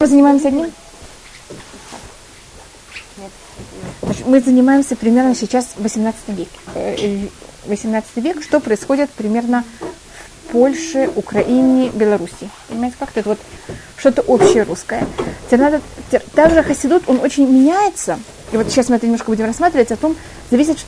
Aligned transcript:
Мы 0.00 0.06
занимаемся 0.06 0.46
одним? 0.46 0.70
Значит, 4.00 4.26
мы 4.28 4.40
занимаемся 4.40 4.94
примерно 4.94 5.34
сейчас 5.34 5.72
18 5.76 6.20
век. 6.28 6.48
18 7.66 8.10
э, 8.14 8.20
век, 8.20 8.40
что 8.40 8.60
происходит 8.60 9.10
примерно 9.10 9.64
в 9.80 10.52
Польше, 10.52 11.10
Украине, 11.16 11.90
Беларуси. 11.90 12.48
Понимаете, 12.68 12.96
как 12.96 13.08
это 13.16 13.30
вот 13.30 13.40
что-то 13.96 14.22
общее 14.22 14.62
русское. 14.62 15.04
Надо, 15.50 15.80
также 16.32 16.62
Хасидут, 16.62 17.08
он 17.08 17.18
очень 17.18 17.50
меняется. 17.50 18.20
И 18.52 18.56
вот 18.56 18.70
сейчас 18.70 18.90
мы 18.90 18.94
это 18.94 19.06
немножко 19.06 19.32
будем 19.32 19.46
рассматривать 19.46 19.90
о 19.90 19.96
том, 19.96 20.14
зависит, 20.48 20.78
что 20.78 20.86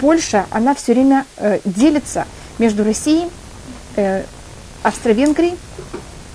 Польша, 0.00 0.46
она 0.50 0.74
все 0.74 0.94
время 0.94 1.26
э, 1.36 1.60
делится 1.64 2.26
между 2.58 2.82
Россией, 2.82 3.30
э, 3.94 4.24
Австро-Венгрией 4.82 5.56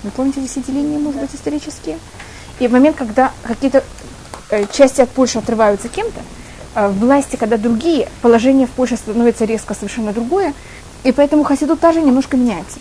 вы 0.03 0.11
помните 0.11 0.41
деления, 0.41 0.99
может 0.99 1.21
быть, 1.21 1.33
исторические? 1.33 1.97
И 2.59 2.67
в 2.67 2.71
момент, 2.71 2.95
когда 2.95 3.31
какие-то 3.43 3.83
э, 4.49 4.65
части 4.71 5.01
от 5.01 5.09
Польши 5.09 5.39
отрываются 5.39 5.89
кем-то, 5.89 6.21
э, 6.75 6.89
власти, 6.89 7.35
когда 7.35 7.57
другие, 7.57 8.09
положение 8.21 8.67
в 8.67 8.71
Польше 8.71 8.97
становится 8.97 9.45
резко 9.45 9.73
совершенно 9.73 10.13
другое, 10.13 10.53
и 11.03 11.11
поэтому 11.11 11.43
Хасиду 11.43 11.77
тоже 11.77 12.01
немножко 12.01 12.37
меняется. 12.37 12.79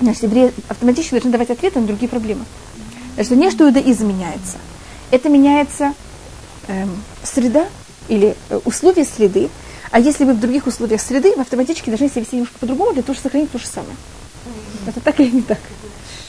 Значит, 0.00 0.24
евреи 0.24 0.52
автоматически 0.68 1.12
должны 1.12 1.30
давать 1.30 1.50
ответы 1.50 1.80
на 1.80 1.86
другие 1.86 2.08
проблемы. 2.08 2.44
Значит, 3.14 3.32
не 3.32 3.50
что 3.50 3.64
иудаизм 3.64 4.08
меняется. 4.08 4.58
Это 5.10 5.28
меняется 5.28 5.94
э, 6.66 6.86
среда 7.22 7.66
или 8.08 8.36
э, 8.48 8.60
условия 8.64 9.04
среды, 9.04 9.48
а 9.90 10.00
если 10.00 10.24
вы 10.24 10.32
в 10.32 10.40
других 10.40 10.66
условиях 10.66 11.00
среды, 11.00 11.34
вы 11.36 11.42
автоматически 11.42 11.90
должны 11.90 12.08
себя 12.08 12.22
вести 12.22 12.36
немножко 12.36 12.58
по-другому 12.58 12.94
для 12.94 13.02
того, 13.02 13.14
чтобы 13.14 13.24
сохранить 13.24 13.52
то 13.52 13.58
же 13.58 13.66
самое. 13.66 13.94
Это 14.86 15.00
так 15.00 15.20
или 15.20 15.30
не 15.30 15.42
так? 15.42 15.58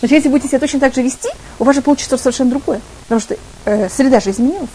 Значит, 0.03 0.17
если 0.17 0.27
будете 0.27 0.49
себя 0.49 0.59
точно 0.59 0.81
так 0.81 0.93
же 0.93 1.01
вести, 1.01 1.29
у 1.59 1.63
вас 1.63 1.77
же 1.77 1.81
получится 1.81 2.17
совершенно 2.17 2.49
другое. 2.49 2.81
Потому 3.03 3.21
что 3.21 3.37
э, 3.63 3.87
среда 3.87 4.19
же 4.19 4.31
изменилась. 4.31 4.67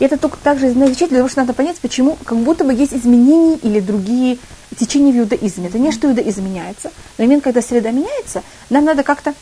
И 0.00 0.04
это 0.04 0.16
только 0.16 0.38
также 0.38 0.72
для 0.72 1.06
того, 1.06 1.28
что 1.28 1.38
надо 1.38 1.52
понять, 1.52 1.76
почему 1.78 2.18
как 2.24 2.36
будто 2.38 2.64
бы 2.64 2.74
есть 2.74 2.92
изменения 2.92 3.58
или 3.62 3.78
другие 3.78 4.38
течения 4.76 5.12
в 5.12 5.18
иудаизме. 5.18 5.68
Это 5.68 5.78
не 5.78 5.92
что 5.92 6.08
иудаизм 6.08 6.44
меняется. 6.44 6.90
На 7.16 7.26
момент, 7.26 7.44
когда 7.44 7.62
среда 7.62 7.92
меняется, 7.92 8.42
нам 8.70 8.84
надо 8.84 9.04
как-то 9.04 9.34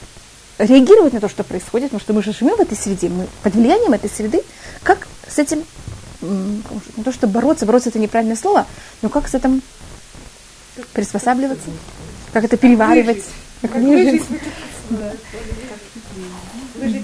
реагировать 0.59 1.15
на 1.15 1.21
то, 1.21 1.31
что 1.31 1.43
происходит, 1.43 1.87
потому 1.93 2.01
что 2.03 2.13
мы 2.13 2.23
же 2.23 2.35
живем 2.35 2.57
в 2.57 2.61
этой 2.61 2.77
среде, 2.77 3.09
мы 3.09 3.29
под 3.43 3.55
влиянием 3.55 3.95
этой 3.95 4.11
среды, 4.11 4.43
как 4.83 5.09
с 5.27 5.39
этим, 5.39 5.65
не 6.21 7.03
то 7.03 7.13
что 7.13 7.27
бороться, 7.29 7.65
бороться 7.65 7.89
это 7.89 7.99
неправильное 7.99 8.37
слово, 8.37 8.67
но 9.01 9.09
как 9.09 9.27
с 9.27 9.35
этим 9.35 9.63
приспосабливаться, 10.93 11.71
как 12.33 12.45
это 12.45 12.57
переваривать. 12.57 13.25
Как 13.63 13.75
выжить. 13.75 14.23
Да. 14.91 15.13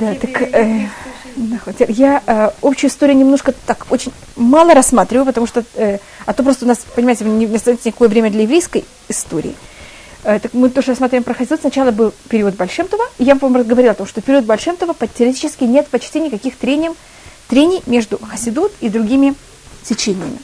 Да, 0.01 0.15
так 0.15 0.43
э, 0.43 0.89
я 1.89 2.23
э, 2.27 2.51
общую 2.63 2.91
историю 2.91 3.17
немножко 3.17 3.53
так 3.67 3.87
очень 3.91 4.13
мало 4.37 4.73
рассматриваю, 4.75 5.27
потому 5.27 5.47
что, 5.47 5.65
э, 5.75 5.99
а 6.25 6.33
то 6.33 6.43
просто 6.43 6.65
у 6.65 6.69
нас, 6.69 6.79
понимаете, 6.95 7.25
не, 7.25 7.47
не 7.47 7.57
остается 7.57 7.89
никакое 7.89 8.09
время 8.09 8.31
для 8.31 8.43
еврейской 8.43 8.85
истории. 9.09 9.55
Э, 10.25 10.39
так 10.39 10.55
мы 10.55 10.71
тоже 10.71 10.89
рассматриваем 10.89 11.25
про 11.25 11.35
Хасидут. 11.35 11.61
Сначала 11.61 11.91
был 11.91 12.15
период 12.29 12.57
Большемтова, 12.57 13.05
я 13.19 13.35
вам 13.35 13.53
говорила 13.53 13.93
о 13.93 13.95
том, 13.95 14.07
что 14.07 14.23
в 14.23 14.25
период 14.25 14.45
Большемтова 14.45 14.95
теоретически 15.15 15.65
нет 15.65 15.89
почти 15.89 16.21
никаких 16.21 16.57
трений, 16.57 16.91
трений 17.49 17.83
между 17.87 18.19
Хасидут 18.19 18.73
и 18.81 18.89
другими 18.89 19.35
течениями. 19.85 20.39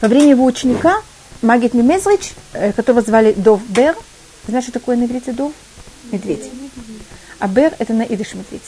Во 0.00 0.08
время 0.08 0.30
его 0.30 0.44
ученика 0.44 1.02
Магит 1.42 1.74
Мимезрич, 1.74 2.32
э, 2.52 2.72
которого 2.72 3.02
звали 3.02 3.32
Дов 3.32 3.60
Бер, 3.68 3.96
знаешь, 4.48 4.64
что 4.64 4.72
такое 4.72 4.96
на 4.96 5.04
иврите 5.04 5.32
дов? 5.32 5.52
Медведь. 6.10 6.50
А 7.38 7.48
бер 7.48 7.74
это 7.78 7.92
на 7.92 8.02
идыш 8.02 8.32
медведь. 8.32 8.62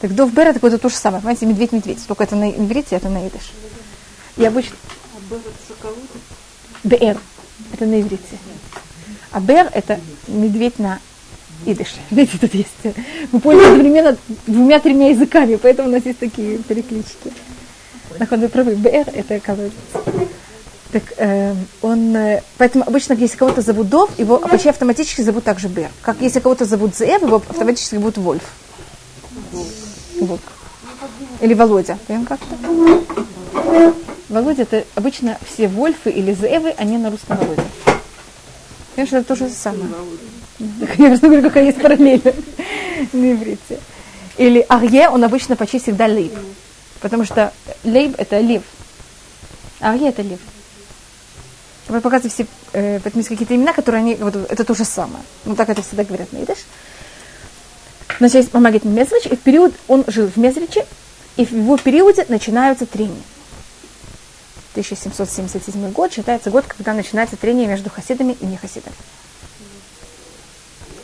Так 0.00 0.14
дов 0.14 0.32
бер 0.32 0.48
это 0.48 0.78
то 0.78 0.88
же 0.88 0.96
самое. 0.96 1.20
Понимаете, 1.20 1.44
медведь-медведь. 1.44 2.06
Только 2.06 2.24
это 2.24 2.36
на 2.36 2.50
иврите, 2.50 2.96
это 2.96 3.10
на 3.10 3.28
идыш. 3.28 3.52
И 4.38 4.44
обычно... 4.44 4.76
А 5.14 5.20
бер 5.30 5.40
это 5.40 5.96
Бер. 6.84 7.18
Это 7.74 7.84
на 7.84 8.00
иврите. 8.00 8.38
А 9.30 9.40
бер 9.40 9.68
это 9.74 10.00
медведь 10.26 10.78
на 10.78 10.98
идыш. 11.66 11.96
Видите, 12.10 12.38
тут 12.38 12.54
есть... 12.54 12.96
Мы 13.30 13.40
пользуемся 13.40 13.72
одновременно 13.72 14.16
двумя-тремя 14.46 15.10
языками, 15.10 15.56
поэтому 15.56 15.90
у 15.90 15.92
нас 15.92 16.06
есть 16.06 16.18
такие 16.18 16.58
переклички. 16.58 17.30
Нахон, 18.18 18.40
вы 18.40 18.48
правы. 18.48 18.74
Бер 18.74 19.06
это 19.12 19.38
колодец. 19.38 19.72
Так 20.92 21.04
э, 21.18 21.54
он, 21.82 22.16
э, 22.16 22.42
поэтому 22.58 22.84
обычно, 22.84 23.12
если 23.12 23.36
кого-то 23.36 23.62
зовут 23.62 23.88
Дов, 23.88 24.18
его 24.18 24.38
почти 24.38 24.68
автоматически 24.68 25.20
зовут 25.20 25.44
также 25.44 25.68
Бер. 25.68 25.88
Как 26.02 26.20
если 26.20 26.40
кого-то 26.40 26.64
зовут 26.64 26.96
Зев, 26.96 27.22
его 27.22 27.36
автоматически 27.36 27.94
зовут 27.94 28.18
Вольф. 28.18 28.42
Вот. 30.20 30.40
Или 31.40 31.54
Володя. 31.54 31.96
Понимаем 32.06 32.26
как-то? 32.26 33.94
Володя, 34.28 34.62
это 34.62 34.84
обычно 34.96 35.38
все 35.46 35.68
Вольфы 35.68 36.10
или 36.10 36.34
Зевы, 36.34 36.74
они 36.76 36.98
на 36.98 37.10
русском 37.10 37.36
Володя. 37.36 37.64
Конечно, 38.96 39.18
это 39.18 39.28
то 39.28 39.36
же 39.36 39.48
самое. 39.48 39.86
Я 40.58 41.06
просто 41.06 41.26
говорю, 41.26 41.42
какая 41.42 41.64
есть 41.66 41.80
параллель 41.80 42.22
на 43.12 43.32
иврите. 43.32 43.78
Или 44.36 44.64
Арье, 44.68 45.08
он 45.08 45.22
обычно 45.22 45.54
почти 45.54 45.78
всегда 45.78 46.06
лейб. 46.06 46.32
Потому 47.00 47.24
что 47.24 47.52
лейб 47.84 48.14
это 48.18 48.40
лев. 48.40 48.62
Арье 49.78 50.08
это 50.08 50.22
лев. 50.22 50.40
Вы 51.90 52.00
показываете 52.00 52.44
все, 52.44 52.46
э, 52.72 53.00
есть 53.14 53.28
какие-то 53.28 53.56
имена, 53.56 53.72
которые 53.72 54.00
они, 54.00 54.14
вот, 54.14 54.36
это 54.36 54.64
то 54.64 54.74
же 54.74 54.84
самое. 54.84 55.24
Ну, 55.44 55.56
так 55.56 55.68
это 55.68 55.82
всегда 55.82 56.04
говорят 56.04 56.32
на 56.32 56.38
идыш. 56.44 56.58
Значит, 58.18 58.36
есть 58.36 58.54
Мамагит 58.54 58.84
Мезрич, 58.84 59.26
и 59.26 59.34
в 59.34 59.40
период 59.40 59.74
он 59.88 60.04
жил 60.06 60.28
в 60.28 60.36
Мезриче, 60.36 60.86
и 61.36 61.44
в 61.44 61.50
его 61.52 61.76
периоде 61.76 62.24
начинаются 62.28 62.86
трения. 62.86 63.22
1777 64.72 65.90
год 65.90 66.12
считается 66.12 66.50
год, 66.50 66.64
когда 66.66 66.92
начинается 66.94 67.36
трение 67.36 67.66
между 67.66 67.90
хасидами 67.90 68.36
и 68.40 68.46
нехасидами. 68.46 68.94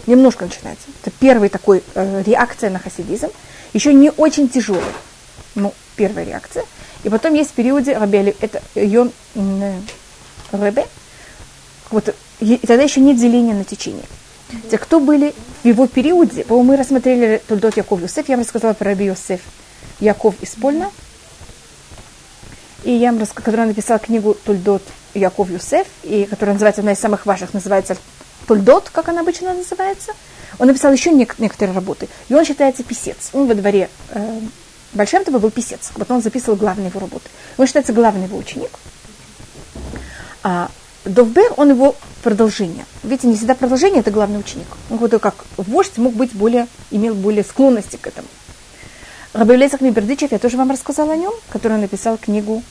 Немножко 0.06 0.44
начинается. 0.44 0.86
Это 1.02 1.10
первый 1.18 1.48
такой 1.48 1.82
э, 1.96 2.22
реакция 2.24 2.70
на 2.70 2.78
хасидизм. 2.78 3.30
Еще 3.72 3.92
не 3.92 4.10
очень 4.10 4.48
тяжелый. 4.48 4.84
Ну, 5.56 5.74
первая 5.96 6.24
реакция. 6.24 6.64
И 7.02 7.08
потом 7.08 7.34
есть 7.34 7.50
в 7.50 7.54
периоде 7.54 7.98
Рабели, 7.98 8.36
это 8.40 8.62
Йон, 8.76 9.10
Рэбе, 10.52 10.86
вот, 11.90 12.14
и 12.40 12.56
тогда 12.58 12.82
еще 12.82 13.00
нет 13.00 13.18
деления 13.18 13.54
на 13.54 13.64
течение. 13.64 14.04
Те, 14.70 14.78
кто 14.78 15.00
были 15.00 15.34
в 15.62 15.66
его 15.66 15.86
периоде, 15.86 16.44
по-моему, 16.44 16.72
мы 16.72 16.76
рассмотрели 16.76 17.42
Тульдот 17.48 17.76
Яков 17.76 18.00
Юсеф, 18.00 18.28
я 18.28 18.36
вам 18.36 18.44
рассказала 18.44 18.74
про 18.74 18.90
Раби 18.90 19.06
Йосеф 19.06 19.40
Яков 20.00 20.34
из 20.40 20.50
Польна, 20.50 20.90
и 22.84 22.92
я 22.92 23.10
вам 23.10 23.20
рассказала, 23.20 23.44
который 23.44 23.66
написал 23.66 23.98
книгу 23.98 24.34
Тульдот 24.44 24.82
Яков 25.14 25.50
Юсеф, 25.50 25.86
и 26.04 26.26
которая 26.30 26.54
называется, 26.54 26.82
одна 26.82 26.92
из 26.92 26.98
самых 26.98 27.26
важных, 27.26 27.54
называется 27.54 27.96
Тульдот, 28.46 28.90
как 28.90 29.08
она 29.08 29.22
обычно 29.22 29.52
называется. 29.54 30.12
Он 30.58 30.68
написал 30.68 30.92
еще 30.92 31.10
некоторые 31.10 31.74
работы, 31.74 32.08
и 32.28 32.34
он 32.34 32.44
считается 32.44 32.84
писец. 32.84 33.30
Он 33.32 33.46
во 33.48 33.54
дворе 33.54 33.90
э, 34.10 34.40
Большемтова 34.92 35.38
был 35.38 35.50
писец, 35.50 35.90
вот 35.96 36.10
он 36.10 36.22
записывал 36.22 36.56
главные 36.56 36.88
его 36.88 37.00
работы. 37.00 37.28
Он 37.58 37.66
считается 37.66 37.92
главный 37.92 38.24
его 38.24 38.38
ученик. 38.38 38.70
А 40.48 40.70
Довбер, 41.04 41.54
он 41.56 41.70
его 41.70 41.96
продолжение. 42.22 42.86
Видите, 43.02 43.26
не 43.26 43.34
всегда 43.34 43.56
продолжение– 43.56 43.98
это 44.02 44.12
главный 44.12 44.38
ученик. 44.38 44.68
Он 44.90 44.98
вот 44.98 45.10
как 45.20 45.34
вождь 45.56 45.98
мог 45.98 46.14
быть 46.14 46.34
более, 46.34 46.68
имел 46.92 47.16
более 47.16 47.42
склонности 47.42 47.96
к 47.96 48.06
этому. 48.06 48.28
Рабиулейсах 49.32 49.80
Мибердичев, 49.80 50.30
я 50.30 50.38
тоже 50.38 50.56
вам 50.56 50.70
рассказала 50.70 51.14
о 51.14 51.16
нем, 51.16 51.34
который 51.48 51.78
написал 51.78 52.16
книгу, 52.16 52.62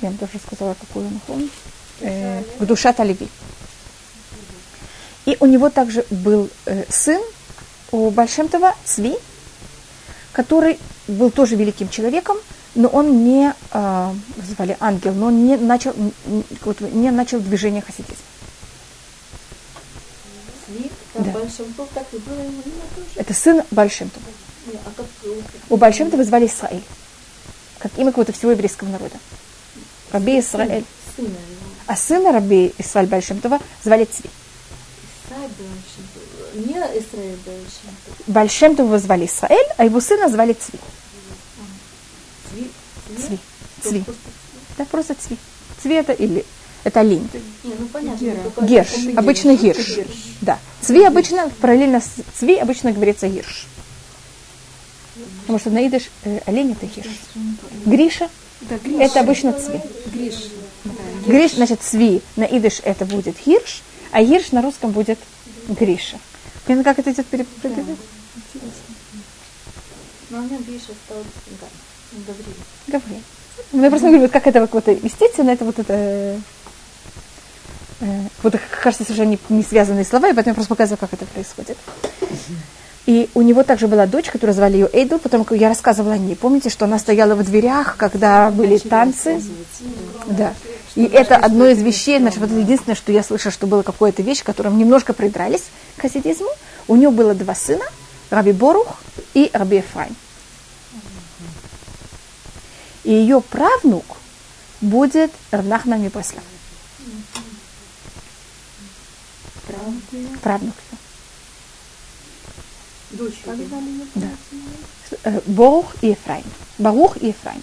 я 0.00 0.08
вам 0.08 0.16
тоже 0.16 0.32
рассказала, 0.36 0.74
какую 0.80 1.08
он 1.08 1.20
помнит, 1.26 1.50
э, 2.00 2.42
«К 2.58 2.64
душа 2.64 2.94
Талиби». 2.94 3.28
И 5.26 5.36
у 5.40 5.44
него 5.44 5.68
также 5.68 6.06
был 6.08 6.48
э, 6.64 6.84
сын 6.88 7.20
у 7.92 8.08
Большемтова, 8.08 8.74
Цви, 8.86 9.14
который 10.32 10.78
был 11.06 11.30
тоже 11.30 11.54
великим 11.54 11.90
человеком, 11.90 12.38
но 12.78 12.88
он 12.88 13.24
не, 13.24 13.52
э, 13.72 14.14
звали 14.46 14.76
ангел, 14.78 15.12
но 15.12 15.26
он 15.26 15.44
не 15.44 15.56
начал, 15.56 15.92
не 16.92 17.10
начал 17.10 17.40
движение 17.40 17.82
хасидизма. 17.82 18.16
Да. 21.14 21.34
Это 23.16 23.34
сын 23.34 23.62
Большемтова. 23.72 24.24
А 24.84 24.90
У 25.70 25.76
Большемтова 25.76 26.22
звали 26.22 26.46
Исраиль. 26.46 26.84
Как 27.80 27.90
имя 27.98 28.12
какого-то 28.12 28.32
всего 28.32 28.52
еврейского 28.52 28.90
народа. 28.90 29.16
Раби 30.12 30.38
Исраэль. 30.38 30.84
А 31.88 31.96
сына 31.96 32.30
Раби 32.30 32.72
Исраиль 32.78 33.08
Большемтова 33.08 33.58
звали 33.82 34.04
Цви. 34.04 34.30
Исраиль 36.54 37.38
Большемтова 38.28 38.98
звали 39.00 39.26
Исраэль, 39.26 39.68
а 39.76 39.84
его 39.84 40.00
сына 40.00 40.28
звали 40.28 40.52
Цви. 40.52 40.78
Цви. 43.26 43.38
Цви. 43.82 44.04
Да, 44.78 44.84
просто 44.84 45.14
цви. 45.14 45.36
Цви 45.82 45.94
это 45.94 46.12
или 46.12 46.44
это 46.84 47.00
олень. 47.00 47.28
Не, 47.64 47.74
ну 47.78 47.86
понятно. 47.86 48.64
Герш. 48.66 48.88
Обычно 49.16 49.56
герш. 49.56 49.98
Да. 50.40 50.58
Цви 50.80 51.04
обычно, 51.04 51.50
параллельно 51.60 52.00
с 52.00 52.10
цви 52.38 52.56
обычно 52.56 52.92
говорится 52.92 53.28
гирш. 53.28 53.66
Потому 55.40 55.58
что 55.58 55.70
наидыш 55.70 56.10
э, 56.24 56.40
олень 56.46 56.72
это 56.72 56.86
гирш. 56.86 57.08
Гриша 57.84 58.28
да, 58.60 58.76
это 58.98 59.20
обычно 59.20 59.52
цви. 59.52 59.80
Гриш. 60.06 60.34
Гриш, 61.26 61.52
значит, 61.52 61.82
цви. 61.82 62.22
На 62.36 62.44
идыш 62.44 62.80
это 62.84 63.04
будет 63.04 63.36
хирш, 63.38 63.82
а 64.12 64.24
хирш 64.24 64.52
на 64.52 64.62
русском 64.62 64.90
будет 64.90 65.18
гриша. 65.68 66.18
Понятно, 66.64 66.84
как 66.84 66.98
это 66.98 67.12
идет 67.12 67.26
перепрыгивать? 67.26 67.98
Да. 68.54 68.60
Но 70.30 70.38
у 70.38 70.42
меня 70.42 70.58
гриша 70.58 70.92
стал 71.04 71.18
Гавриил. 71.46 71.87
Гавриил. 72.86 73.22
Ну, 73.72 73.82
я 73.82 73.90
просто 73.90 74.08
говорю, 74.08 74.28
как 74.28 74.46
это 74.46 74.66
вот, 74.70 74.88
естественно, 74.88 75.50
это 75.50 75.64
вот 75.64 75.78
это 75.78 76.40
э, 78.00 78.22
вот 78.42 78.54
кажется 78.82 79.04
совершенно 79.04 79.30
не, 79.30 79.38
не 79.48 79.62
связанные 79.62 80.04
слова, 80.04 80.28
и 80.28 80.32
поэтому 80.32 80.52
я 80.52 80.54
просто 80.54 80.74
показываю, 80.74 80.98
как 80.98 81.12
это 81.12 81.26
происходит. 81.26 81.76
И 83.06 83.30
у 83.34 83.40
него 83.40 83.62
также 83.62 83.88
была 83.88 84.06
дочь, 84.06 84.30
которую 84.30 84.54
звали 84.54 84.74
ее 84.74 84.90
Эйдл, 84.92 85.18
потом 85.18 85.46
я 85.52 85.68
рассказывала 85.68 86.14
о 86.14 86.18
ней. 86.18 86.36
Помните, 86.36 86.68
что 86.68 86.84
она 86.84 86.98
стояла 86.98 87.34
в 87.34 87.42
дверях, 87.42 87.96
когда 87.96 88.50
были 88.50 88.76
танцы? 88.76 89.42
Да. 90.26 90.52
И 90.94 91.04
это 91.04 91.36
одно 91.36 91.68
из 91.68 91.80
вещей, 91.80 92.18
значит, 92.18 92.38
вот 92.38 92.50
единственное, 92.50 92.96
что 92.96 93.10
я 93.10 93.22
слышала, 93.22 93.50
что 93.50 93.66
было 93.66 93.82
какая-то 93.82 94.20
вещь, 94.22 94.42
которым 94.42 94.76
немножко 94.76 95.14
придрались 95.14 95.64
к 95.96 96.02
хасидизму. 96.02 96.48
У 96.86 96.96
нее 96.96 97.10
было 97.10 97.34
два 97.34 97.54
сына, 97.54 97.84
Раби 98.28 98.52
Борух 98.52 98.98
и 99.32 99.50
Раби 99.54 99.78
Ефрайм. 99.78 100.14
И 103.08 103.10
ее 103.10 103.40
правнук 103.40 104.04
будет 104.82 105.32
Равнахман 105.50 106.02
Мипаслав. 106.02 106.44
Правнук. 109.66 110.02
Правнук. 110.42 110.74
Дочь. 113.12 113.44
Да. 114.14 114.28
Э, 115.24 115.40
Борух 115.46 115.94
и 116.02 116.08
Ефраим. 116.08 116.44
Барух 116.76 117.16
и 117.16 117.28
Ефраим. 117.28 117.62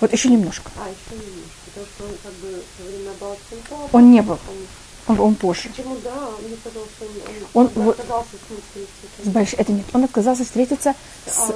Вот 0.00 0.12
еще 0.12 0.28
немножко. 0.28 0.72
А, 0.76 0.88
еще 0.88 1.22
немножко. 1.24 1.54
Потому 1.66 1.86
что 1.86 2.04
он 2.04 2.10
как 2.20 2.32
бы 2.32 2.64
во 2.80 2.84
время 2.84 3.10
Балцинкова... 3.20 3.88
Он 3.92 4.10
не 4.10 4.22
был. 4.22 4.40
Он, 4.48 4.66
он 5.18 5.34
позже. 5.34 5.68
Почему, 5.68 5.96
да? 6.04 6.10
Мне 6.46 6.56
казалось, 6.62 6.90
что 6.96 7.06
он, 7.54 7.70
он, 7.74 7.82
он 7.82 7.88
отказался 7.88 8.28
с 8.46 8.50
ним 8.50 8.60
встретиться. 8.60 9.56
С. 9.56 9.60
Это 9.60 9.72
нет. 9.72 9.86
Он 9.92 10.04
отказался 10.04 10.44
встретиться 10.44 10.94
с... 11.26 11.50
А, 11.50 11.54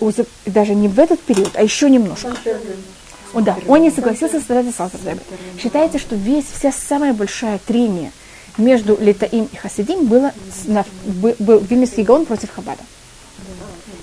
уже... 0.00 0.26
даже 0.46 0.74
не 0.74 0.88
в 0.88 0.98
этот 1.00 1.20
период, 1.20 1.50
а 1.54 1.62
еще 1.62 1.88
немножко. 1.88 2.34
О, 3.32 3.40
да, 3.40 3.56
он 3.66 3.80
не 3.80 3.90
согласился 3.90 4.40
с 4.40 4.44
Салтердебе. 4.44 5.20
Считается, 5.58 5.98
что 5.98 6.14
весь, 6.16 6.44
вся 6.44 6.70
самая 6.70 7.14
большая 7.14 7.58
трение 7.58 8.12
между 8.58 8.96
Литаим 9.00 9.48
и 9.50 9.56
Хасидим 9.56 10.06
было, 10.06 10.32
на, 10.66 10.84
был 11.04 11.58
Вильнюсский 11.58 12.02
Гаон 12.02 12.26
против 12.26 12.50
Хабада. 12.50 12.82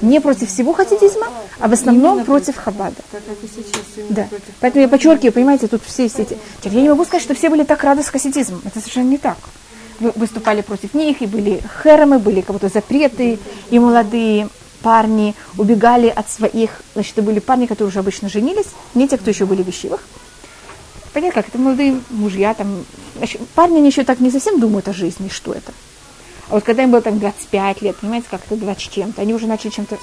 Не 0.01 0.21
против 0.21 0.49
всего 0.49 0.73
хасидизма, 0.73 1.27
а 1.59 1.67
в 1.67 1.73
основном 1.73 2.23
против 2.23 2.55
Хабада. 2.55 2.95
Да. 4.09 4.27
Поэтому 4.61 4.83
я 4.83 4.87
подчеркиваю, 4.87 5.33
понимаете, 5.33 5.67
тут 5.67 5.81
все 5.85 6.05
эти... 6.05 6.37
Я 6.63 6.81
не 6.81 6.89
могу 6.89 7.03
сказать, 7.03 7.23
что 7.23 7.33
все 7.33 7.49
были 7.49 7.63
так 7.63 7.83
рады 7.83 8.01
с 8.01 8.07
хасидизмом. 8.07 8.61
Это 8.63 8.79
совершенно 8.79 9.09
не 9.09 9.17
так. 9.17 9.37
Вы 9.99 10.11
выступали 10.15 10.61
против 10.61 10.93
них, 10.93 11.21
и 11.21 11.25
были 11.25 11.61
херамы, 11.83 12.19
были 12.19 12.39
кого-то 12.39 12.69
запреты, 12.69 13.39
и 13.69 13.79
молодые 13.79 14.47
парни 14.81 15.35
убегали 15.57 16.07
от 16.07 16.29
своих, 16.29 16.81
значит, 16.93 17.13
это 17.17 17.21
были 17.21 17.39
парни, 17.39 17.65
которые 17.65 17.89
уже 17.89 17.99
обычно 17.99 18.29
женились, 18.29 18.67
не 18.95 19.07
те, 19.07 19.17
кто 19.17 19.29
еще 19.29 19.45
были 19.45 19.61
в 19.61 19.67
вещивых. 19.67 20.01
Понятно, 21.13 21.41
как 21.41 21.49
это 21.49 21.57
молодые 21.57 21.99
мужья, 22.09 22.53
там, 22.53 22.85
значит, 23.17 23.41
парни 23.49 23.77
они 23.77 23.87
еще 23.87 24.03
так 24.03 24.19
не 24.19 24.31
совсем 24.31 24.59
думают 24.59 24.87
о 24.87 24.93
жизни, 24.93 25.27
что 25.27 25.51
это. 25.51 25.73
А 26.49 26.55
вот 26.55 26.63
когда 26.63 26.83
им 26.83 26.91
было 26.91 27.01
там 27.01 27.19
25 27.19 27.81
лет, 27.83 27.97
понимаете, 27.97 28.27
как 28.29 28.41
это 28.45 28.55
20 28.55 28.91
чем-то, 28.91 29.21
они 29.21 29.33
уже 29.33 29.45
начали 29.47 29.69
чем-то 29.69 29.97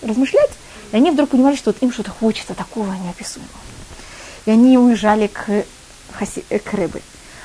размышлять, 0.00 0.50
и 0.90 0.96
они 0.96 1.10
вдруг 1.10 1.30
понимали, 1.30 1.56
что 1.56 1.70
вот 1.70 1.82
им 1.82 1.92
что-то 1.92 2.10
хочется 2.10 2.54
такого 2.54 2.90
неописуемого. 2.92 3.50
И 4.46 4.50
они 4.50 4.78
уезжали 4.78 5.26
к, 5.26 5.64
хаси, 6.12 6.44
э, 6.48 6.58
к 6.58 6.72
рыбы. 6.72 7.02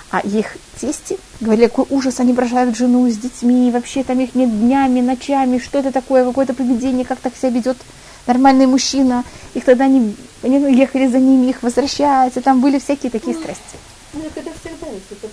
А 0.10 0.22
их 0.22 0.56
тести 0.80 1.20
говорили, 1.42 1.68
какой 1.68 1.86
ужас, 1.90 2.22
они 2.22 2.32
бросают 2.32 2.78
жену 2.78 3.10
с 3.10 3.18
детьми, 3.18 3.70
вообще 3.72 4.06
там 4.06 4.20
их 4.22 4.34
нет 4.36 4.50
днями, 4.50 5.02
ночами, 5.02 5.60
что 5.60 5.80
это 5.80 5.92
такое, 5.92 6.24
какое-то 6.24 6.54
поведение, 6.54 7.06
как 7.06 7.20
так 7.20 7.36
себя 7.36 7.50
ведет 7.50 7.78
нормальный 8.26 8.68
мужчина. 8.68 9.26
Их 9.54 9.66
тогда 9.66 9.86
они, 9.86 10.16
они 10.44 10.74
ехали 10.74 11.08
за 11.08 11.20
ними, 11.20 11.50
их 11.50 11.64
возвращать, 11.64 12.38
и 12.38 12.40
там 12.40 12.62
были 12.62 12.80
всякие 12.80 13.12
такие 13.12 13.36
страсти. 13.36 13.78
Ну, 14.14 14.22
это 14.24 14.42
всегда, 14.42 14.88
это 14.88 15.28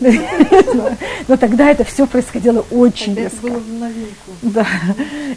но 0.00 1.36
тогда 1.36 1.70
это 1.70 1.84
все 1.84 2.06
происходило 2.06 2.64
очень 2.70 3.14
резко. 3.14 3.38
Это 3.38 3.48
было 3.48 3.58
в 3.58 3.72
новинку. 3.72 4.30
Да. 4.42 4.66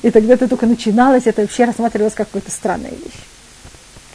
И 0.02 0.12
тогда 0.12 0.34
это 0.34 0.48
только 0.48 0.66
начиналось, 0.66 1.24
это 1.26 1.42
вообще 1.42 1.66
рассматривалось 1.66 2.14
как 2.14 2.28
какая-то 2.28 2.52
странная 2.52 2.92
вещь. 2.92 3.22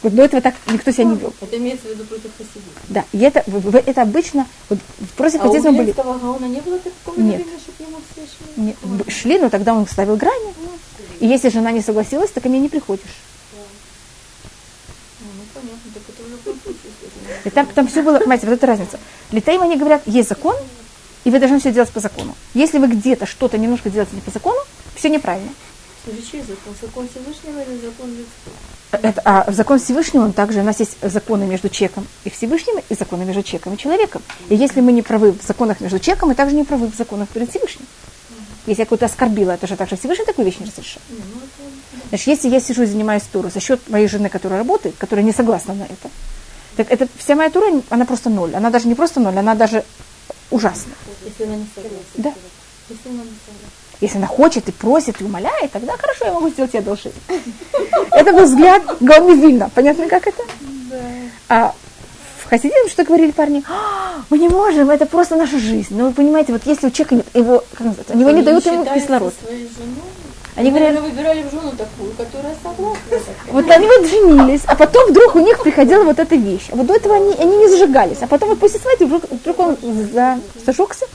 Вот 0.03 0.13
до 0.13 0.23
этого 0.23 0.41
так 0.41 0.53
никто 0.67 0.91
себя 0.91 1.05
не 1.05 1.15
вел. 1.15 1.33
Это 1.41 1.57
имеется 1.57 1.87
в 1.87 1.91
виду 1.91 2.03
против 2.03 2.31
хасидизма. 2.37 2.71
Да, 2.87 3.03
и 3.11 3.19
это, 3.19 3.43
это 3.85 4.01
обычно, 4.03 4.45
вот 4.69 4.79
против 5.15 5.41
а 5.41 5.47
хасидизма 5.47 5.71
были... 5.71 5.91
Гаона 5.91 6.45
не 6.45 6.61
было 6.61 6.77
такого 6.79 7.19
Нет. 7.19 7.41
Времени, 7.41 7.59
чтобы 7.59 7.89
ему 7.89 7.99
шли? 8.15 8.63
Нет, 8.63 8.77
шли, 9.07 9.39
но 9.39 9.49
тогда 9.49 9.73
он 9.73 9.87
ставил 9.87 10.15
грани. 10.15 10.53
И 11.19 11.25
если 11.25 11.49
жена 11.49 11.71
не 11.71 11.81
согласилась, 11.81 12.29
то 12.29 12.41
ко 12.41 12.47
мне 12.47 12.59
не 12.59 12.69
приходишь. 12.69 13.03
И 17.45 17.49
там, 17.49 17.67
там 17.67 17.87
все 17.87 18.01
было, 18.01 18.19
понимаете, 18.19 18.47
вот 18.47 18.53
эта 18.53 18.67
разница. 18.67 18.99
Литаим 19.31 19.61
они 19.61 19.77
говорят, 19.77 20.01
есть 20.05 20.29
закон, 20.29 20.55
и 21.23 21.29
вы 21.29 21.39
должны 21.39 21.59
все 21.59 21.71
делать 21.71 21.89
по 21.89 21.99
закону. 21.99 22.35
Если 22.53 22.77
вы 22.77 22.87
где-то 22.87 23.25
что-то 23.25 23.57
немножко 23.57 23.89
делаете 23.89 24.15
не 24.15 24.21
по 24.21 24.31
закону, 24.31 24.59
все 24.95 25.09
неправильно. 25.09 25.49
закон? 26.41 26.73
Закон 26.81 27.07
Всевышнего 27.09 27.61
или 27.61 27.81
закон 27.81 28.11
это, 28.91 29.21
а 29.25 29.51
закон 29.51 29.79
Всевышнего, 29.79 30.23
он 30.23 30.33
также, 30.33 30.61
у 30.61 30.63
нас 30.63 30.79
есть 30.79 30.97
законы 31.01 31.45
между 31.45 31.67
человеком 31.67 32.07
и 32.23 32.29
Всевышним, 32.29 32.81
и 32.87 32.95
законы 32.95 33.25
между 33.25 33.43
человеком 33.43 33.73
и 33.73 33.77
человеком. 33.77 34.21
И 34.47 34.55
если 34.55 34.79
мы 34.79 34.93
не 34.93 35.01
правы 35.01 35.33
в 35.33 35.45
законах 35.45 35.81
между 35.81 35.99
человеком, 35.99 36.29
мы 36.29 36.35
также 36.35 36.55
не 36.55 36.63
правы 36.63 36.87
в 36.87 36.95
законах 36.95 37.27
перед 37.29 37.49
Всевышним. 37.49 37.85
Если 38.65 38.81
я 38.81 38.85
кого-то 38.85 39.05
оскорбила, 39.05 39.51
это 39.51 39.67
же 39.67 39.75
также 39.75 39.97
Всевышний 39.97 40.25
такую 40.25 40.45
вещь 40.45 40.59
не 40.59 40.65
разрешил. 40.65 41.01
Ну, 41.09 41.17
Значит, 42.09 42.27
если 42.27 42.49
я 42.49 42.59
сижу 42.61 42.83
и 42.83 42.85
занимаюсь 42.85 43.23
туру 43.23 43.49
за 43.49 43.59
счет 43.59 43.81
моей 43.89 44.07
жены, 44.07 44.29
которая 44.29 44.59
работает, 44.59 44.95
которая 44.97 45.25
не 45.25 45.33
согласна 45.33 45.73
на 45.73 45.83
это, 45.83 46.09
так 46.77 46.91
это 46.91 47.07
вся 47.17 47.35
моя 47.35 47.49
тура, 47.49 47.81
она 47.89 48.05
просто 48.05 48.29
ноль. 48.29 48.55
Она 48.55 48.69
даже 48.69 48.87
не 48.87 48.93
просто 48.93 49.19
ноль, 49.19 49.37
она 49.37 49.55
даже 49.55 49.83
ужасна. 50.51 50.93
Если 51.25 51.43
она 51.43 51.55
не 51.55 51.67
согласна. 51.73 51.97
Да. 52.15 52.33
Если 52.87 53.09
она 53.09 53.23
не 53.23 53.35
согласна. 53.45 53.69
Если 53.99 54.17
она 54.17 54.27
хочет 54.27 54.69
и 54.69 54.71
просит, 54.71 55.19
и 55.19 55.23
умоляет, 55.23 55.71
тогда 55.71 55.97
хорошо, 55.97 56.25
я 56.25 56.33
могу 56.33 56.49
сделать 56.49 56.73
ей 56.75 56.79
одолжение. 56.79 57.19
Это 58.11 58.31
был 58.31 58.43
взгляд 58.43 58.83
Гаоми 58.99 59.41
Вильна. 59.41 59.71
Понятно, 59.73 60.07
как 60.07 60.27
это? 60.27 60.43
Да. 60.91 60.97
А 61.49 61.75
в 62.43 62.49
хасидизме 62.49 62.89
что 62.89 63.03
говорили 63.03 63.31
парни? 63.31 63.63
«А, 63.67 64.21
мы 64.29 64.37
не 64.37 64.47
можем, 64.47 64.91
это 64.91 65.07
просто 65.07 65.35
наша 65.35 65.57
жизнь. 65.57 65.95
Но 65.95 65.97
ну, 65.97 66.07
вы 66.09 66.13
понимаете, 66.13 66.53
вот 66.53 66.61
если 66.65 66.87
у 66.87 66.91
человека 66.91 67.15
нет 67.15 67.27
его, 67.33 67.63
как 67.71 67.79
называется, 67.81 68.13
у 68.13 68.17
него 68.17 68.29
не 68.29 68.43
дают 68.43 68.65
ему 68.67 68.85
кислород. 68.85 69.33
Они 70.57 70.71
говорят, 70.71 70.95
мы 70.95 71.01
выбирали 71.01 71.43
в 71.43 71.51
жену 71.51 71.71
такую, 71.77 72.11
которая 72.13 72.55
согласна. 72.63 73.33
Вот 73.51 73.69
они 73.69 73.85
вот 73.85 74.07
женились, 74.07 74.61
а 74.65 74.75
потом 74.75 75.11
вдруг 75.11 75.35
у 75.35 75.39
них 75.39 75.59
приходила 75.59 76.03
вот 76.03 76.17
эта 76.17 76.35
вещь. 76.35 76.69
А 76.71 76.75
вот 76.75 76.87
до 76.87 76.95
этого 76.95 77.15
они, 77.15 77.35
они 77.37 77.57
не 77.57 77.67
зажигались. 77.67 78.17
А 78.21 78.27
потом 78.27 78.49
вот 78.49 78.59
после 78.59 78.79
свадьбы 78.79 79.05
вдруг, 79.05 79.23
вдруг 79.29 79.59
он 79.59 79.77
за, 80.11 80.39
зажегся. 80.65 81.05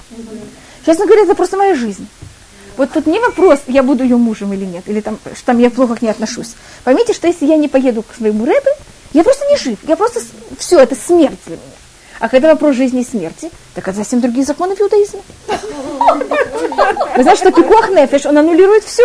Честно 0.87 1.07
говоря, 1.07 1.25
это 1.25 1.35
просто 1.35 1.57
моя 1.57 1.75
жизнь. 1.75 2.07
Вот 2.77 2.93
тут 2.93 3.07
не 3.07 3.19
вопрос, 3.19 3.59
я 3.67 3.83
буду 3.83 4.05
ее 4.05 4.17
мужем 4.17 4.53
или 4.53 4.65
нет, 4.65 4.85
или 4.87 5.01
там, 5.01 5.19
что 5.35 5.45
там 5.45 5.59
я 5.59 5.71
плохо 5.71 5.97
к 5.97 6.03
ней 6.03 6.11
отношусь. 6.11 6.55
Поймите, 6.85 7.13
что 7.13 7.27
если 7.27 7.45
я 7.45 7.57
не 7.57 7.67
поеду 7.67 8.05
к 8.05 8.15
своему 8.17 8.45
рэбе, 8.45 8.71
я 9.13 9.25
просто 9.25 9.45
не 9.51 9.57
жив. 9.57 9.79
Я 9.83 9.97
просто, 9.97 10.21
все, 10.57 10.79
это 10.79 10.95
смерть 10.95 11.39
для 11.47 11.57
меня. 11.57 11.67
А 12.21 12.29
когда 12.29 12.53
вопрос 12.53 12.77
жизни 12.77 13.01
и 13.01 13.05
смерти, 13.05 13.51
так 13.75 13.89
это 13.89 13.99
совсем 13.99 14.21
другие 14.21 14.47
законы 14.47 14.77
в 14.77 14.81
иудаизме. 14.81 15.21
Вы 17.17 17.23
знаете, 17.25 17.41
что 17.41 17.51
пикуах 17.51 17.91
нефеш, 17.91 18.27
он 18.27 18.39
аннулирует 18.39 18.85
все. 18.85 19.03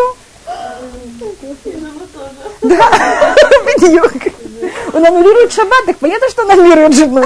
Да, 2.61 3.35
Он 4.93 5.05
аннулирует 5.05 5.51
шаббат, 5.51 5.85
так 5.85 5.97
понятно, 5.97 6.29
что 6.29 6.43
он 6.43 6.51
аннулирует 6.51 6.93
жену. 6.93 7.23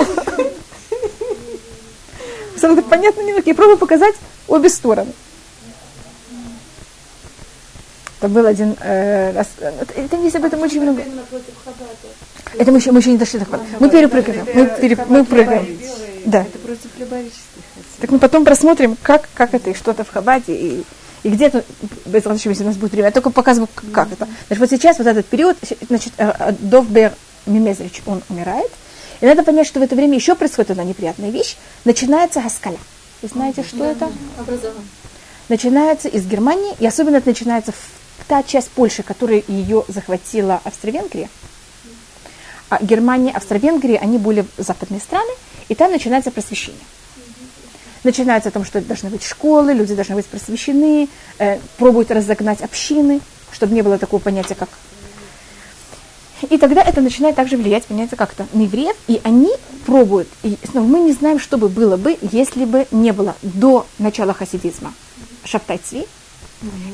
Самое 2.58 2.82
понятно 2.82 3.22
немного. 3.22 3.44
Я 3.46 3.56
пробую 3.56 3.78
показать 3.78 4.16
обе 4.48 4.70
стороны. 4.70 5.14
Это 8.20 8.30
был 8.30 8.46
один 8.46 8.76
э, 8.82 9.32
раз. 9.34 9.48
Это 9.96 10.16
есть 10.18 10.36
об 10.36 10.46
этом 10.46 10.62
очень 10.62 10.82
много. 10.82 11.04
Это 12.58 12.72
мы 12.72 12.78
еще, 12.78 12.92
мы 12.92 13.00
еще 13.00 13.12
не 13.12 13.18
дошли 13.18 13.40
до 13.40 13.46
хвата. 13.46 13.64
Мы 13.80 13.90
перепрыгиваем. 13.90 14.46
Мы, 14.54 14.66
пере, 14.80 14.98
мы 15.08 15.26
прыгаем. 15.26 15.80
Да. 16.26 16.42
Это 16.42 16.60
против 16.60 16.92
Так 18.00 18.12
мы 18.12 18.20
потом 18.20 18.46
просмотрим, 18.46 18.96
как, 19.02 19.28
как 19.34 19.56
это 19.56 19.72
и 19.72 19.74
что-то 19.74 20.04
в 20.04 20.12
Хабаде 20.12 20.54
и 20.54 20.84
и 21.24 21.30
где-то, 21.30 21.64
без 22.06 22.26
если 22.26 22.64
у 22.64 22.68
нас 22.68 22.78
будет 22.78 22.92
время, 22.92 23.08
я 23.08 23.12
только 23.12 23.30
показываю, 23.30 23.70
как 23.92 24.12
это. 24.12 24.28
Значит, 24.48 24.60
вот 24.60 24.70
сейчас, 24.70 24.98
вот 24.98 25.08
этот 25.08 25.26
период, 25.28 25.58
значит, 25.88 26.14
э, 26.18 26.34
э, 26.38 26.54
Довбер 26.60 27.14
Мимезрич, 27.46 28.02
он 28.06 28.22
умирает, 28.30 28.72
И 29.20 29.26
надо 29.26 29.44
понять, 29.44 29.68
что 29.68 29.80
в 29.80 29.84
это 29.84 29.96
время 29.96 30.16
еще 30.16 30.34
происходит 30.34 30.72
одна 30.72 30.84
неприятная 30.84 31.30
вещь. 31.30 31.58
Начинается 31.86 32.42
Гаскаля. 32.42 32.80
Вы 33.22 33.28
знаете, 33.28 33.64
что 33.64 33.78
Да, 33.78 33.92
это? 33.92 34.12
Образование. 34.40 34.84
Начинается 35.48 36.08
из 36.08 36.26
Германии, 36.26 36.74
и 36.80 36.88
особенно 36.88 37.18
это 37.18 37.28
начинается 37.28 37.72
в 37.72 38.26
та 38.28 38.42
часть 38.42 38.72
Польши, 38.72 39.04
которая 39.04 39.44
ее 39.48 39.84
захватила 39.88 40.60
Австро-Венгрия. 40.64 41.30
А 42.70 42.82
Германия, 42.82 43.32
Австро-Венгрия, 43.32 43.98
они 43.98 44.18
были 44.18 44.46
западные 44.58 45.02
страны, 45.02 45.32
и 45.68 45.76
там 45.76 45.92
начинается 45.92 46.32
просвещение. 46.32 46.82
Начинается 48.04 48.50
о 48.50 48.52
том, 48.52 48.66
что 48.66 48.82
должны 48.82 49.10
быть 49.10 49.24
школы, 49.24 49.74
люди 49.74 49.94
должны 49.94 50.16
быть 50.16 50.26
просвещены, 50.26 51.08
э, 51.38 51.60
пробуют 51.78 52.10
разогнать 52.10 52.62
общины, 52.62 53.22
чтобы 53.52 53.76
не 53.76 53.84
было 53.84 53.98
такого 53.98 54.20
понятия, 54.20 54.56
как... 54.56 54.70
И 56.50 56.58
тогда 56.58 56.82
это 56.82 57.02
начинает 57.02 57.36
также 57.36 57.58
влиять, 57.58 57.86
понимаете, 57.86 58.16
как-то 58.16 58.48
на 58.54 58.64
евреев, 58.64 58.96
и 59.08 59.22
они 59.24 59.52
пробуют. 59.86 60.28
И 60.42 60.58
снова 60.70 60.88
мы 60.88 61.00
не 61.02 61.14
знаем, 61.14 61.40
что 61.40 61.58
бы 61.58 61.70
было 61.70 61.98
бы, 61.98 62.18
если 62.32 62.66
бы 62.66 62.88
не 62.90 63.12
было 63.12 63.36
до 63.44 63.86
начала 64.00 64.34
хасидизма 64.34 64.94
шаптай 65.44 65.78
цви, 65.78 66.08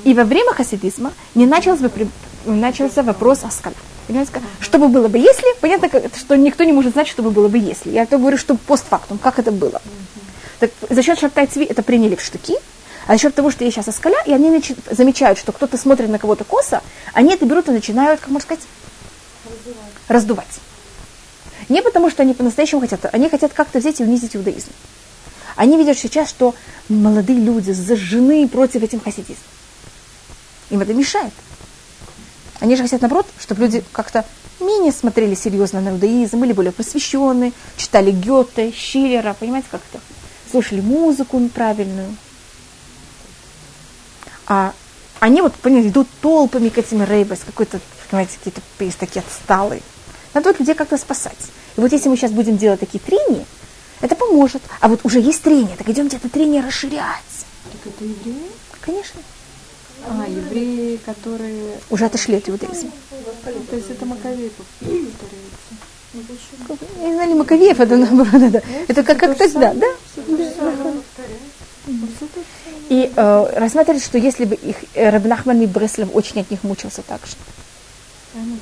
и 0.04 0.14
во 0.14 0.26
время 0.26 0.54
хасидизма 0.54 1.14
не 1.36 1.46
начался 1.46 1.84
бы 1.84 2.08
начался 2.46 3.04
вопрос 3.04 3.44
о 3.44 3.52
скале. 3.52 3.76
Понимаете? 4.08 4.32
Что 4.62 4.78
бы 4.80 4.88
было 4.88 5.08
бы, 5.10 5.18
если? 5.18 5.46
Понятно, 5.60 5.90
что 6.18 6.36
никто 6.36 6.64
не 6.64 6.72
может 6.72 6.94
знать, 6.94 7.08
что 7.08 7.24
бы 7.24 7.32
было 7.32 7.50
бы, 7.50 7.58
если. 7.58 7.92
Я 7.92 8.06
то 8.06 8.18
говорю, 8.18 8.38
что 8.38 8.56
постфактум, 8.56 9.18
как 9.18 9.38
это 9.40 9.52
было. 9.52 9.82
Так, 10.60 10.72
за 10.90 11.04
счет 11.04 11.20
шаптай 11.20 11.46
цви 11.46 11.66
это 11.66 11.84
приняли 11.84 12.16
в 12.16 12.22
штуки, 12.22 12.56
а 13.06 13.14
за 13.14 13.20
счет 13.20 13.36
того, 13.36 13.52
что 13.52 13.64
есть 13.64 13.76
сейчас 13.76 13.88
оскаля, 13.88 14.18
и 14.26 14.34
они 14.34 14.50
начи- 14.50 14.78
замечают, 14.94 15.38
что 15.38 15.52
кто-то 15.52 15.78
смотрит 15.78 16.10
на 16.10 16.20
кого-то 16.20 16.44
косо, 16.44 16.82
они 17.14 17.34
это 17.34 17.46
берут 17.46 17.68
и 17.70 17.72
начинают, 17.72 18.20
как 18.20 18.30
можно 18.30 18.44
сказать, 18.44 18.64
раздувать. 20.08 20.60
Не 21.70 21.82
потому, 21.82 22.10
что 22.10 22.24
они 22.24 22.34
по-настоящему 22.34 22.82
хотят, 22.82 23.06
они 23.14 23.30
хотят 23.30 23.54
как-то 23.54 23.80
взять 23.80 24.00
и 24.00 24.04
унизить 24.04 24.36
иудаизм. 24.36 24.70
Они 25.56 25.78
видят 25.78 25.98
сейчас, 25.98 26.30
что 26.30 26.56
молодые 26.88 27.40
люди 27.40 27.72
зажжены 27.72 28.48
против 28.48 28.84
этим 28.84 29.00
хасидизма. 29.00 29.44
Им 30.70 30.82
это 30.82 30.94
мешает. 30.94 31.34
Они 32.60 32.76
же 32.76 32.84
хотят, 32.84 33.02
наоборот, 33.02 33.28
чтобы 33.40 33.62
люди 33.62 33.84
как-то 33.92 34.26
менее 34.60 34.92
смотрели 34.92 35.36
серьезно 35.36 35.82
на 35.82 35.90
иудаизм, 35.90 36.40
были 36.40 36.54
более 36.54 36.72
посвященные, 36.72 37.54
читали 37.76 38.12
Гёте, 38.12 38.74
Шиллера, 38.76 39.36
понимаете, 39.40 39.68
как 39.70 39.82
это? 39.92 40.02
Слушали 40.50 40.82
музыку 40.82 41.40
правильную. 41.50 42.16
А 44.48 44.74
они 45.20 45.42
вот, 45.42 45.54
понимаете, 45.56 45.90
идут 45.90 46.08
толпами 46.22 46.70
к 46.70 46.78
этим 46.78 47.04
рейбас, 47.04 47.40
какой-то, 47.46 47.80
понимаете, 48.10 48.38
какие-то 48.38 48.62
есть 48.80 48.98
такие 48.98 49.22
отсталые. 49.22 49.82
Надо 50.34 50.50
вот 50.50 50.60
людей 50.60 50.76
как-то 50.76 50.98
спасать. 50.98 51.52
И 51.76 51.82
вот 51.82 51.92
если 51.92 52.10
мы 52.10 52.16
сейчас 52.16 52.32
будем 52.32 52.58
делать 52.58 52.80
такие 52.80 53.00
трения, 53.00 53.46
это 54.02 54.16
поможет. 54.16 54.62
А 54.80 54.88
вот 54.88 55.02
уже 55.04 55.20
есть 55.20 55.42
трение, 55.42 55.76
так 55.76 55.90
идемте 55.90 56.18
это 56.18 56.30
трение 56.30 56.62
расширять. 56.62 57.46
Так 57.72 57.94
это 57.94 58.04
евреи? 58.04 58.52
Конечно. 58.82 59.22
А, 60.08 60.26
евреи, 60.28 60.98
которые... 60.98 61.80
Уже 61.90 62.06
отошли 62.06 62.36
от 62.36 62.48
иудаизма. 62.48 62.92
То 63.44 63.76
есть 63.76 63.90
это 63.90 64.06
Маковеев, 64.06 64.54
повторяется. 64.54 65.18
Не 67.04 67.14
знали 67.14 67.34
Маковеев, 67.34 67.80
это 67.80 67.98
наоборот, 67.98 68.52
да. 68.52 68.62
Это 68.88 69.04
как, 69.04 69.18
как 69.18 69.38
тогда, 69.38 69.74
да? 69.74 69.88
И 72.90 73.12
э, 73.16 73.60
рассматривали, 73.60 74.00
что 74.00 74.18
если 74.18 74.46
бы 74.46 74.56
их 74.56 74.78
э, 74.94 75.10
Рабнахман 75.10 75.62
и 75.62 75.66
Бреслов 75.66 76.10
очень 76.14 76.40
от 76.42 76.50
них 76.52 76.64
мучился 76.64 77.02
так 77.02 77.22
что 77.26 77.38
он 78.34 78.60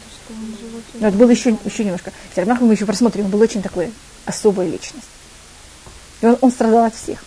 же 0.58 0.78
очень... 0.78 1.02
Но 1.02 1.08
это 1.08 1.18
было 1.18 1.30
еще, 1.30 1.58
еще 1.66 1.84
немножко. 1.84 2.12
Рабнахман 2.36 2.68
мы 2.68 2.74
еще 2.74 2.86
просмотрим, 2.86 3.26
он 3.26 3.32
был 3.32 3.42
очень 3.42 3.62
такой 3.62 3.92
особая 4.26 4.68
личность. 4.68 5.08
И 6.22 6.26
он, 6.26 6.38
он 6.42 6.52
страдал 6.52 6.86
от 6.86 6.96
всех. 6.96 7.24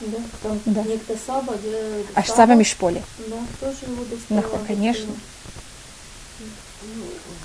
Да, 0.00 0.18
там 0.42 0.60
Да. 0.64 0.82
некто 0.84 1.14
Саба, 1.26 1.54
где... 1.56 1.76
Аж 2.14 2.28
Саба 2.28 2.54
Мишполи. 2.54 3.02
Да, 3.26 3.36
тоже 3.60 3.76
его 3.82 4.04
Ну, 4.28 4.36
доставал. 4.36 4.64
конечно. 4.66 5.12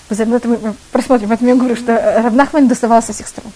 Вы 0.10 0.15
знаете, 0.15 0.36
это 0.36 0.48
мы 0.48 0.75
просмотрим, 0.91 1.31
это 1.31 1.45
я 1.45 1.55
говорю, 1.55 1.75
что 1.75 1.93
Рабнахман 2.24 2.67
доставал 2.67 3.01
со 3.01 3.12
всех 3.13 3.27
сторон. 3.27 3.51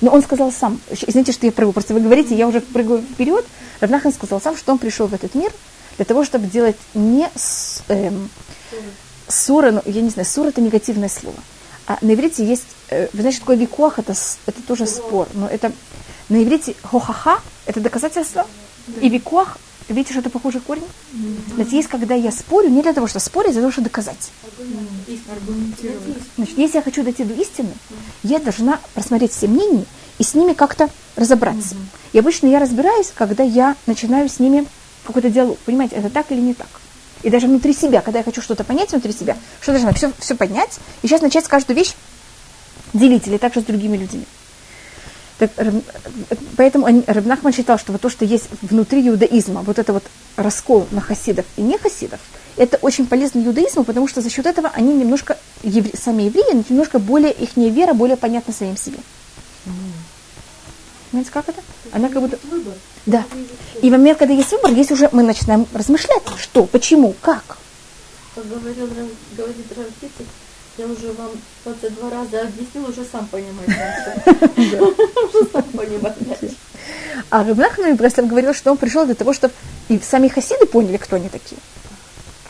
Но 0.00 0.10
он 0.10 0.22
сказал 0.22 0.50
сам, 0.50 0.80
извините, 0.90 1.32
что 1.32 1.46
я 1.46 1.52
прыгаю, 1.52 1.72
просто 1.72 1.94
вы 1.94 2.00
говорите, 2.00 2.34
я 2.34 2.48
уже 2.48 2.60
прыгаю 2.60 3.02
вперед. 3.02 3.44
Рабнахман 3.80 4.12
сказал 4.12 4.40
сам, 4.40 4.56
что 4.56 4.72
он 4.72 4.78
пришел 4.78 5.06
в 5.06 5.14
этот 5.14 5.34
мир 5.34 5.52
для 5.96 6.04
того, 6.04 6.24
чтобы 6.24 6.46
делать 6.46 6.76
не 6.94 7.28
с, 7.34 7.82
эм, 7.88 8.30
ну, 9.48 9.82
я 9.84 10.00
не 10.00 10.10
знаю, 10.10 10.26
сура 10.26 10.48
это 10.48 10.60
негативное 10.60 11.08
слово. 11.08 11.36
А 11.86 11.98
на 12.00 12.14
иврите 12.14 12.44
есть, 12.44 12.66
э, 12.88 13.08
вы 13.12 13.20
знаете, 13.20 13.40
такое 13.40 13.56
викуах, 13.56 13.98
это, 13.98 14.14
это 14.46 14.62
тоже 14.62 14.86
спор, 14.86 15.28
но 15.34 15.48
это 15.48 15.72
на 16.28 16.42
иврите 16.42 16.74
хохаха, 16.82 17.40
это 17.66 17.80
доказательство, 17.80 18.46
и 19.00 19.08
викуах, 19.08 19.58
видите, 19.94 20.12
что 20.12 20.20
это 20.20 20.30
похожий 20.30 20.60
корень? 20.60 20.84
Знаете, 21.54 21.76
есть, 21.76 21.88
когда 21.88 22.14
я 22.14 22.30
спорю, 22.30 22.68
не 22.68 22.82
для 22.82 22.92
того, 22.92 23.06
чтобы 23.06 23.24
спорить, 23.24 23.50
а 23.50 23.52
для 23.52 23.62
того, 23.62 23.72
чтобы 23.72 23.88
доказать. 23.88 24.30
Аргументировать. 25.30 26.22
Значит, 26.36 26.58
если 26.58 26.76
я 26.76 26.82
хочу 26.82 27.02
дойти 27.02 27.24
до 27.24 27.34
истины, 27.34 27.70
я 28.22 28.38
должна 28.38 28.80
просмотреть 28.94 29.32
все 29.32 29.48
мнения 29.48 29.86
и 30.18 30.22
с 30.22 30.34
ними 30.34 30.52
как-то 30.52 30.88
разобраться. 31.16 31.76
И 32.12 32.18
обычно 32.18 32.46
я 32.46 32.58
разбираюсь, 32.58 33.12
когда 33.14 33.42
я 33.42 33.76
начинаю 33.86 34.28
с 34.28 34.38
ними 34.38 34.66
какой-то 35.04 35.30
диалог. 35.30 35.58
Понимаете, 35.58 35.96
это 35.96 36.10
так 36.10 36.30
или 36.30 36.40
не 36.40 36.54
так. 36.54 36.68
И 37.22 37.30
даже 37.30 37.46
внутри 37.46 37.74
себя, 37.74 38.00
когда 38.00 38.20
я 38.20 38.24
хочу 38.24 38.40
что-то 38.40 38.64
понять 38.64 38.92
внутри 38.92 39.12
себя, 39.12 39.36
что 39.60 39.72
должна 39.72 39.92
все, 39.92 40.12
все 40.18 40.34
поднять, 40.34 40.78
и 41.02 41.06
сейчас 41.06 41.20
начать 41.20 41.46
каждую 41.48 41.76
вещь 41.76 41.94
делить 42.92 43.26
или 43.26 43.36
также 43.36 43.60
с 43.60 43.64
другими 43.64 43.96
людьми. 43.96 44.24
Так, 45.40 45.50
поэтому 46.58 46.84
они- 46.84 47.02
Раб 47.06 47.24
Нахман 47.24 47.52
считал, 47.54 47.78
что 47.78 47.92
вот 47.92 48.02
то, 48.02 48.10
что 48.10 48.26
есть 48.26 48.44
внутри 48.60 49.08
иудаизма, 49.08 49.62
вот 49.62 49.78
это 49.78 49.94
вот 49.94 50.04
раскол 50.36 50.86
на 50.90 51.00
хасидов 51.00 51.46
и 51.56 51.62
не 51.62 51.78
хасидов, 51.78 52.20
это 52.58 52.76
очень 52.82 53.06
полезно 53.06 53.42
иудаизму, 53.42 53.84
потому 53.84 54.06
что 54.06 54.20
за 54.20 54.28
счет 54.28 54.44
этого 54.44 54.70
они 54.74 54.92
немножко, 54.92 55.38
евре- 55.62 55.96
сами 55.98 56.24
евреи, 56.24 56.62
немножко 56.68 56.98
более, 56.98 57.32
их 57.32 57.56
вера 57.56 57.94
более 57.94 58.18
понятна 58.18 58.52
самим 58.52 58.76
себе. 58.76 58.98
Понимаете, 61.10 61.30
как 61.32 61.48
это? 61.48 61.62
Она 61.92 62.10
как 62.10 62.20
будто... 62.20 62.38
Да. 63.06 63.24
И 63.80 63.88
в 63.88 63.92
момент, 63.92 64.18
когда 64.18 64.34
есть 64.34 64.52
выбор, 64.52 64.72
есть 64.72 64.92
уже, 64.92 65.08
мы 65.12 65.22
начинаем 65.22 65.66
размышлять, 65.72 66.22
что, 66.38 66.66
почему, 66.66 67.14
как. 67.22 67.56
Как 68.34 68.46
говорил, 68.46 68.88
говорит 69.36 69.66
Равкитик, 69.74 70.26
я 70.80 70.86
уже 70.86 71.12
вам 71.12 71.30
22 71.64 72.10
раза 72.10 72.40
объяснил, 72.40 72.88
уже 72.88 73.04
сам 73.04 73.26
понимаете. 73.26 74.22
Уже 74.56 75.50
сам 75.52 75.62
понимаете. 75.64 76.54
А 77.28 77.44
Рабнахман 77.44 77.96
Бреслов 77.96 78.28
говорил, 78.28 78.54
что 78.54 78.70
он 78.70 78.78
пришел 78.78 79.04
для 79.04 79.14
того, 79.14 79.34
чтобы 79.34 79.52
и 79.88 79.98
сами 79.98 80.28
хасиды 80.28 80.64
поняли, 80.64 80.96
кто 80.96 81.16
они 81.16 81.28
такие. 81.28 81.60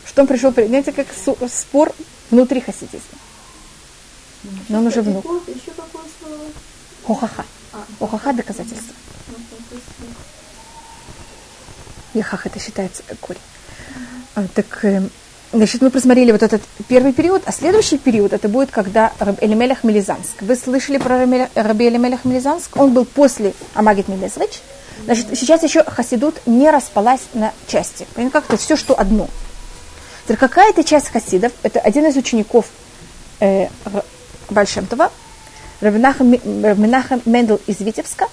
Что 0.05 0.21
он 0.21 0.27
пришел, 0.27 0.53
знаете, 0.53 0.93
как 0.93 1.07
спор 1.49 1.93
внутри 2.29 2.61
хасидизма. 2.61 3.19
Но 4.69 4.79
он 4.79 4.87
уже 4.87 5.01
внук. 5.01 5.25
Еще 5.47 5.71
какое 5.75 6.03
слово? 6.19 6.45
Хохаха. 7.05 7.45
А, 7.73 7.85
Хохаха 7.99 8.33
доказательство. 8.33 8.93
ну, 9.27 9.33
написано. 9.51 10.15
Яхах 12.13 12.47
это 12.47 12.59
считается 12.59 13.03
э, 13.09 13.15
корень. 13.19 13.41
А, 14.35 14.45
Так, 14.55 14.85
э, 14.85 15.03
значит, 15.53 15.81
мы 15.81 15.89
просмотрели 15.89 16.31
вот 16.31 16.43
этот 16.43 16.61
первый 16.87 17.13
период, 17.13 17.43
а 17.45 17.51
следующий 17.51 17.97
период 17.97 18.33
это 18.33 18.47
будет, 18.47 18.71
когда 18.71 19.13
Раб 19.19 19.37
Элемелях 19.41 19.83
Мелизанск. 19.83 20.41
Вы 20.41 20.55
слышали 20.55 20.97
про 20.97 21.25
Раби 21.55 21.87
Элемелях 21.87 22.25
Мелизанск? 22.25 22.77
Он 22.77 22.93
был 22.93 23.05
после 23.05 23.53
Амагит 23.73 24.07
Мелезрич. 24.07 24.61
Значит, 25.05 25.27
сейчас 25.33 25.63
еще 25.63 25.83
Хасидут 25.83 26.41
не 26.45 26.69
распалась 26.69 27.21
на 27.33 27.53
части. 27.67 28.05
Понимаете, 28.13 28.33
как 28.33 28.45
это 28.45 28.57
все, 28.57 28.75
что 28.75 28.99
одно. 28.99 29.27
Какая-то 30.27 30.83
часть 30.83 31.09
хасидов, 31.09 31.51
это 31.63 31.79
один 31.79 32.05
из 32.05 32.15
учеников 32.15 32.67
э, 33.41 33.67
Бальшемтова, 34.49 35.11
Рабинахам 35.81 37.21
Мендел 37.25 37.59
из 37.67 37.79
Витебска, 37.81 38.29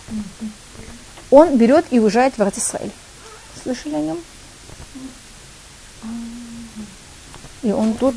он 1.31 1.57
берет 1.57 1.87
и 1.91 1.99
уезжает 1.99 2.37
в 2.37 2.41
Израиль. 2.41 2.93
Слышали 3.63 3.95
о 3.95 4.01
нем? 4.01 4.19
И 7.63 7.73
он 7.73 7.95
тут, 7.95 8.15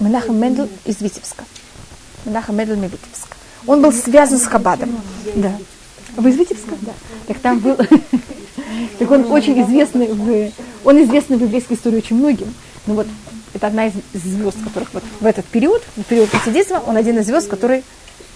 Менахем 0.00 0.36
Мендел 0.36 0.68
из 0.84 1.00
Витебска. 1.00 1.44
Менахем 2.24 2.56
Мендел 2.56 2.76
из 2.76 2.82
Витебска. 2.82 3.36
Он 3.66 3.82
был 3.82 3.92
связан 3.92 4.38
с 4.38 4.46
Хабадом. 4.46 5.00
Да. 5.36 5.52
Вы 6.16 6.30
из 6.30 6.36
Витебска? 6.36 6.74
Да. 6.80 6.92
Так 7.26 7.38
там 7.38 7.58
был... 7.58 7.76
Так 8.98 9.10
он 9.10 9.30
очень 9.30 9.60
известный 9.62 10.08
в... 10.08 10.52
Он 10.84 11.02
известный 11.02 11.36
в 11.36 11.42
еврейской 11.42 11.74
истории 11.74 11.98
очень 11.98 12.16
многим. 12.16 12.52
Ну 12.86 12.94
вот, 12.94 13.06
это 13.54 13.66
одна 13.66 13.86
из 13.86 13.92
звезд, 14.12 14.56
которых 14.62 14.92
вот 14.94 15.02
в 15.20 15.26
этот 15.26 15.46
период, 15.46 15.82
в 15.96 16.02
период 16.04 16.28
хасидизма, 16.30 16.82
он 16.86 16.96
один 16.96 17.18
из 17.18 17.26
звезд, 17.26 17.48
который 17.48 17.84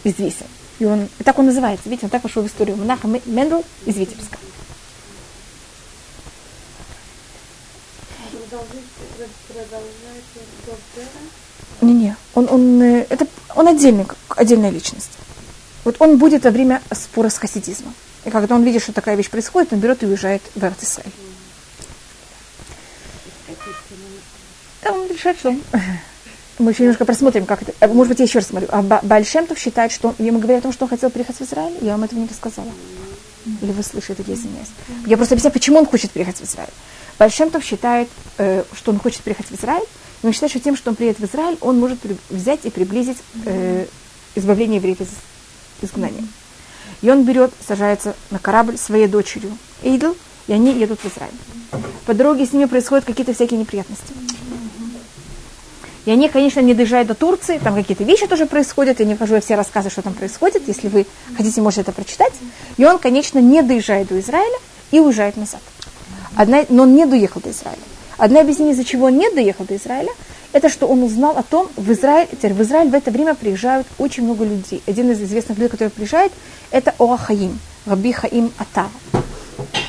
известен. 0.05 0.47
И 0.79 0.85
он, 0.85 1.09
и 1.19 1.23
так 1.23 1.39
он 1.39 1.47
называется, 1.47 1.89
видите, 1.89 2.07
он 2.07 2.11
так 2.11 2.25
вошел 2.25 2.43
в 2.43 2.47
историю. 2.47 2.77
Монаха 2.77 3.09
Мендел 3.27 3.65
из 3.87 3.97
Витебска. 3.97 4.39
Не-не, 11.81 12.17
он, 12.35 12.49
он, 12.51 12.83
э, 12.83 13.07
это, 13.09 13.27
он 13.55 13.69
отдельный, 13.69 14.07
отдельная 14.29 14.71
личность. 14.71 15.11
Вот 15.85 15.97
он 15.99 16.19
будет 16.19 16.45
во 16.45 16.51
время 16.51 16.81
спора 16.93 17.29
с 17.29 17.39
хасидизмом. 17.39 17.95
И 18.25 18.31
когда 18.31 18.55
он 18.55 18.63
видит, 18.63 18.83
что 18.83 18.93
такая 18.93 19.17
вещь 19.17 19.31
происходит, 19.31 19.73
он 19.73 19.81
берет 19.81 20.03
и 20.03 20.07
уезжает 20.07 20.43
в 20.55 20.63
Эртисрай. 20.63 21.07
Да, 24.83 24.93
он 24.93 25.09
решает, 25.09 25.39
что 25.39 25.55
мы 26.59 26.71
еще 26.71 26.83
немножко 26.83 27.05
просмотрим, 27.05 27.47
как 27.47 27.63
это. 27.63 27.89
Может 27.89 28.11
быть, 28.11 28.19
я 28.21 28.25
еще 28.27 28.39
раз 28.39 28.49
смотрю. 28.49 28.69
А 28.71 28.83
Бальшемтов 29.03 29.59
считает, 29.59 29.91
что 29.91 30.09
он, 30.09 30.15
ему 30.25 30.39
говорят 30.39 30.61
о 30.61 30.63
том, 30.65 30.73
что 30.73 30.85
он 30.85 30.91
хотел 30.91 31.11
приехать 31.11 31.37
в 31.37 31.43
Израиль. 31.43 31.77
Я 31.81 31.93
вам 31.93 32.05
этого 32.05 32.21
не 32.21 32.29
рассказала. 32.29 32.69
Или 33.61 33.73
вы 33.73 33.83
слышите, 33.83 34.23
я 34.27 34.35
извиняюсь. 34.35 34.69
Я 35.07 35.17
просто 35.17 35.35
объясняю, 35.35 35.53
почему 35.53 35.79
он 35.79 35.87
хочет 35.87 36.13
приехать 36.13 36.37
в 36.37 36.45
Израиль. 36.45 36.71
Бальшемтов 37.19 37.65
считает, 37.65 38.09
э, 38.39 38.65
что 38.75 38.93
он 38.93 38.99
хочет 38.99 39.23
приехать 39.23 39.47
в 39.47 39.55
Израиль, 39.55 39.85
и 40.23 40.27
он 40.27 40.33
считает, 40.33 40.51
что 40.51 40.61
тем, 40.61 40.77
что 40.77 40.91
он 40.91 40.97
приедет 40.97 41.21
в 41.21 41.25
Израиль, 41.25 41.57
он 41.61 41.79
может 41.79 41.99
взять 42.31 42.61
и 42.65 42.71
приблизить 42.71 43.19
э, 43.45 43.87
избавление 44.35 44.77
евреев 44.77 45.01
из 45.01 45.09
изгнания. 45.83 46.25
И 47.03 47.11
он 47.11 47.25
берет, 47.25 47.53
сажается 47.67 48.15
на 48.31 48.39
корабль 48.39 48.79
своей 48.79 49.09
дочерью 49.09 49.57
Эйдл, 49.83 50.15
и 50.47 50.53
они 50.53 50.73
едут 50.73 51.01
в 51.01 51.07
Израиль. 51.07 51.35
По 52.07 52.15
дороге 52.15 52.47
с 52.47 52.53
ними 52.53 52.67
происходят 52.67 53.05
какие-то 53.05 53.35
всякие 53.35 53.59
неприятности. 53.59 54.13
И 56.05 56.11
они, 56.11 56.29
конечно, 56.29 56.61
не 56.61 56.75
доезжают 56.75 57.09
до 57.09 57.15
Турции, 57.15 57.59
там 57.59 57.75
какие-то 57.75 58.03
вещи 58.03 58.27
тоже 58.27 58.47
происходят, 58.47 58.99
я 58.99 59.07
не 59.07 59.15
вхожу 59.15 59.35
во 59.35 59.41
все 59.41 59.55
рассказы, 59.55 59.89
что 59.89 60.03
там 60.03 60.15
происходит, 60.15 60.67
если 60.67 60.89
вы 60.89 61.07
хотите, 61.37 61.61
можете 61.61 61.83
это 61.83 61.93
прочитать. 61.93 62.33
И 62.77 62.85
он, 62.85 62.99
конечно, 62.99 63.39
не 63.39 63.63
доезжает 63.63 64.09
до 64.09 64.19
Израиля 64.19 64.59
и 64.91 64.99
уезжает 64.99 65.37
назад. 65.37 65.61
Одна, 66.37 66.65
но 66.69 66.85
он 66.85 66.95
не 66.95 67.07
доехал 67.07 67.41
до 67.41 67.51
Израиля. 67.51 67.79
Одна 68.19 68.41
объяснение, 68.41 68.75
из-за 68.75 68.85
чего 68.85 69.07
он 69.07 69.19
не 69.19 69.31
доехал 69.31 69.65
до 69.65 69.77
Израиля, 69.77 70.11
это 70.53 70.69
что 70.69 70.87
он 70.87 71.03
узнал 71.03 71.37
о 71.37 71.43
том, 71.43 71.69
в 71.77 71.91
Израиль, 71.93 72.29
теперь 72.31 72.53
в 72.53 72.63
Израиль 72.63 72.91
в 72.91 72.95
это 72.95 73.11
время 73.11 73.35
приезжают 73.35 73.87
очень 73.99 74.25
много 74.25 74.45
людей. 74.45 74.83
Один 74.87 75.11
из 75.11 75.21
известных 75.21 75.59
людей, 75.59 75.71
который 75.71 75.89
приезжает, 75.89 76.33
это 76.71 76.95
Оахаим, 76.99 77.59
Раби 77.87 78.13
Хаим 78.13 78.53
Атар. 78.59 78.89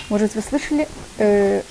Может, 0.09 0.35
вы 0.35 0.41
слышали 0.41 0.87
э, 1.17 1.61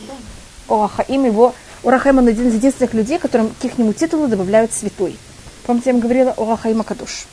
Оахаим, 0.68 1.24
его 1.24 1.54
Орахаим, 1.82 2.18
он 2.18 2.28
один 2.28 2.48
из 2.48 2.54
единственных 2.54 2.94
людей, 2.94 3.18
которым 3.18 3.52
к 3.60 3.64
их 3.64 3.72
титулу 3.96 4.28
добавляют 4.28 4.72
святой. 4.72 5.16
Помните, 5.64 5.90
я 5.90 5.92
вам 5.94 6.02
говорила 6.02 6.34
о 6.36 6.52
Ахаима 6.52 6.84
Кадуш. 6.84 7.26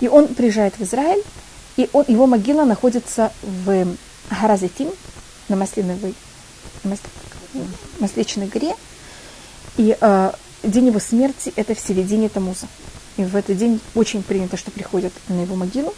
И 0.00 0.08
он 0.08 0.28
приезжает 0.28 0.74
в 0.78 0.82
Израиль, 0.82 1.22
и 1.76 1.90
он, 1.92 2.04
его 2.06 2.26
могила 2.26 2.64
находится 2.64 3.32
в 3.42 3.96
Харазетим, 4.30 4.90
на 5.48 5.56
Маслиновой, 5.56 6.14
на 6.84 6.96
Масличной 8.00 8.46
горе. 8.46 8.74
И 9.76 9.96
э, 9.98 10.32
день 10.62 10.86
его 10.86 11.00
смерти– 11.00 11.52
это 11.56 11.74
в 11.74 11.80
середине 11.80 12.28
Тамуза. 12.28 12.66
И 13.16 13.24
в 13.24 13.34
этот 13.36 13.56
день 13.56 13.80
очень 13.94 14.22
принято, 14.22 14.56
что 14.56 14.70
приходят 14.70 15.12
на 15.28 15.42
его 15.42 15.56
могилу. 15.56 15.94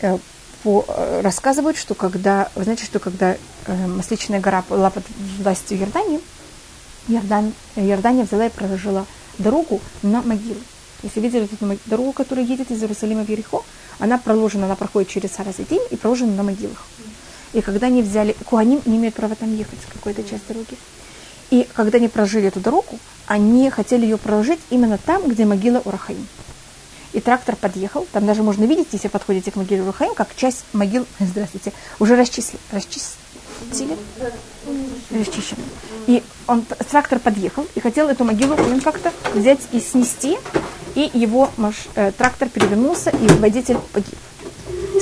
Э, 0.00 0.18
по, 0.62 0.84
э, 0.86 1.20
рассказывают, 1.22 1.76
что 1.76 1.94
когда, 1.94 2.50
вы 2.54 2.64
знаете, 2.64 2.84
что 2.84 2.98
когда 2.98 3.36
э, 3.66 3.86
Масличная 3.86 4.40
гора 4.40 4.64
была 4.68 4.90
под 4.90 5.04
властью 5.38 5.78
Иордании, 5.78 6.20
Иордан, 7.08 7.52
Иордания 7.76 8.24
взяла 8.24 8.46
и 8.46 8.50
проложила 8.50 9.06
дорогу 9.38 9.80
на 10.02 10.22
могилу. 10.22 10.60
Если 11.02 11.20
видели 11.20 11.44
эту 11.44 11.78
дорогу, 11.86 12.12
которая 12.12 12.44
едет 12.44 12.70
из 12.70 12.80
Иерусалима 12.80 13.24
в 13.24 13.28
Ерехо, 13.28 13.62
она 13.98 14.18
проложена, 14.18 14.66
она 14.66 14.76
проходит 14.76 15.08
через 15.08 15.32
Харазидим 15.32 15.80
и 15.90 15.96
проложена 15.96 16.34
на 16.34 16.42
могилах. 16.44 16.86
И 17.52 17.60
когда 17.60 17.88
они 17.88 18.02
взяли, 18.02 18.34
Куаним 18.46 18.80
не 18.86 18.96
имеют 18.96 19.14
права 19.14 19.34
там 19.34 19.54
ехать, 19.54 19.78
какой-то 19.92 20.22
часть 20.22 20.46
дороги. 20.48 20.76
И 21.50 21.68
когда 21.74 21.98
они 21.98 22.08
прожили 22.08 22.48
эту 22.48 22.60
дорогу, 22.60 22.98
они 23.26 23.68
хотели 23.70 24.04
ее 24.04 24.16
проложить 24.16 24.60
именно 24.70 24.98
там, 24.98 25.28
где 25.28 25.44
могила 25.44 25.80
Урахаим 25.84 26.26
и 27.12 27.20
трактор 27.20 27.56
подъехал. 27.56 28.06
Там 28.12 28.26
даже 28.26 28.42
можно 28.42 28.64
видеть, 28.64 28.88
если 28.92 29.08
подходите 29.08 29.50
к 29.50 29.56
могиле 29.56 29.82
Рухаим, 29.82 30.14
как 30.14 30.34
часть 30.34 30.64
могил, 30.72 31.06
здравствуйте, 31.20 31.72
уже 31.98 32.16
расчисли, 32.16 32.58
расчистили, 32.70 33.96
расчищены. 35.10 35.62
И 36.06 36.22
он, 36.46 36.64
трактор 36.90 37.18
подъехал 37.18 37.66
и 37.74 37.80
хотел 37.80 38.08
эту 38.08 38.24
могилу 38.24 38.56
как-то 38.82 39.12
взять 39.34 39.60
и 39.72 39.80
снести, 39.80 40.38
и 40.94 41.10
его 41.14 41.50
маш, 41.56 41.86
э, 41.94 42.12
трактор 42.12 42.48
перевернулся, 42.48 43.10
и 43.10 43.26
водитель 43.38 43.78
погиб. 43.92 44.18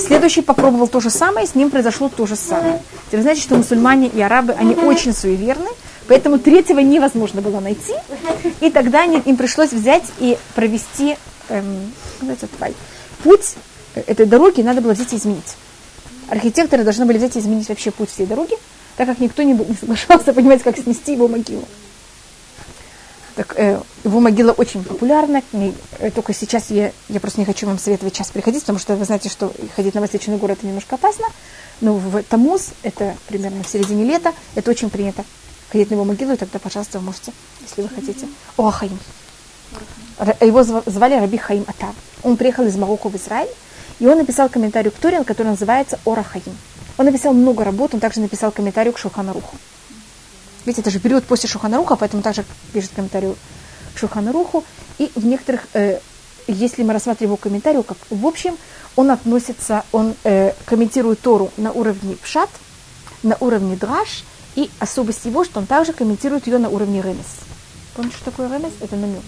Следующий 0.05 0.41
попробовал 0.41 0.87
то 0.87 0.99
же 0.99 1.09
самое, 1.09 1.47
с 1.47 1.55
ним 1.55 1.69
произошло 1.69 2.09
то 2.09 2.25
же 2.25 2.35
самое. 2.35 2.81
Вы 3.11 3.21
знаете, 3.21 3.41
что 3.41 3.55
мусульмане 3.55 4.07
и 4.07 4.21
арабы, 4.21 4.53
они 4.53 4.75
очень 4.75 5.13
суеверны, 5.13 5.69
поэтому 6.07 6.39
третьего 6.39 6.79
невозможно 6.79 7.41
было 7.41 7.59
найти, 7.59 7.93
и 8.59 8.69
тогда 8.69 9.03
они, 9.03 9.21
им 9.25 9.37
пришлось 9.37 9.71
взять 9.71 10.03
и 10.19 10.37
провести 10.55 11.17
эм, 11.49 11.93
путь 13.23 13.55
этой 13.95 14.25
дороги 14.25 14.61
надо 14.61 14.81
было 14.81 14.93
взять 14.93 15.13
и 15.13 15.17
изменить. 15.17 15.55
Архитекторы 16.29 16.83
должны 16.83 17.05
были 17.05 17.17
взять 17.17 17.35
и 17.35 17.39
изменить 17.39 17.67
вообще 17.69 17.91
путь 17.91 18.09
всей 18.09 18.25
дороги, 18.25 18.55
так 18.95 19.07
как 19.07 19.19
никто 19.19 19.43
не, 19.43 19.53
не 19.53 19.75
соглашался 19.79 20.33
понимать, 20.33 20.63
как 20.63 20.77
снести 20.77 21.13
его 21.13 21.27
могилу. 21.27 21.67
Так, 23.41 23.55
э, 23.57 23.81
его 24.03 24.19
могила 24.19 24.51
очень 24.51 24.83
популярна, 24.83 25.41
ней, 25.51 25.73
э, 25.97 26.11
только 26.11 26.31
сейчас 26.31 26.69
я, 26.69 26.91
я 27.09 27.19
просто 27.19 27.39
не 27.39 27.45
хочу 27.47 27.65
вам 27.65 27.79
советовать 27.79 28.13
сейчас 28.13 28.29
приходить, 28.29 28.61
потому 28.61 28.77
что 28.77 28.95
вы 28.95 29.03
знаете, 29.03 29.29
что 29.29 29.51
ходить 29.75 29.95
на 29.95 30.01
Восточный 30.01 30.37
город 30.37 30.59
это 30.59 30.67
немножко 30.67 30.93
опасно, 30.93 31.25
но 31.79 31.95
в 31.95 32.21
Тамуз, 32.21 32.69
это 32.83 33.15
примерно 33.27 33.63
в 33.63 33.67
середине 33.67 34.03
лета, 34.03 34.33
это 34.53 34.69
очень 34.69 34.91
принято 34.91 35.25
ходить 35.71 35.89
на 35.89 35.95
его 35.95 36.03
могилу, 36.03 36.33
и 36.33 36.35
тогда, 36.35 36.59
пожалуйста, 36.59 36.99
вы 36.99 37.05
можете, 37.05 37.33
если 37.67 37.81
вы 37.81 37.89
хотите. 37.89 38.27
О, 38.57 38.67
Ахаим. 38.67 38.99
Его 40.39 40.61
звали 40.61 41.15
Раби 41.15 41.39
Хаим 41.39 41.65
Атав. 41.67 41.95
Он 42.21 42.37
приехал 42.37 42.65
из 42.65 42.75
Марокко 42.75 43.09
в 43.09 43.15
Израиль, 43.15 43.49
и 43.99 44.05
он 44.05 44.19
написал 44.19 44.49
комментарий 44.49 44.91
к 44.91 44.99
Торин, 44.99 45.23
который 45.23 45.47
называется 45.47 45.99
Ора 46.05 46.21
Хаим. 46.21 46.55
Он 46.99 47.05
написал 47.05 47.33
много 47.33 47.63
работ, 47.63 47.95
он 47.95 48.01
также 48.01 48.19
написал 48.19 48.51
комментарий 48.51 48.91
к 48.91 48.99
Шуханаруху. 48.99 49.57
Видите, 50.65 50.81
это 50.81 50.91
же 50.91 50.99
период 50.99 51.25
после 51.25 51.49
Шуханаруха, 51.49 51.95
поэтому 51.95 52.21
также 52.21 52.45
пишет 52.73 52.91
комментарий 52.95 53.35
Шуханаруху. 53.95 54.63
И 54.99 55.11
в 55.15 55.25
некоторых, 55.25 55.67
э, 55.73 55.99
если 56.47 56.83
мы 56.83 56.93
рассматриваем 56.93 57.31
его 57.31 57.37
комментарий, 57.37 57.81
как 57.83 57.97
в 58.09 58.25
общем, 58.25 58.57
он 58.95 59.09
относится, 59.09 59.83
он 59.91 60.15
э, 60.23 60.53
комментирует 60.65 61.21
Тору 61.21 61.51
на 61.57 61.71
уровне 61.71 62.15
Пшат, 62.21 62.49
на 63.23 63.37
уровне 63.39 63.75
Драш, 63.75 64.23
и 64.55 64.69
особость 64.79 65.25
его, 65.25 65.43
что 65.43 65.59
он 65.59 65.65
также 65.65 65.93
комментирует 65.93 66.45
ее 66.47 66.57
на 66.57 66.69
уровне 66.69 67.01
Ремес. 67.01 67.39
Помните, 67.95 68.17
что 68.17 68.25
такое 68.31 68.47
Ремес? 68.47 68.73
Это 68.81 68.95
намек. 68.95 69.23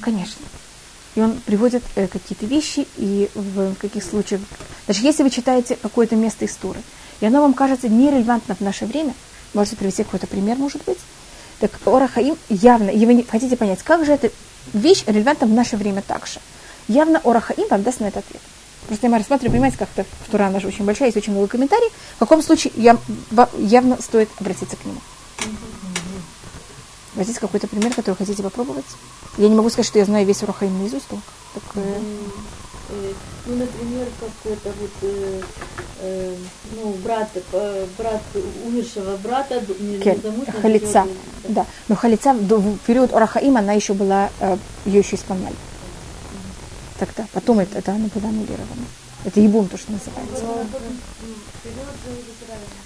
Конечно. 0.00 0.44
И 1.14 1.20
он 1.20 1.40
приводит 1.40 1.82
э, 1.94 2.08
какие-то 2.08 2.46
вещи, 2.46 2.86
и 2.96 3.30
в 3.34 3.74
каких 3.76 4.04
случаях... 4.04 4.40
Даже 4.86 5.02
если 5.02 5.22
вы 5.22 5.30
читаете 5.30 5.76
какое-то 5.76 6.14
место 6.14 6.44
истории, 6.44 6.82
и 7.20 7.26
оно 7.26 7.40
вам 7.42 7.54
кажется 7.54 7.88
нерелевантно 7.88 8.54
в 8.54 8.60
наше 8.60 8.86
время, 8.86 9.14
можете 9.54 9.76
привести 9.76 10.04
какой-то 10.04 10.26
пример, 10.26 10.56
может 10.56 10.84
быть, 10.84 10.98
так 11.60 11.70
Ора 11.86 12.08
Хаим 12.08 12.36
явно, 12.48 12.90
и 12.90 13.06
вы 13.06 13.14
не 13.14 13.22
хотите 13.22 13.56
понять, 13.56 13.82
как 13.82 14.04
же 14.04 14.12
эта 14.12 14.30
вещь 14.72 15.04
релевантна 15.06 15.46
в 15.46 15.52
наше 15.52 15.76
время 15.76 16.02
также. 16.02 16.40
Явно 16.88 17.20
Ора 17.24 17.40
Хаим 17.40 17.66
вам 17.68 17.82
даст 17.82 18.00
на 18.00 18.06
этот 18.06 18.24
ответ. 18.26 18.42
Просто 18.86 19.08
я 19.08 19.18
рассматриваю, 19.18 19.52
понимаете, 19.52 19.78
как-то 19.78 20.04
Тура 20.30 20.48
наша 20.48 20.68
очень 20.68 20.84
большая, 20.84 21.08
есть 21.08 21.16
очень 21.16 21.32
много 21.32 21.48
комментариев. 21.48 21.92
В 22.16 22.18
каком 22.18 22.42
случае 22.42 22.72
я, 22.76 22.96
явно 23.58 24.00
стоит 24.00 24.28
обратиться 24.38 24.76
к 24.76 24.84
нему. 24.84 25.00
Возьмите 27.14 27.40
какой-то 27.40 27.66
пример, 27.66 27.92
который 27.94 28.14
хотите 28.14 28.42
попробовать. 28.42 28.84
Я 29.38 29.48
не 29.48 29.54
могу 29.54 29.70
сказать, 29.70 29.86
что 29.86 29.98
я 29.98 30.04
знаю 30.04 30.26
весь 30.26 30.42
Урахаим 30.42 30.78
наизусть 30.78 31.08
только. 31.08 31.24
Так, 31.54 31.62
э... 31.76 32.00
Ну, 32.88 33.56
например, 33.56 34.06
какой-то 34.20 34.72
вот, 34.80 34.90
э, 35.02 35.40
э, 36.00 36.34
ну, 36.76 36.92
брат, 37.02 37.28
э, 37.34 37.86
брат 37.98 38.22
умершего 38.64 39.16
брата, 39.16 39.60
Кен, 40.02 40.20
халица, 40.62 41.06
да. 41.48 41.66
Но 41.88 41.96
халица 41.96 42.32
в 42.32 42.78
период 42.86 43.12
Урахаима 43.12 43.60
она 43.60 43.72
еще 43.72 43.94
была, 43.94 44.30
э, 44.40 44.56
ее 44.84 45.00
еще 45.00 45.16
исполняли. 45.16 45.56
Тогда, 46.98 47.26
потом 47.32 47.58
это, 47.58 47.78
это 47.78 47.92
она 47.92 48.08
была 48.14 48.28
аннулирована. 48.28 48.86
Это 49.24 49.40
ебун, 49.40 49.68
то, 49.68 49.76
что 49.76 49.92
называется. 49.92 50.44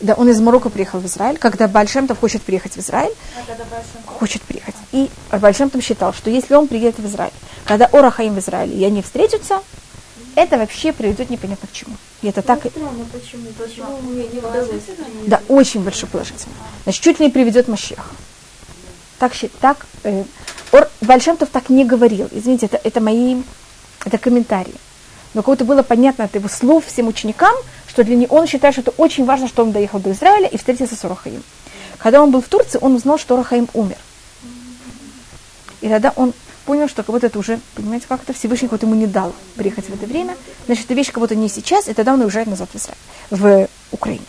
Да, 0.00 0.14
он 0.14 0.30
из 0.30 0.40
Марокко 0.40 0.70
приехал 0.70 1.00
в 1.00 1.06
Израиль, 1.06 1.36
когда 1.36 1.68
Бальшемтов 1.68 2.18
хочет 2.18 2.42
приехать 2.42 2.72
в 2.72 2.78
Израиль, 2.78 3.12
а 3.36 4.10
хочет 4.10 4.40
приехать. 4.42 4.74
И 4.92 5.10
Бальшемтов 5.30 5.82
считал, 5.82 6.14
что 6.14 6.30
если 6.30 6.54
он 6.54 6.68
приедет 6.68 6.98
в 6.98 7.06
Израиль, 7.06 7.32
когда 7.66 7.86
Орахаим 7.86 8.34
в 8.34 8.38
Израиле, 8.38 8.74
и 8.74 8.84
они 8.84 9.02
встретятся, 9.02 9.60
это 10.34 10.58
вообще 10.58 10.92
приведет 10.92 11.30
непонятно 11.30 11.68
к 11.68 11.72
чему. 11.72 11.96
И 12.22 12.28
это 12.28 12.42
так... 12.42 12.64
Ну, 12.64 12.70
странно, 12.70 13.06
почему? 13.12 13.46
Почему 13.58 14.00
мне 14.02 14.26
не 14.28 14.38
удалось? 14.38 14.82
Да, 15.26 15.40
очень 15.48 15.82
большой 15.82 16.08
положительно. 16.08 16.54
Значит, 16.84 17.02
чуть 17.02 17.20
ли 17.20 17.26
не 17.26 17.32
приведет 17.32 17.68
Машех. 17.68 18.10
Так, 19.18 19.32
так 19.60 19.86
э, 20.04 20.24
Ор, 20.72 20.88
Бальшемтов 21.00 21.50
так 21.50 21.68
не 21.68 21.84
говорил. 21.84 22.28
Извините, 22.30 22.66
это, 22.66 22.80
это 22.82 23.00
мои 23.00 23.42
это 24.04 24.18
комментарии 24.18 24.74
но 25.34 25.42
как-то 25.42 25.64
было 25.64 25.82
понятно 25.82 26.24
от 26.24 26.34
его 26.34 26.48
слов 26.48 26.86
всем 26.86 27.08
ученикам, 27.08 27.54
что 27.86 28.04
для 28.04 28.16
него 28.16 28.36
он 28.36 28.46
считает, 28.46 28.74
что 28.74 28.82
это 28.82 28.90
очень 28.92 29.24
важно, 29.24 29.48
что 29.48 29.62
он 29.62 29.72
доехал 29.72 30.00
до 30.00 30.12
Израиля 30.12 30.48
и 30.48 30.56
встретился 30.56 30.96
с 30.96 31.04
Орахаим. 31.04 31.42
Когда 31.98 32.22
он 32.22 32.30
был 32.30 32.40
в 32.40 32.48
Турции, 32.48 32.78
он 32.80 32.94
узнал, 32.94 33.18
что 33.18 33.34
Орахаим 33.34 33.68
умер. 33.74 33.98
И 35.80 35.88
тогда 35.88 36.12
он 36.16 36.34
понял, 36.66 36.88
что 36.88 37.02
как 37.02 37.14
будто 37.14 37.26
это 37.26 37.38
уже, 37.38 37.60
понимаете, 37.74 38.06
как 38.08 38.22
это 38.22 38.32
Всевышний 38.32 38.68
вот 38.68 38.82
ему 38.82 38.94
не 38.94 39.06
дал 39.06 39.34
приехать 39.56 39.86
в 39.86 39.94
это 39.94 40.06
время. 40.06 40.36
Значит, 40.66 40.86
эта 40.86 40.94
вещь 40.94 41.08
как 41.08 41.18
будто 41.18 41.34
не 41.34 41.48
сейчас, 41.48 41.88
и 41.88 41.94
тогда 41.94 42.14
он 42.14 42.20
уезжает 42.20 42.48
назад 42.48 42.68
в, 42.72 42.76
Израиль, 42.76 42.98
в 43.30 43.68
Украину. 43.92 44.24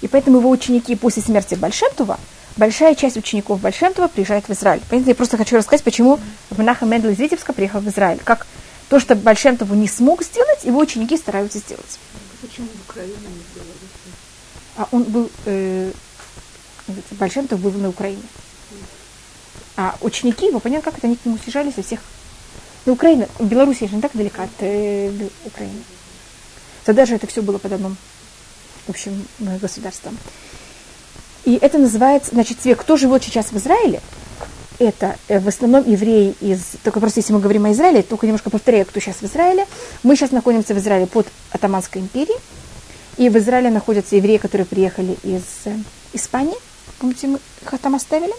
И 0.00 0.08
поэтому 0.08 0.38
его 0.38 0.50
ученики 0.50 0.94
после 0.94 1.22
смерти 1.22 1.54
Большемтува, 1.54 2.18
большая 2.56 2.94
часть 2.94 3.16
учеников 3.16 3.60
Большемтува 3.60 4.08
приезжает 4.08 4.48
в 4.48 4.52
Израиль. 4.52 4.80
Понимаете, 4.88 5.10
я 5.10 5.14
просто 5.14 5.36
хочу 5.36 5.56
рассказать, 5.56 5.82
почему 5.82 6.20
Менаха 6.56 6.86
Мендел 6.86 7.10
из 7.10 7.18
Витебска 7.18 7.52
приехал 7.52 7.80
в 7.80 7.88
Израиль. 7.88 8.20
Как 8.22 8.46
то, 8.88 9.00
что 9.00 9.14
Большемтову 9.14 9.74
не 9.74 9.88
смог 9.88 10.22
сделать, 10.22 10.64
его 10.64 10.80
ученики 10.80 11.16
стараются 11.16 11.58
сделать. 11.58 11.98
Почему 12.40 12.68
в 12.68 12.90
Украине 12.90 13.14
не 13.14 13.42
сделали? 13.52 13.78
А 14.76 14.88
он 14.92 15.02
был, 15.04 15.30
э, 15.46 15.90
Большемтов 17.12 17.60
был 17.60 17.72
на 17.72 17.88
Украине. 17.88 18.22
А 19.78 19.96
ученики 20.00 20.46
его, 20.46 20.58
понятно, 20.58 20.90
как 20.90 20.98
это, 20.98 21.06
они 21.06 21.14
к 21.14 21.24
нему 21.24 21.38
съезжали 21.38 21.70
со 21.70 21.84
всех... 21.84 22.00
Ну, 22.84 22.94
Украина, 22.94 23.28
Беларусь 23.38 23.78
же 23.78 23.94
не 23.94 24.00
так 24.00 24.10
далека 24.12 24.42
от 24.42 24.50
э, 24.58 25.12
Украины. 25.46 25.84
Тогда 26.84 27.06
же 27.06 27.14
это 27.14 27.28
все 27.28 27.42
было 27.42 27.58
под 27.58 27.72
одном, 27.72 27.96
в 28.88 28.90
общем, 28.90 29.24
э, 29.38 29.58
государством. 29.58 30.18
И 31.44 31.56
это 31.62 31.78
называется, 31.78 32.32
значит, 32.32 32.58
те, 32.58 32.74
кто 32.74 32.96
живет 32.96 33.22
сейчас 33.22 33.52
в 33.52 33.56
Израиле, 33.56 34.00
это 34.80 35.16
э, 35.28 35.38
в 35.38 35.46
основном 35.46 35.88
евреи 35.88 36.34
из, 36.40 36.60
только 36.82 36.98
просто 36.98 37.20
если 37.20 37.32
мы 37.32 37.38
говорим 37.38 37.66
о 37.66 37.70
Израиле, 37.70 38.02
только 38.02 38.26
немножко 38.26 38.50
повторяю, 38.50 38.84
кто 38.84 38.98
сейчас 38.98 39.18
в 39.18 39.26
Израиле. 39.26 39.64
Мы 40.02 40.16
сейчас 40.16 40.32
находимся 40.32 40.74
в 40.74 40.78
Израиле 40.78 41.06
под 41.06 41.28
Атаманской 41.52 42.00
империей, 42.00 42.40
и 43.16 43.28
в 43.28 43.38
Израиле 43.38 43.70
находятся 43.70 44.16
евреи, 44.16 44.38
которые 44.38 44.66
приехали 44.66 45.16
из 45.22 45.44
э, 45.66 45.76
Испании, 46.14 46.56
помните, 46.98 47.28
мы 47.28 47.38
их 47.62 47.80
там 47.80 47.94
оставили, 47.94 48.34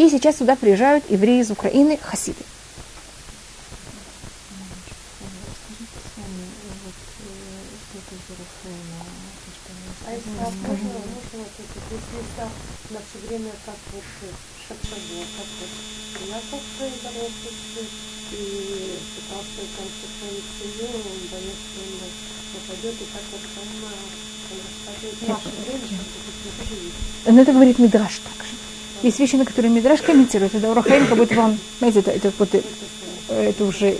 и 0.00 0.08
сейчас 0.08 0.38
сюда 0.38 0.56
приезжают 0.56 1.04
евреи 1.10 1.40
из 1.42 1.50
Украины, 1.50 1.98
хасиды. 2.00 2.42
На 12.90 12.98
все 12.98 13.28
время 13.28 13.52
как 13.66 13.76
вот 13.92 14.02
шапшаго, 14.66 15.20
как 15.36 15.48
вот 15.60 15.72
Яков 16.28 16.64
боролся 17.04 17.50
и 18.32 18.34
пытался 19.14 19.62
там 19.76 19.88
сохранить 20.00 20.48
семью, 20.58 20.88
он 20.96 21.18
боялся, 21.30 21.60
что 21.68 21.80
он 21.84 21.92
попадет, 22.54 22.94
и 22.94 23.04
как 23.04 23.24
вот 23.30 23.44
там 23.54 23.68
он 24.50 24.58
рассказывает 24.64 25.16
в 25.20 25.28
наше 25.28 25.48
время, 25.60 25.86
как 25.88 26.08
это 26.16 26.40
тоже 26.58 26.74
есть. 26.84 27.00
Но 27.26 27.40
это 27.42 27.52
говорит 27.52 27.78
Мидраш 27.78 28.14
также. 28.18 28.69
Есть 29.02 29.18
вещи, 29.18 29.36
на 29.36 29.46
которые 29.46 29.72
Мидраш 29.72 30.02
комментирует. 30.02 30.54
Это 30.54 30.70
Урахаим, 30.70 31.06
как 31.06 31.16
будто 31.16 31.40
он, 31.40 31.58
знаете, 31.78 32.00
это, 32.00 32.10
это, 32.10 32.32
вот, 32.38 32.54
э, 32.54 32.62
это 33.28 33.64
уже 33.64 33.96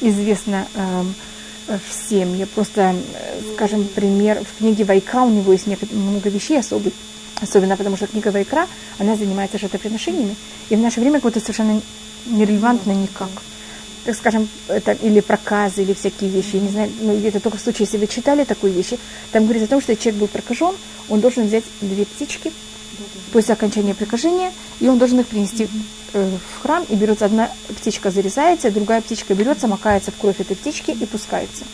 известно 0.00 0.66
эм, 0.74 1.14
всем. 1.88 2.34
Я 2.34 2.46
просто, 2.46 2.94
э, 2.94 3.40
скажем, 3.54 3.86
пример, 3.94 4.42
в 4.42 4.58
книге 4.58 4.84
Вайкра 4.84 5.20
у 5.20 5.30
него 5.30 5.52
есть 5.52 5.66
много 5.92 6.30
вещей 6.30 6.58
особых, 6.58 6.94
особенно 7.42 7.76
потому 7.76 7.96
что 7.96 8.06
книга 8.06 8.28
Вайкра, 8.28 8.66
она 8.98 9.14
занимается 9.14 9.58
жертвоприношениями, 9.58 10.34
и 10.70 10.76
в 10.76 10.80
наше 10.80 11.00
время 11.00 11.20
как 11.20 11.24
будто 11.24 11.40
совершенно 11.40 11.80
нерелевантно 12.24 12.92
никак. 12.92 13.30
Так 14.06 14.16
скажем, 14.16 14.48
это 14.68 14.92
или 14.92 15.20
проказы, 15.20 15.82
или 15.82 15.92
всякие 15.92 16.30
вещи. 16.30 16.54
Я 16.56 16.60
не 16.60 16.68
знаю, 16.68 16.90
ну, 17.00 17.14
это 17.14 17.40
только 17.40 17.58
в 17.58 17.60
случае, 17.60 17.84
если 17.84 17.98
вы 17.98 18.06
читали 18.06 18.44
такую 18.44 18.72
вещи, 18.72 18.98
там 19.32 19.42
говорится 19.42 19.66
о 19.66 19.68
том, 19.68 19.82
что 19.82 19.94
человек 19.94 20.20
был 20.20 20.28
прокажен, 20.28 20.74
он 21.10 21.20
должен 21.20 21.46
взять 21.46 21.64
две 21.82 22.06
птички 22.06 22.50
после 23.32 23.54
окончания 23.54 23.94
прикажения, 23.94 24.52
и 24.80 24.88
он 24.88 24.98
должен 24.98 25.20
их 25.20 25.26
принести 25.26 25.68
э, 26.12 26.30
в 26.54 26.62
храм, 26.62 26.84
и 26.88 26.94
берется 26.94 27.26
одна 27.26 27.50
птичка, 27.68 28.10
зарезается, 28.10 28.70
другая 28.70 29.00
птичка 29.00 29.34
берется, 29.34 29.68
макается 29.68 30.10
в 30.10 30.16
кровь 30.16 30.40
этой 30.40 30.56
птички 30.56 30.90
и 30.90 31.06
пускается. 31.06 31.64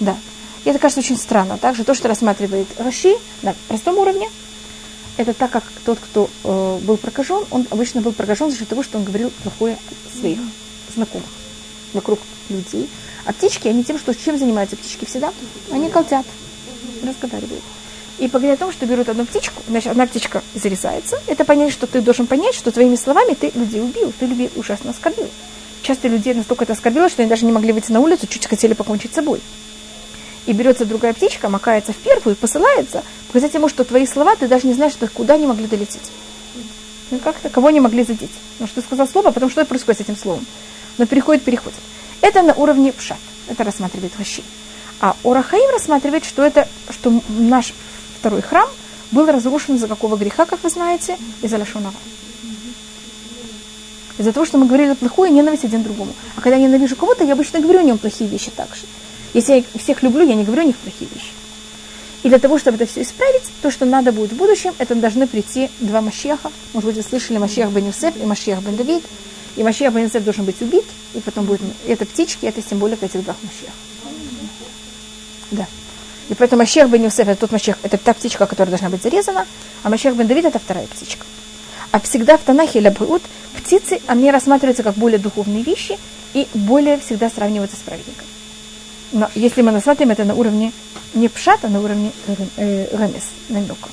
Да. 0.00 0.16
И 0.64 0.70
это 0.70 0.78
кажется 0.78 1.00
очень 1.00 1.16
странно. 1.16 1.58
Также 1.58 1.84
то, 1.84 1.94
что 1.94 2.08
рассматривает 2.08 2.68
Раши 2.78 3.16
на 3.42 3.54
простом 3.68 3.98
уровне, 3.98 4.28
это 5.16 5.34
так 5.34 5.50
как 5.50 5.64
тот, 5.84 5.98
кто 5.98 6.30
э, 6.44 6.78
был 6.82 6.96
прокажен, 6.96 7.44
он 7.50 7.66
обычно 7.70 8.00
был 8.00 8.12
прокажен 8.12 8.50
за 8.50 8.56
счет 8.56 8.68
того, 8.68 8.82
что 8.82 8.98
он 8.98 9.04
говорил 9.04 9.30
плохое 9.42 9.78
своих 10.18 10.38
знакомых 10.94 11.28
вокруг 11.92 12.18
людей. 12.48 12.88
А 13.24 13.32
птички, 13.32 13.68
они 13.68 13.84
тем, 13.84 13.98
что 13.98 14.14
чем 14.14 14.38
занимаются 14.38 14.76
птички 14.76 15.04
всегда? 15.04 15.32
Они 15.70 15.90
колтят, 15.90 16.24
разговаривают. 17.02 17.62
И 18.18 18.26
поговоря 18.26 18.54
о 18.54 18.56
том, 18.56 18.72
что 18.72 18.84
берут 18.84 19.08
одну 19.08 19.24
птичку, 19.24 19.62
значит, 19.68 19.92
одна 19.92 20.06
птичка 20.06 20.42
зарезается, 20.54 21.20
это 21.28 21.44
понять, 21.44 21.72
что 21.72 21.86
ты 21.86 22.00
должен 22.00 22.26
понять, 22.26 22.54
что 22.54 22.72
твоими 22.72 22.96
словами 22.96 23.34
ты 23.34 23.52
людей 23.54 23.80
убил, 23.80 24.12
ты 24.18 24.26
людей 24.26 24.50
ужасно 24.56 24.90
оскорбил. 24.90 25.28
Часто 25.82 26.08
людей 26.08 26.34
настолько 26.34 26.64
это 26.64 26.72
оскорбило, 26.72 27.08
что 27.08 27.22
они 27.22 27.28
даже 27.28 27.46
не 27.46 27.52
могли 27.52 27.72
выйти 27.72 27.92
на 27.92 28.00
улицу, 28.00 28.26
чуть 28.26 28.46
хотели 28.46 28.74
покончить 28.74 29.12
с 29.12 29.14
собой. 29.14 29.40
И 30.46 30.52
берется 30.52 30.84
другая 30.84 31.12
птичка, 31.12 31.48
макается 31.48 31.92
в 31.92 31.96
первую, 31.96 32.34
посылается, 32.34 33.04
показать 33.28 33.54
ему, 33.54 33.68
что 33.68 33.84
твои 33.84 34.06
слова, 34.06 34.34
ты 34.34 34.48
даже 34.48 34.66
не 34.66 34.74
знаешь, 34.74 34.92
что 34.92 35.06
куда 35.06 35.34
они 35.34 35.46
могли 35.46 35.66
долететь. 35.66 36.10
Ну 37.10 37.18
как-то, 37.20 37.48
кого 37.50 37.70
не 37.70 37.80
могли 37.80 38.02
задеть. 38.02 38.32
Ну 38.58 38.66
что 38.66 38.80
ты 38.80 38.86
сказал 38.86 39.06
слово, 39.06 39.28
а 39.28 39.32
потом 39.32 39.50
что 39.50 39.64
происходит 39.64 40.00
с 40.00 40.04
этим 40.04 40.16
словом? 40.16 40.44
Но 40.98 41.06
переходит, 41.06 41.44
переходит. 41.44 41.78
Это 42.20 42.42
на 42.42 42.52
уровне 42.54 42.92
пшат. 42.92 43.18
Это 43.48 43.62
рассматривает 43.62 44.12
Хаши. 44.16 44.42
А 45.00 45.16
Урахаим 45.22 45.70
рассматривает, 45.70 46.24
что 46.24 46.42
это, 46.42 46.68
что 46.90 47.22
наш 47.28 47.72
второй 48.18 48.42
храм 48.42 48.68
был 49.12 49.26
разрушен 49.26 49.76
из-за 49.76 49.88
какого 49.88 50.16
греха, 50.16 50.44
как 50.44 50.62
вы 50.62 50.70
знаете, 50.70 51.16
из-за 51.42 51.58
Лашонова. 51.58 51.94
Из-за 54.18 54.32
того, 54.32 54.44
что 54.44 54.58
мы 54.58 54.66
говорили 54.66 54.94
плохое, 54.94 55.30
ненависть 55.30 55.64
один 55.64 55.82
другому. 55.82 56.12
А 56.36 56.40
когда 56.40 56.56
я 56.56 56.62
ненавижу 56.62 56.96
кого-то, 56.96 57.24
я 57.24 57.34
обычно 57.34 57.60
говорю 57.60 57.80
о 57.80 57.82
нем 57.84 57.98
плохие 57.98 58.28
вещи 58.28 58.50
также. 58.50 58.82
Если 59.32 59.54
я 59.54 59.80
всех 59.80 60.02
люблю, 60.02 60.26
я 60.26 60.34
не 60.34 60.44
говорю 60.44 60.62
о 60.62 60.64
них 60.64 60.76
плохие 60.76 61.08
вещи. 61.14 61.30
И 62.24 62.28
для 62.28 62.40
того, 62.40 62.58
чтобы 62.58 62.76
это 62.76 62.86
все 62.86 63.02
исправить, 63.02 63.44
то, 63.62 63.70
что 63.70 63.84
надо 63.84 64.10
будет 64.10 64.32
в 64.32 64.36
будущем, 64.36 64.74
это 64.78 64.96
должны 64.96 65.28
прийти 65.28 65.70
два 65.78 66.00
Машеха. 66.00 66.50
Может 66.72 66.88
быть, 66.88 66.96
вы 66.96 67.02
слышали 67.02 67.38
Машех 67.38 67.70
бен 67.70 67.86
Юсеф 67.86 68.16
и 68.16 68.26
Машех 68.26 68.60
бен 68.60 68.76
Давид. 68.76 69.04
И 69.54 69.62
Машех 69.62 69.92
бен 69.92 70.04
Юсеф 70.04 70.24
должен 70.24 70.44
быть 70.44 70.60
убит, 70.60 70.84
и 71.14 71.20
потом 71.20 71.44
будет... 71.44 71.60
Это 71.86 72.04
птички, 72.04 72.46
это 72.46 72.60
символика 72.60 73.06
этих 73.06 73.22
двух 73.22 73.36
Машех. 73.42 73.72
Да. 75.52 75.66
И 76.28 76.34
поэтому 76.34 76.62
Машех 76.62 76.88
бен 76.90 77.04
Юсеф, 77.04 77.28
это 77.28 77.40
тот 77.40 77.52
Машех, 77.52 77.78
это 77.82 77.96
та 77.96 78.12
птичка, 78.12 78.46
которая 78.46 78.70
должна 78.70 78.90
быть 78.90 79.02
зарезана, 79.02 79.46
а 79.82 79.88
Машех 79.88 80.14
бен 80.14 80.26
Давид 80.26 80.44
это 80.44 80.58
вторая 80.58 80.86
птичка. 80.86 81.24
А 81.90 82.00
всегда 82.00 82.36
в 82.36 82.42
Танахе 82.42 82.80
или 82.80 82.90
Брут 82.90 83.22
птицы, 83.56 84.00
они 84.06 84.30
рассматриваются 84.30 84.82
как 84.82 84.94
более 84.94 85.18
духовные 85.18 85.62
вещи 85.62 85.98
и 86.34 86.46
более 86.52 86.98
всегда 86.98 87.30
сравниваются 87.30 87.76
с 87.76 87.80
праведником. 87.80 88.26
Но 89.12 89.30
если 89.34 89.62
мы 89.62 89.72
рассматриваем 89.72 90.12
это 90.12 90.24
на 90.24 90.34
уровне 90.34 90.72
не 91.14 91.28
пшат, 91.28 91.60
а 91.64 91.68
на 91.68 91.80
уровне 91.80 92.12
э, 92.56 92.88
ремес, 92.92 93.24
намека. 93.48 93.88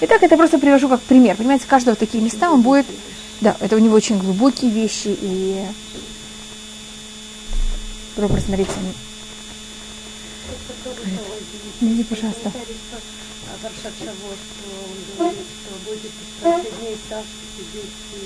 Итак, 0.00 0.22
это 0.22 0.36
просто 0.36 0.58
привожу 0.58 0.88
как 0.88 1.00
пример. 1.02 1.36
Понимаете, 1.36 1.66
каждого 1.68 1.94
такие 1.94 2.24
места, 2.24 2.50
он 2.50 2.62
будет, 2.62 2.86
да, 3.42 3.54
это 3.60 3.76
у 3.76 3.78
него 3.78 3.94
очень 3.94 4.18
глубокие 4.18 4.70
вещи 4.70 5.16
и 5.20 5.62
Пробуй, 8.14 8.40
пожалуйста. 12.04 12.52
Он 15.18 15.18
говорит, 15.18 15.46
что 15.60 15.70
будет 15.84 16.12
страшнее 16.38 16.72
дней 16.80 16.96
Саш 17.08 17.26
сидеть 17.56 17.96
и 18.14 18.16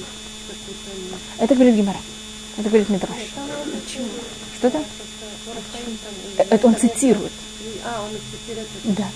какой-то... 0.48 0.90
Это 1.38 1.54
говорит 1.54 1.74
Гимара. 1.74 2.00
Это 2.56 2.68
говорит 2.68 2.88
Мидраш. 2.88 3.18
Что 4.58 4.68
это? 4.68 4.84
Это 6.38 6.66
он 6.66 6.76
цитирует. 6.76 7.32
А, 7.84 8.02
он 8.02 8.10
цитирует. 8.30 8.68
Да. 8.84 9.08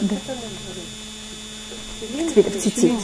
Да. 0.00 0.16
это. 0.16 0.36
Теперь 2.30 2.50
в 2.50 2.62
цитире. 2.62 2.96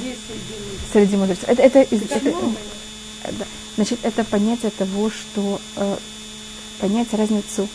Среди 0.93 1.17
мудрецов. 1.17 1.49
Это, 1.49 1.62
это, 1.62 1.79
это, 1.81 2.21
э, 3.25 3.33
да. 3.39 3.47
Значит, 3.77 3.99
это 4.03 4.25
понятие 4.25 4.71
того, 4.71 5.11
что 5.11 5.61
э, 5.77 5.97
понять 6.81 7.12
разницу. 7.12 7.69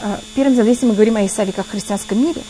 Э, 0.00 0.18
первым 0.34 0.54
делом, 0.54 0.68
если 0.68 0.86
мы 0.86 0.94
говорим 0.94 1.16
о 1.16 1.26
Исаве 1.26 1.52
как 1.52 1.66
в 1.66 1.70
христианском 1.70 2.18
мире, 2.22 2.42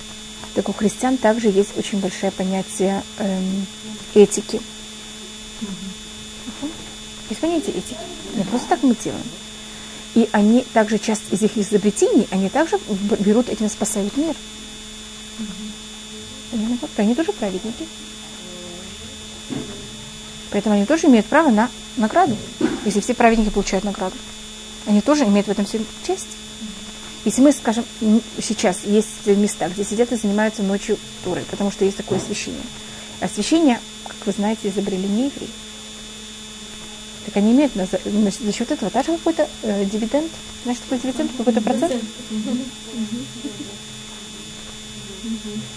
так 0.55 0.69
у 0.69 0.73
христиан 0.73 1.17
также 1.17 1.49
есть 1.49 1.77
очень 1.77 2.01
большое 2.01 2.33
понятие 2.33 3.03
эм, 3.19 3.67
этики. 4.15 4.61
Мгм. 5.61 6.71
Есть 7.29 7.41
понятие 7.41 7.77
этики. 7.77 7.97
Не 8.35 8.45
просто 8.45 8.69
так 8.69 8.83
мы 8.83 8.95
делаем. 8.97 9.25
И 10.15 10.29
они 10.33 10.65
также, 10.73 10.99
часть 10.99 11.23
из 11.31 11.43
их 11.43 11.57
изобретений, 11.57 12.27
они 12.31 12.49
также 12.49 12.79
берут 13.21 13.49
этим 13.49 13.69
спасают 13.69 14.17
мир. 14.17 14.35
Они 16.97 17.15
тоже 17.15 17.33
праведники. 17.33 17.87
Поэтому 20.51 20.75
они 20.75 20.85
тоже 20.85 21.07
имеют 21.07 21.27
право 21.27 21.51
на 21.51 21.71
награду. 21.97 22.37
Если 22.85 23.01
все 23.01 23.15
праведники 23.15 23.51
получают 23.51 23.85
награду. 23.85 24.17
Они 24.87 25.01
тоже 25.01 25.25
имеют 25.25 25.47
в 25.47 25.51
этом 25.51 25.65
всем 25.65 25.87
часть. 26.05 26.27
Если 27.24 27.42
мы, 27.42 27.52
скажем, 27.52 27.85
сейчас 28.40 28.80
есть 28.85 29.26
места, 29.26 29.68
где 29.68 29.85
сидят 29.85 30.11
и 30.12 30.16
занимаются 30.16 30.62
ночью 30.62 30.98
турой, 31.22 31.44
потому 31.50 31.70
что 31.70 31.85
есть 31.85 31.98
такое 31.98 32.18
освещение. 32.18 32.62
Освещение, 33.20 33.78
как 34.06 34.16
вы 34.26 34.33
знаете, 34.33 34.68
изобрели 34.68 35.06
не 35.06 35.24
евреи. 35.26 35.50
Так 37.26 37.37
они 37.37 37.52
имеют 37.52 37.76
на, 37.76 37.85
за, 37.85 38.00
на, 38.06 38.30
за 38.30 38.52
счет 38.52 38.70
этого 38.70 38.90
даже 38.90 39.12
какой-то 39.18 39.46
э, 39.62 39.85
дивиденд. 39.85 40.30
Знаешь, 40.62 40.78
что 40.78 40.88
такое 40.88 40.98
дивиденд? 41.12 41.30
Какой-то 41.37 41.61
процент? 41.61 41.92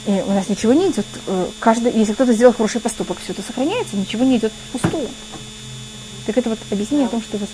И 0.07 0.11
у 0.25 0.31
нас 0.31 0.47
ничего 0.47 0.71
не 0.73 0.87
идет. 0.89 1.05
э, 1.27 1.47
Каждый, 1.59 1.91
если 1.93 2.13
кто-то 2.13 2.33
сделал 2.33 2.53
хороший 2.53 2.79
поступок, 2.79 3.17
все 3.21 3.33
это 3.33 3.41
сохраняется, 3.41 3.97
ничего 3.97 4.23
не 4.23 4.37
идет 4.37 4.53
впустую. 4.69 5.09
Так 6.25 6.37
это 6.37 6.49
вот 6.51 6.59
объяснение 6.71 7.07
о 7.07 7.09
том, 7.09 7.21
что, 7.21 7.37
вы- 7.37 7.47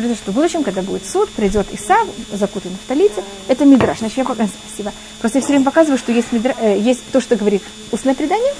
Говорится, 0.00 0.22
что 0.24 0.32
в 0.32 0.34
будущем, 0.34 0.62
когда 0.64 0.80
будет 0.80 1.06
суд, 1.06 1.28
придет 1.28 1.66
Исав, 1.74 2.08
закутанный 2.32 2.76
в 2.82 2.88
талите, 2.88 3.22
это 3.48 3.66
мидраш. 3.66 3.98
Значит, 3.98 4.16
я 4.16 4.24
пока- 4.24 4.48
спасибо. 4.66 4.94
Просто 5.20 5.38
я 5.38 5.42
все 5.42 5.52
время 5.52 5.66
показываю, 5.66 5.98
что 5.98 6.10
есть, 6.10 6.28
мидра- 6.32 6.56
э, 6.58 6.78
есть 6.80 7.02
то, 7.12 7.20
что 7.20 7.36
говорит 7.36 7.62
устное 7.92 8.14
предание, 8.14 8.54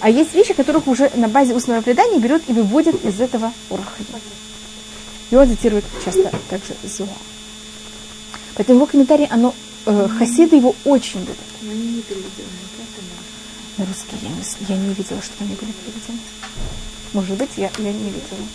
а 0.00 0.10
есть 0.10 0.34
вещи, 0.34 0.54
которых 0.54 0.88
уже 0.88 1.08
на 1.14 1.28
базе 1.28 1.54
устного 1.54 1.82
предания 1.82 2.18
берет 2.18 2.42
и 2.48 2.52
выводит 2.52 3.04
из 3.04 3.20
этого 3.20 3.52
ураха. 3.70 4.02
И 5.30 5.36
он 5.36 5.48
цитирует 5.48 5.84
часто 6.04 6.32
также 6.50 6.74
Зуа. 6.82 7.06
Поэтому 8.56 8.78
его 8.78 8.86
комментарий, 8.86 9.26
оно, 9.26 9.54
э, 9.86 10.08
хасиды 10.18 10.56
его 10.56 10.74
очень 10.84 11.20
любят. 11.20 11.36
Но 11.62 11.70
они 11.70 11.80
не 11.80 12.02
переведены? 12.02 12.48
На 13.76 13.84
русский 13.86 14.16
я 14.20 14.28
не, 14.30 14.74
я 14.74 14.76
не 14.88 14.94
видела, 14.94 15.22
чтобы 15.22 15.44
они 15.44 15.54
были 15.54 15.70
переведены. 15.70 16.18
Может 17.12 17.36
быть, 17.36 17.50
я, 17.56 17.70
я 17.78 17.92
не 17.92 18.06
видела. 18.10 18.48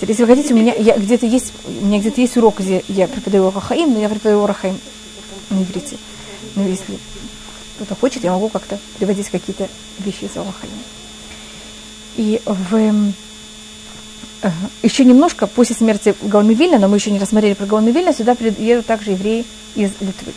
Теперь, 0.00 0.12
если 0.12 0.24
вы 0.24 0.34
хотите, 0.34 0.54
у 0.54 0.56
меня 0.56 0.72
я, 0.74 0.96
где-то 0.96 1.26
есть, 1.26 1.52
у 1.66 1.84
меня 1.84 1.98
где-то 1.98 2.22
есть 2.22 2.34
урок, 2.38 2.60
где 2.60 2.82
я 2.88 3.06
преподаю 3.06 3.48
Орахаим, 3.48 3.92
но 3.92 4.00
я 4.00 4.08
преподаю 4.08 4.42
Орахаим 4.42 4.80
на 5.50 5.62
иврите. 5.62 5.98
Но 6.56 6.66
если 6.66 6.98
кто-то 7.76 7.94
хочет, 7.96 8.24
я 8.24 8.32
могу 8.32 8.48
как-то 8.48 8.78
приводить 8.98 9.28
какие-то 9.28 9.68
вещи 9.98 10.24
из 10.24 10.34
Орахаим. 10.38 10.72
И 12.16 12.40
в, 12.46 13.12
э, 14.42 14.50
еще 14.82 15.04
немножко 15.04 15.46
после 15.46 15.76
смерти 15.76 16.14
Гаона 16.22 16.52
Вильна, 16.52 16.78
но 16.78 16.88
мы 16.88 16.96
еще 16.96 17.10
не 17.10 17.18
рассмотрели 17.18 17.52
про 17.52 17.66
Гаона 17.66 17.90
Вильна, 17.90 18.14
сюда 18.14 18.34
приедут 18.34 18.86
также 18.86 19.10
евреи 19.10 19.44
из 19.74 19.90
Литвы. 20.00 20.32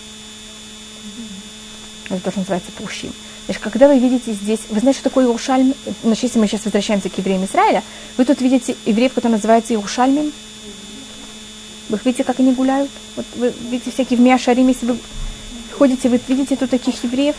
Это 2.10 2.20
то, 2.20 2.32
что 2.32 2.40
называется 2.42 2.72
Пушим. 2.74 3.14
Значит, 3.46 3.62
когда 3.62 3.88
вы 3.90 4.00
видите 4.00 4.32
здесь, 4.32 4.62
вы 4.70 4.80
знаете, 4.80 5.00
что 5.00 5.10
такое 5.10 5.26
Иерушальм? 5.26 5.74
Значит, 6.04 6.24
если 6.24 6.40
мы 6.40 6.48
сейчас 6.48 6.64
возвращаемся 6.64 7.10
к 7.10 7.18
евреям 7.18 7.44
Израиля, 7.46 7.84
вы 8.18 8.24
тут 8.24 8.40
видите 8.40 8.76
евреев, 8.86 9.14
которые 9.14 9.36
называются 9.38 9.74
Иерушальмим. 9.74 10.32
Вы 11.90 12.00
видите, 12.06 12.24
как 12.24 12.40
они 12.40 12.54
гуляют? 12.54 12.90
Вот 13.18 13.26
вы 13.36 13.54
видите 13.70 13.92
всякие 13.92 14.18
в 14.18 14.22
Миашарим, 14.22 14.70
если 14.70 14.86
вы 14.86 14.98
ходите, 15.78 16.08
вы 16.08 16.20
видите 16.28 16.56
тут 16.56 16.70
таких 16.70 17.04
евреев? 17.04 17.36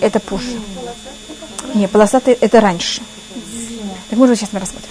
Это 0.00 0.20
позже. 0.20 0.58
Не, 1.74 1.88
полосатые 1.88 2.36
это 2.40 2.60
раньше. 2.60 3.00
Так 4.10 4.18
может 4.18 4.38
сейчас 4.38 4.52
мы 4.52 4.60
рассмотрим. 4.60 4.90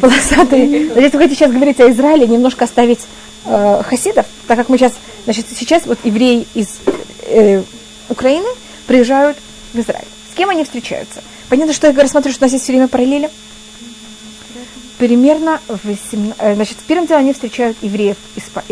Полосатые. 0.00 0.86
Если 0.86 1.16
вы 1.16 1.18
хотите 1.18 1.34
сейчас 1.34 1.52
говорить 1.52 1.80
о 1.80 1.90
Израиле, 1.90 2.26
немножко 2.26 2.64
оставить 2.64 3.00
э, 3.44 3.82
хасидов, 3.84 4.26
так 4.46 4.56
как 4.56 4.68
мы 4.68 4.78
сейчас, 4.78 4.92
значит, 5.24 5.46
сейчас 5.54 5.86
вот 5.86 5.98
евреи 6.04 6.46
из 6.54 6.78
э, 7.26 7.62
Украины 8.10 8.48
приезжают 8.86 9.38
в 9.72 9.78
Израиль. 9.78 10.06
С 10.30 10.36
кем 10.36 10.50
они 10.50 10.64
встречаются? 10.64 11.22
Понятно, 11.48 11.72
что 11.72 11.90
я 11.90 12.08
смотрю, 12.08 12.32
что 12.32 12.42
у 12.42 12.44
нас 12.44 12.52
есть 12.52 12.64
все 12.64 12.72
время 12.72 12.88
параллели. 12.88 13.30
Примерно 14.98 15.60
в 15.66 15.84
18 15.84 16.34
э, 16.38 16.54
значит, 16.56 16.76
первым 16.86 17.06
делом 17.06 17.22
они 17.22 17.32
встречают 17.32 17.78
евреев, 17.80 18.16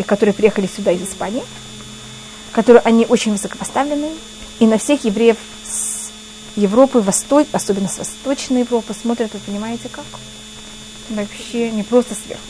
которые 0.07 0.35
приехали 0.35 0.67
сюда 0.67 0.93
из 0.93 1.03
Испании, 1.03 1.43
которые 2.53 2.83
они 2.83 3.07
очень 3.09 3.33
высокопоставленные, 3.33 4.13
и 4.59 4.67
на 4.67 4.77
всех 4.77 5.05
евреев 5.05 5.39
с 5.65 6.11
Европы, 6.57 7.01
Восток, 7.01 7.49
особенно 7.53 7.89
с 7.89 7.97
Восточной 7.97 8.61
Европы, 8.61 8.93
смотрят, 8.93 9.33
вы 9.33 9.41
понимаете, 9.41 9.89
как? 9.89 10.05
Вообще 11.09 11.71
не 11.71 11.83
просто 11.83 12.15
сверху. 12.15 12.43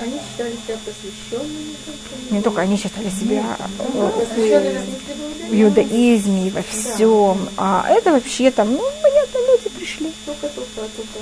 Они, 0.00 0.18
считали 0.18 0.52
себя 0.52 0.78
просвещенными. 0.84 1.74
Не 2.30 2.40
только 2.40 2.62
они 2.62 2.76
считали 2.76 3.10
себя 3.10 3.56
э, 3.78 4.10
Просвещенными 4.10 5.20
в 5.50 5.62
иудаизме 5.62 6.50
во 6.50 6.62
всем. 6.62 7.48
А 7.56 7.86
это 7.88 8.12
вообще 8.12 8.50
там, 8.50 8.72
ну, 8.72 8.82
понятно, 9.02 9.38
люди 9.38 9.68
пришли. 9.76 10.12
Только-только, 10.24 10.66
только. 10.76 11.18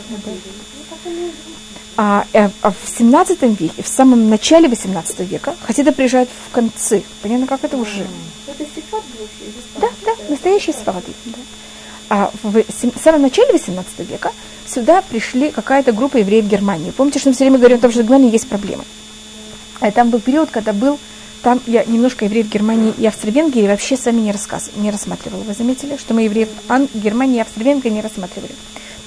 А, 1.96 2.24
э, 2.32 2.48
а 2.62 2.70
в 2.70 2.76
17 2.86 3.42
веке, 3.58 3.82
в 3.82 3.88
самом 3.88 4.30
начале 4.30 4.68
18 4.68 5.20
века, 5.20 5.56
хасиды 5.62 5.90
приезжают 5.90 6.28
в 6.28 6.52
конце. 6.52 7.02
Понятно, 7.22 7.46
как 7.46 7.64
это 7.64 7.76
уже? 7.76 8.06
Это 8.46 8.64
сифат 8.64 9.02
Да, 9.80 9.88
да, 10.04 10.12
настоящие 10.28 10.74
сфарды. 10.74 11.12
Да. 11.24 11.38
А 12.10 12.30
в 12.42 12.62
самом 13.02 13.22
начале 13.22 13.52
18 13.52 13.98
века 14.08 14.32
сюда 14.66 15.02
пришли 15.02 15.50
какая-то 15.50 15.92
группа 15.92 16.16
евреев 16.16 16.46
Германии. 16.46 16.90
Помните, 16.90 17.18
что 17.18 17.28
мы 17.28 17.34
все 17.34 17.44
время 17.44 17.58
говорим 17.58 17.78
о 17.78 17.80
том, 17.80 17.90
что 17.90 18.00
в 18.00 18.04
Германии 18.04 18.30
есть 18.32 18.48
проблемы. 18.48 18.84
А 19.80 19.90
там 19.90 20.10
был 20.10 20.18
период, 20.20 20.50
когда 20.50 20.72
был, 20.72 20.98
там 21.42 21.60
я 21.66 21.84
немножко 21.84 22.24
евреев 22.24 22.48
Германии 22.48 22.94
и 22.96 23.06
Австро-Венгрии 23.06 23.66
вообще 23.68 23.96
с 23.96 24.06
вами 24.06 24.20
не, 24.20 24.32
рассказ, 24.32 24.70
не 24.76 24.90
рассматривала. 24.90 25.42
Вы 25.42 25.52
заметили, 25.52 25.96
что 25.96 26.14
мы 26.14 26.22
евреев 26.22 26.48
Ан- 26.68 26.88
Германии 26.94 27.36
и 27.36 27.40
Австро-Венгрии 27.40 27.90
не 27.90 28.00
рассматривали. 28.00 28.52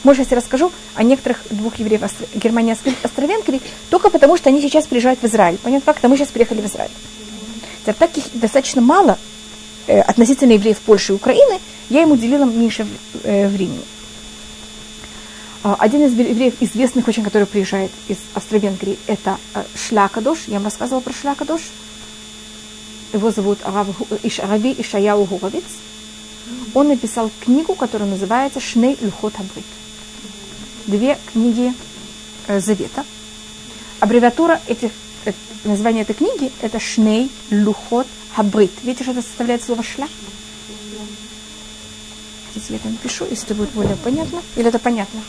Может, 0.03 0.31
я 0.31 0.37
расскажу 0.37 0.71
о 0.95 1.03
некоторых 1.03 1.43
двух 1.49 1.75
евреев 1.77 2.03
Австро- 2.03 2.27
Германии 2.35 2.71
и 2.71 2.73
Австро- 2.75 2.95
Австро-Венгрии, 3.03 3.61
только 3.89 4.09
потому, 4.09 4.37
что 4.37 4.49
они 4.49 4.61
сейчас 4.61 4.85
приезжают 4.87 5.19
в 5.21 5.25
Израиль. 5.25 5.57
Понятно, 5.61 5.93
как? 5.93 6.03
мы 6.03 6.15
сейчас 6.17 6.29
приехали 6.29 6.61
в 6.61 6.65
Израиль. 6.65 6.91
Так 7.83 8.17
их 8.17 8.23
достаточно 8.33 8.81
мало 8.81 9.17
э, 9.87 10.01
относительно 10.01 10.53
евреев 10.53 10.79
Польши 10.79 11.13
и 11.13 11.15
Украины, 11.15 11.59
я 11.89 12.01
им 12.03 12.11
уделила 12.11 12.45
меньше 12.45 12.87
э, 13.23 13.47
времени. 13.47 13.81
А, 15.63 15.75
Один 15.79 16.03
из 16.05 16.13
евреев 16.13 16.55
известных 16.59 17.07
очень, 17.07 17.23
который 17.23 17.45
приезжает 17.45 17.91
из 18.07 18.17
Австро-Венгрии, 18.33 18.97
это 19.07 19.37
э, 19.53 19.63
Шлякадош. 19.75 20.39
Я 20.47 20.55
вам 20.55 20.65
рассказывала 20.65 21.01
про 21.01 21.13
Шлякадош. 21.13 21.61
Его 23.13 23.29
зовут 23.31 23.59
Арав 23.63 23.87
Гу- 23.97 24.07
Иш, 24.23 24.39
Рави 24.39 24.73
Ишаяу 24.77 25.25
Гуровиц. 25.25 25.63
Он 26.73 26.87
написал 26.87 27.29
книгу, 27.43 27.75
которая 27.75 28.09
называется 28.09 28.59
Шней 28.59 28.97
Люхот 29.01 29.33
Абрит. 29.35 29.65
Две 30.87 31.17
книги 31.31 31.73
Завета. 32.47 33.05
Аббревиатура 33.99 34.59
этих, 34.67 34.91
названия 35.63 36.01
этой 36.01 36.15
книги 36.15 36.51
это 36.61 36.79
Шней 36.79 37.31
Люхот 37.49 38.07
Хабрит. 38.35 38.71
Видите, 38.83 39.03
что 39.03 39.11
это 39.13 39.21
составляет 39.21 39.63
слово 39.63 39.83
шля? 39.83 40.07
Хотите, 42.47 42.73
я 42.73 42.75
это 42.77 42.89
напишу, 42.89 43.25
если 43.29 43.45
это 43.45 43.55
будет 43.55 43.69
более 43.71 43.95
понятно? 43.97 44.41
Или 44.55 44.67
это 44.67 44.79
понятно? 44.79 45.21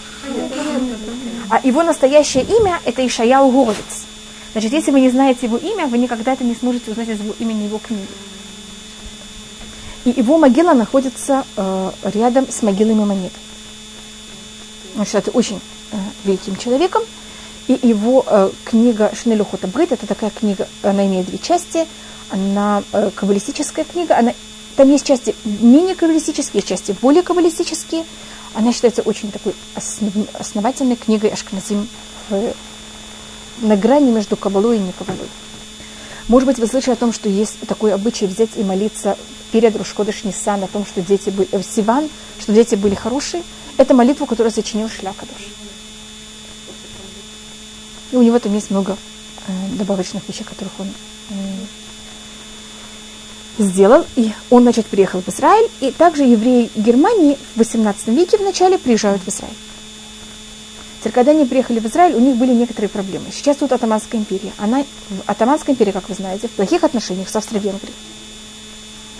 А 1.48 1.60
его 1.62 1.82
настоящее 1.82 2.44
имя 2.44 2.80
это 2.84 3.06
Ишаяу 3.06 3.50
Горовец. 3.50 4.04
Значит, 4.52 4.72
если 4.72 4.90
вы 4.90 5.00
не 5.00 5.10
знаете 5.10 5.46
его 5.46 5.56
имя, 5.56 5.86
вы 5.86 5.98
никогда 5.98 6.32
это 6.32 6.44
не 6.44 6.54
сможете 6.54 6.90
узнать 6.90 7.08
из 7.08 7.20
его 7.20 7.34
имени 7.38 7.64
его 7.64 7.78
книги. 7.78 8.06
И 10.04 10.10
его 10.10 10.36
могила 10.36 10.72
находится 10.72 11.44
э, 11.56 11.90
рядом 12.04 12.50
с 12.50 12.62
могилой 12.62 12.94
Мамонета. 12.94 13.38
Он 14.96 15.04
считается 15.04 15.30
очень 15.30 15.60
э, 15.92 15.96
великим 16.24 16.56
человеком. 16.56 17.02
И 17.68 17.78
его 17.82 18.24
э, 18.26 18.50
книга 18.64 19.12
Шнелю 19.14 19.44
Хотабрит, 19.44 19.92
это 19.92 20.06
такая 20.06 20.30
книга, 20.30 20.66
она 20.82 21.06
имеет 21.06 21.26
две 21.26 21.38
части. 21.38 21.86
Она 22.30 22.82
э, 22.92 23.10
каббалистическая 23.14 23.84
книга, 23.84 24.18
она, 24.18 24.34
там 24.76 24.90
есть 24.90 25.06
части 25.06 25.34
менее 25.44 25.94
каббалистические, 25.94 26.62
части 26.62 26.96
более 27.00 27.22
каббалистические. 27.22 28.04
Она 28.54 28.72
считается 28.72 29.02
очень 29.02 29.30
такой 29.30 29.54
основ, 29.74 30.12
основательной 30.34 30.96
книгой 30.96 31.30
Ашкназим 31.30 31.88
в, 32.28 32.52
на 33.60 33.76
грани 33.76 34.10
между 34.10 34.36
кабалой 34.36 34.78
и 34.78 34.80
не 34.80 34.92
кабалой. 34.92 35.28
Может 36.28 36.46
быть, 36.46 36.58
вы 36.58 36.66
слышали 36.66 36.94
о 36.94 36.96
том, 36.96 37.12
что 37.12 37.28
есть 37.28 37.60
такой 37.66 37.92
обычай 37.92 38.26
взять 38.26 38.50
и 38.56 38.62
молиться 38.62 39.16
перед 39.52 39.76
Рушкодыш 39.76 40.24
Нисан 40.24 40.64
о 40.64 40.66
том, 40.66 40.86
что 40.86 41.00
дети 41.00 41.30
были, 41.30 41.48
э, 41.52 41.62
Сиван, 41.62 42.08
что 42.40 42.52
дети 42.52 42.74
были 42.74 42.94
хорошие. 42.94 43.42
Это 43.76 43.94
молитву, 43.94 44.26
которую 44.26 44.52
сочинил 44.52 44.88
Шлякадош. 44.88 45.36
И 48.12 48.16
у 48.16 48.22
него 48.22 48.38
там 48.38 48.54
есть 48.54 48.70
много 48.70 48.96
э, 49.46 49.52
добавочных 49.76 50.28
вещей, 50.28 50.44
которых 50.44 50.72
он 50.78 50.88
э, 51.30 51.34
сделал. 53.58 54.04
И 54.16 54.32
он, 54.50 54.62
значит, 54.62 54.86
приехал 54.86 55.22
в 55.22 55.28
Израиль. 55.28 55.68
И 55.80 55.90
также 55.90 56.24
евреи 56.24 56.70
Германии 56.76 57.38
в 57.54 57.58
18 57.58 58.08
веке 58.08 58.36
в 58.36 58.42
начале 58.42 58.78
приезжают 58.78 59.22
в 59.22 59.28
Израиль. 59.28 59.56
Теперь, 61.00 61.12
когда 61.12 61.32
они 61.32 61.46
приехали 61.46 61.80
в 61.80 61.86
Израиль, 61.86 62.14
у 62.14 62.20
них 62.20 62.36
были 62.36 62.52
некоторые 62.52 62.88
проблемы. 62.88 63.26
Сейчас 63.32 63.56
тут 63.56 63.72
Атаманская 63.72 64.20
империя. 64.20 64.52
Она, 64.58 64.84
Атаманская 65.26 65.74
империя, 65.74 65.92
как 65.92 66.08
вы 66.08 66.14
знаете, 66.14 66.46
в 66.46 66.52
плохих 66.52 66.84
отношениях 66.84 67.28
с 67.28 67.34
Австро-Венгрией. 67.34 67.94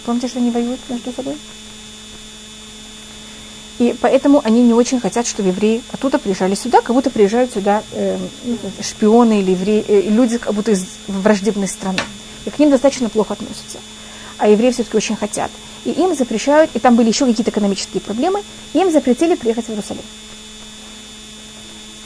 Помните, 0.04 0.28
что 0.28 0.38
они 0.38 0.50
воюют 0.50 0.80
между 0.88 1.12
собой? 1.12 1.36
И 3.82 3.96
поэтому 4.00 4.40
они 4.44 4.62
не 4.62 4.74
очень 4.74 5.00
хотят, 5.00 5.26
чтобы 5.26 5.48
евреи 5.48 5.82
оттуда 5.90 6.20
приезжали 6.20 6.54
сюда, 6.54 6.80
как 6.82 6.94
будто 6.94 7.10
приезжают 7.10 7.52
сюда 7.52 7.82
э, 7.90 8.16
шпионы 8.80 9.40
или 9.40 9.50
евреи, 9.50 9.84
э, 9.88 10.02
люди 10.02 10.38
как 10.38 10.54
будто 10.54 10.70
из 10.70 10.86
враждебной 11.08 11.66
страны. 11.66 11.98
И 12.44 12.50
к 12.50 12.60
ним 12.60 12.70
достаточно 12.70 13.08
плохо 13.08 13.32
относятся. 13.32 13.78
А 14.38 14.46
евреи 14.46 14.70
все-таки 14.70 14.96
очень 14.96 15.16
хотят. 15.16 15.50
и 15.84 15.90
им 15.90 16.14
запрещают, 16.14 16.70
и 16.74 16.78
там 16.78 16.94
были 16.94 17.08
еще 17.08 17.26
какие-то 17.26 17.50
экономические 17.50 18.00
проблемы, 18.00 18.44
им 18.72 18.92
запретили 18.92 19.34
приехать 19.34 19.66
в 19.66 19.70
Иерусалим. 19.70 20.04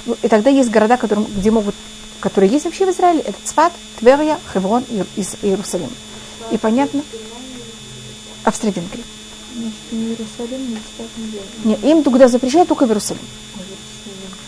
Ну, 0.06 0.16
И 0.22 0.28
тогда 0.28 0.48
есть 0.48 0.70
города, 0.70 0.96
которым, 0.96 1.26
где 1.26 1.50
могут, 1.50 1.74
которые 2.20 2.50
есть 2.50 2.64
вообще 2.64 2.86
в 2.86 2.90
Израиле, 2.90 3.20
это 3.20 3.36
Цфат, 3.44 3.74
Тверия, 3.98 4.38
Хеврон 4.50 4.82
и 4.88 5.22
Иерусалим. 5.42 5.90
И 6.50 6.56
понятно, 6.56 7.02
Австро-Венгрия. 8.44 9.04
Не 11.64 11.74
им 11.90 12.02
туда 12.02 12.28
запрещают 12.28 12.68
только 12.68 12.86
в 12.86 12.88
Иерусалим. 12.88 13.20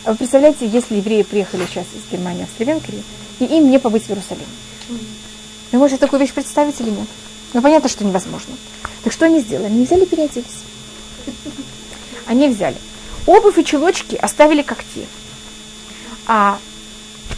А 0.05 0.13
вы 0.13 0.17
представляете, 0.17 0.67
если 0.67 0.97
евреи 0.97 1.23
приехали 1.23 1.67
сейчас 1.67 1.87
из 1.95 2.11
Германии, 2.11 2.45
Австро-Венгрии, 2.45 3.03
и 3.41 3.45
им 3.45 3.71
не 3.71 3.79
побыть 3.79 4.05
в 4.05 4.11
Иерусалиме? 4.11 4.47
Вы 5.73 5.79
можете 5.79 6.01
такую 6.01 6.21
вещь 6.21 6.33
представить 6.33 6.81
или 6.81 6.91
нет? 6.91 7.09
Ну, 7.53 7.63
понятно, 7.63 7.89
что 7.89 8.05
невозможно. 8.05 8.55
Так 9.05 9.13
что 9.13 9.27
они 9.27 9.41
сделали? 9.41 9.67
Они 9.67 9.85
взяли 9.85 10.05
и 10.05 10.07
переоделись. 10.07 10.47
Они 12.27 12.49
взяли. 12.49 12.77
Обувь 13.27 13.59
и 13.59 13.65
чулочки 13.65 14.17
оставили 14.17 14.63
как 14.63 14.79
те. 14.95 15.07
А 16.27 16.59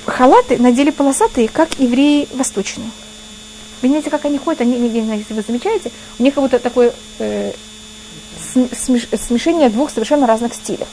халаты 0.06 0.58
надели 0.58 0.90
полосатые, 0.90 1.48
как 1.48 1.78
евреи 1.78 2.28
восточные. 2.32 2.90
Вы 3.82 3.88
знаете, 3.88 4.10
как 4.10 4.24
они 4.24 4.38
ходят? 4.38 4.60
Они, 4.60 4.76
если 4.88 5.34
вы 5.34 5.42
замечаете, 5.46 5.90
у 6.18 6.22
них 6.22 6.34
как 6.34 6.42
будто 6.44 6.58
такое 6.58 6.92
э, 7.18 7.52
см- 8.54 8.72
смеш- 8.74 9.16
смешение 9.16 9.68
двух 9.70 9.90
совершенно 9.90 10.26
разных 10.26 10.54
стилей. 10.54 10.86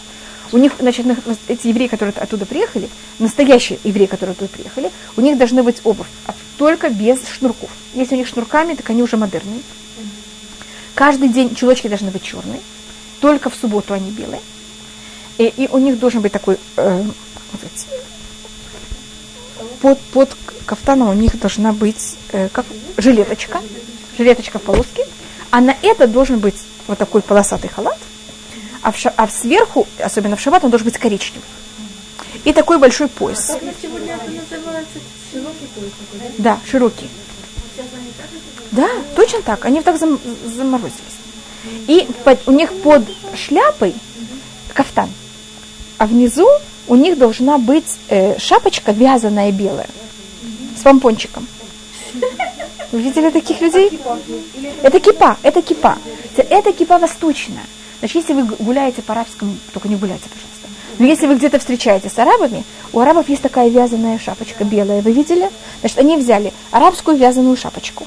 У 0.54 0.58
них, 0.58 0.72
значит, 0.80 1.06
на- 1.06 1.18
эти 1.50 1.68
евреи, 1.68 1.88
которые 1.88 2.14
оттуда 2.16 2.46
приехали, 2.46 2.90
настоящие 3.20 3.80
евреи, 3.84 4.06
которые 4.06 4.32
оттуда 4.34 4.50
приехали, 4.50 4.92
у 5.18 5.22
них 5.22 5.38
должны 5.38 5.64
быть 5.64 5.82
обувь, 5.84 6.08
а 6.26 6.34
только 6.58 6.90
без 6.90 7.20
шнурков. 7.28 7.70
Если 7.94 8.16
у 8.16 8.18
них 8.18 8.28
шнурками, 8.28 8.74
так 8.76 8.90
они 8.90 9.04
уже 9.04 9.18
модерные. 9.18 9.60
Каждый 10.96 11.30
день 11.30 11.54
чулочки 11.54 11.88
должны 11.88 12.10
быть 12.12 12.24
черные, 12.24 12.62
только 13.20 13.50
в 13.50 13.56
субботу 13.56 13.94
они 13.94 14.10
белые. 14.12 14.42
И, 15.38 15.54
и 15.58 15.68
у 15.72 15.78
них 15.78 16.00
должен 16.00 16.22
быть 16.22 16.32
такой, 16.32 16.58
э, 16.78 17.04
под, 19.82 20.00
под 20.00 20.36
кафтаном 20.66 21.10
у 21.10 21.14
них 21.14 21.40
должна 21.40 21.72
быть 21.74 22.16
э, 22.32 22.50
как 22.52 22.66
жилеточка, 22.98 23.62
жилеточка 24.18 24.60
в 24.60 24.64
полоске, 24.64 25.06
а 25.52 25.62
на 25.62 25.76
это 25.82 26.08
должен 26.08 26.40
быть 26.40 26.56
вот 26.88 26.98
такой 26.98 27.22
полосатый 27.22 27.70
халат, 27.70 27.98
а, 28.82 28.92
в 28.92 28.98
ша- 28.98 29.14
а 29.16 29.28
сверху, 29.28 29.88
особенно 30.00 30.36
в 30.36 30.42
шаббат, 30.42 30.64
он 30.64 30.70
должен 30.72 30.86
быть 30.86 30.98
коричневый. 30.98 31.44
И 32.44 32.54
такой 32.54 32.78
большой 32.78 33.08
пояс. 33.08 33.48
Как 33.48 33.62
на 33.64 33.72
сегодня 33.82 34.14
это 34.16 34.56
называется? 34.56 35.00
Широкий 35.32 35.68
пояс 35.76 35.92
такой, 36.00 36.20
да? 36.38 36.44
Да, 36.56 36.60
широкий. 36.70 37.10
Да, 38.72 38.90
точно 39.16 39.42
так. 39.42 39.66
Они 39.66 39.82
так 39.82 39.98
зам- 40.00 40.20
заморозились. 40.46 41.02
И 41.88 42.08
под- 42.24 42.48
у 42.48 42.52
них 42.52 42.72
под 42.82 43.04
шляпой 43.36 43.94
кафтан. 44.74 45.10
А 45.98 46.06
внизу 46.06 46.48
у 46.88 46.96
них 46.96 47.18
должна 47.18 47.58
быть 47.58 47.98
э, 48.10 48.38
шапочка 48.40 48.92
вязаная 48.92 49.52
белая 49.52 49.90
с 50.78 50.82
помпончиком. 50.82 51.48
Вы 52.92 53.02
видели 53.02 53.30
таких 53.30 53.62
людей? 53.62 54.00
Это 54.82 55.00
кипа, 55.00 55.38
это 55.44 55.62
кипа. 55.62 55.98
Это 56.38 56.72
кипа 56.72 56.98
восточная. 56.98 57.66
Значит, 58.00 58.16
если 58.16 58.34
вы 58.34 58.44
гуляете 58.44 59.02
по 59.02 59.14
арабскому, 59.14 59.58
только 59.74 59.90
не 59.90 59.96
гуляйте, 59.96 60.26
пожалуйста. 60.30 60.68
Но 61.00 61.06
если 61.06 61.28
вы 61.28 61.36
где-то 61.36 61.60
встречаетесь 61.60 62.14
с 62.14 62.20
арабами, 62.20 62.64
у 62.94 63.00
арабов 63.00 63.28
есть 63.30 63.42
такая 63.42 63.70
вязаная 63.70 64.18
шапочка 64.20 64.64
белая. 64.64 65.02
Вы 65.02 65.12
видели? 65.12 65.50
Значит, 65.82 65.98
они 66.00 66.18
взяли 66.18 66.54
арабскую 66.72 67.18
вязаную 67.18 67.58
шапочку, 67.58 68.06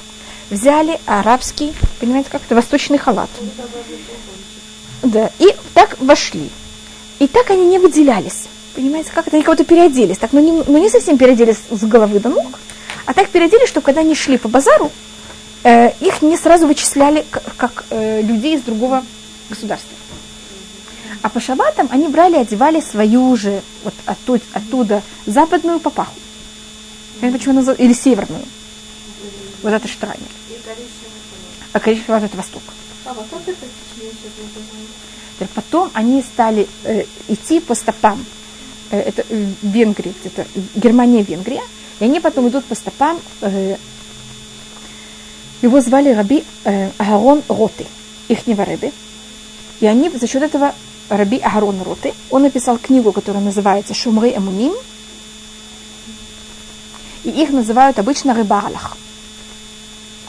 взяли 0.49 0.99
арабский, 1.05 1.73
понимаете, 1.99 2.29
как 2.29 2.41
это, 2.43 2.55
восточный 2.55 2.97
халат. 2.97 3.29
Да, 5.03 5.29
и 5.39 5.55
так 5.73 5.97
вошли. 5.99 6.49
И 7.19 7.27
так 7.27 7.49
они 7.51 7.65
не 7.65 7.79
выделялись. 7.79 8.47
Понимаете, 8.75 9.11
как 9.13 9.27
это? 9.27 9.35
Они 9.35 9.43
как-то 9.43 9.63
переоделись. 9.63 10.17
Так, 10.17 10.31
ну 10.33 10.39
не, 10.39 10.51
ну 10.51 10.77
не 10.77 10.89
совсем 10.89 11.17
переоделись 11.17 11.57
с 11.69 11.83
головы 11.83 12.19
до 12.19 12.29
ног, 12.29 12.59
а 13.05 13.13
так 13.13 13.29
переоделись, 13.29 13.67
что 13.67 13.81
когда 13.81 14.01
они 14.01 14.15
шли 14.15 14.37
по 14.37 14.47
базару, 14.47 14.91
э, 15.63 15.91
их 15.99 16.21
не 16.21 16.37
сразу 16.37 16.67
вычисляли 16.67 17.25
к- 17.29 17.41
как 17.57 17.85
э, 17.89 18.21
людей 18.21 18.55
из 18.55 18.61
другого 18.61 19.03
государства. 19.49 19.95
А 21.21 21.29
по 21.29 21.39
шабатам 21.39 21.87
они 21.91 22.07
брали, 22.07 22.37
одевали 22.37 22.81
свою 22.81 23.35
же, 23.35 23.61
вот 23.83 23.93
оттуда, 24.05 24.43
оттуда 24.53 25.03
западную 25.25 25.79
папаху. 25.79 26.15
Я 27.21 27.31
почему 27.31 27.55
называю, 27.55 27.79
или 27.79 27.93
северную. 27.93 28.43
Вот 29.61 29.73
это 29.73 29.87
штранер. 29.87 30.17
А 31.73 31.79
коричневый 31.79 32.23
это 32.23 32.35
восток. 32.37 32.63
А 33.05 33.13
вот 33.13 33.25
как 33.29 33.41
это 33.47 33.65
Потом 35.55 35.89
они 35.93 36.21
стали 36.21 36.67
э, 36.83 37.03
идти 37.27 37.59
по 37.59 37.75
стопам. 37.75 38.23
Э, 38.91 38.99
это 38.99 39.23
э, 39.27 39.45
Венгрия, 39.61 40.13
где-то 40.19 40.45
Германия, 40.75 41.23
Венгрия. 41.23 41.63
И 41.99 42.03
они 42.03 42.19
потом 42.19 42.49
идут 42.49 42.65
по 42.65 42.75
стопам. 42.75 43.19
э, 43.41 43.77
его 45.61 45.79
звали 45.79 46.09
Раби 46.11 46.43
э, 46.65 46.89
Агарон 46.97 47.43
Роты, 47.47 47.85
ихнего 48.27 48.65
Рэбби. 48.65 48.91
И 49.79 49.85
они 49.85 50.09
за 50.09 50.27
счет 50.27 50.43
этого 50.43 50.73
Раби 51.09 51.37
Агарон 51.37 51.81
Роты, 51.81 52.13
он 52.29 52.43
написал 52.43 52.77
книгу, 52.77 53.11
которая 53.11 53.43
называется 53.43 53.93
Шумры 53.93 54.31
Эмуним. 54.35 54.73
И 57.23 57.29
их 57.29 57.49
называют 57.49 57.99
обычно 57.99 58.33
Рыба 58.33 58.59
Аллах. 58.59 58.97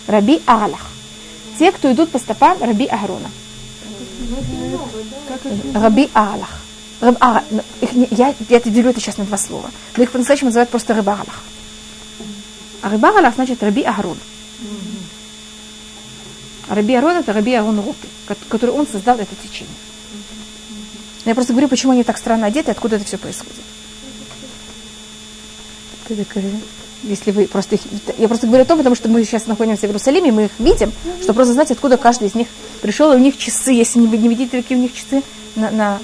Раби 0.06 0.42
Аллах. 0.46 0.90
Те, 1.58 1.72
кто 1.72 1.90
идут 1.90 2.10
по 2.10 2.18
стопам 2.18 2.62
Раби 2.62 2.86
Агарона. 2.86 3.30
Раби 5.74 6.10
Аллах. 6.12 6.61
Раб- 7.02 7.16
а, 7.20 7.42
их 7.80 7.92
не- 7.92 8.08
я, 8.12 8.34
я 8.48 8.56
это 8.56 8.70
делю 8.70 8.90
это 8.90 9.00
сейчас 9.00 9.16
на 9.18 9.24
два 9.24 9.36
слова. 9.36 9.70
Но 9.96 10.04
их 10.04 10.10
по-настоящему 10.12 10.48
называют 10.48 10.70
просто 10.70 10.94
Рыба 10.94 11.12
Аллах. 11.14 11.42
А 12.80 12.88
Рыба 12.90 13.08
Аллах 13.10 13.34
значит 13.34 13.62
Раби 13.62 13.82
Агарон. 13.82 14.16
А 16.68 16.74
Раби 16.76 16.94
Арон 16.94 17.16
это 17.16 17.32
Раби 17.32 17.52
Арон 17.54 17.80
Рупи, 17.80 18.08
ко- 18.26 18.36
который 18.48 18.70
он 18.70 18.86
создал 18.86 19.18
это 19.18 19.34
течение. 19.42 19.74
Но 21.24 21.30
Я 21.30 21.34
просто 21.34 21.52
говорю, 21.52 21.68
почему 21.68 21.92
они 21.92 22.04
так 22.04 22.16
странно 22.18 22.46
одеты, 22.46 22.70
откуда 22.70 22.96
это 22.96 23.04
все 23.04 23.18
происходит. 23.18 23.56
Если 27.02 27.32
вы 27.32 27.46
просто 27.48 27.74
их... 27.74 27.80
Я 28.16 28.28
просто 28.28 28.46
говорю 28.46 28.62
о 28.62 28.66
том, 28.66 28.78
потому 28.78 28.94
что 28.94 29.08
мы 29.08 29.24
сейчас 29.24 29.46
находимся 29.46 29.82
в 29.82 29.90
Иерусалиме, 29.90 30.30
мы 30.30 30.44
их 30.44 30.50
видим, 30.60 30.92
чтобы 31.20 31.34
просто 31.34 31.52
знать, 31.54 31.70
откуда 31.72 31.96
каждый 31.96 32.28
из 32.28 32.34
них 32.36 32.46
пришел, 32.80 33.12
и 33.12 33.16
у 33.16 33.18
них 33.18 33.36
часы, 33.38 33.72
если 33.72 33.98
не, 33.98 34.06
не 34.06 34.28
видите, 34.28 34.62
какие 34.62 34.78
у 34.78 34.80
них 34.80 34.94
часы, 34.94 35.22
на, 35.56 35.70
на, 35.70 36.00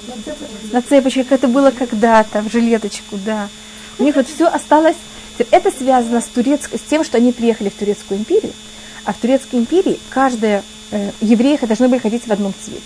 на 0.72 0.82
цепочке, 0.82 1.24
как 1.24 1.38
это 1.38 1.48
было 1.48 1.70
когда-то, 1.70 2.42
в 2.42 2.50
жилеточку, 2.50 3.18
да. 3.24 3.48
У 3.98 4.04
них 4.04 4.16
вот 4.16 4.28
все 4.28 4.46
осталось. 4.46 4.96
Это 5.50 5.70
связано 5.70 6.20
с, 6.20 6.26
турецкой, 6.26 6.78
с 6.78 6.82
тем, 6.82 7.04
что 7.04 7.16
они 7.16 7.32
приехали 7.32 7.68
в 7.68 7.74
Турецкую 7.74 8.18
империю, 8.18 8.52
а 9.04 9.12
в 9.12 9.18
Турецкой 9.18 9.60
империи 9.60 10.00
каждая 10.10 10.64
э, 10.90 11.12
евреи 11.20 11.58
должны 11.64 11.88
были 11.88 12.00
ходить 12.00 12.26
в 12.26 12.32
одном 12.32 12.52
цвете, 12.60 12.82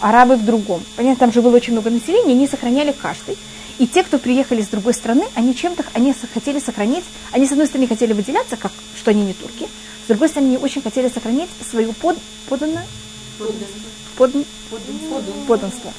арабы 0.00 0.34
в 0.34 0.44
другом. 0.44 0.82
Понятно, 0.96 1.20
там 1.20 1.32
же 1.32 1.42
было 1.42 1.54
очень 1.54 1.74
много 1.74 1.90
населения, 1.90 2.32
они 2.32 2.48
сохраняли 2.48 2.92
каждый. 2.92 3.38
И 3.78 3.86
те, 3.86 4.02
кто 4.02 4.18
приехали 4.18 4.62
с 4.62 4.68
другой 4.68 4.94
страны, 4.94 5.24
они 5.34 5.54
чем-то 5.54 5.84
они 5.94 6.12
хотели 6.34 6.58
сохранить, 6.58 7.04
они 7.30 7.46
с 7.46 7.52
одной 7.52 7.68
стороны 7.68 7.86
хотели 7.86 8.12
выделяться, 8.12 8.56
как, 8.56 8.72
что 8.96 9.12
они 9.12 9.22
не 9.22 9.32
турки, 9.32 9.68
с 10.04 10.08
другой 10.08 10.28
стороны, 10.28 10.48
они 10.48 10.58
очень 10.58 10.82
хотели 10.82 11.08
сохранить 11.08 11.48
свое 11.68 11.92
под, 11.92 12.18
поданное, 12.48 12.84
подн- 14.24 14.46
подданство. 15.46 15.92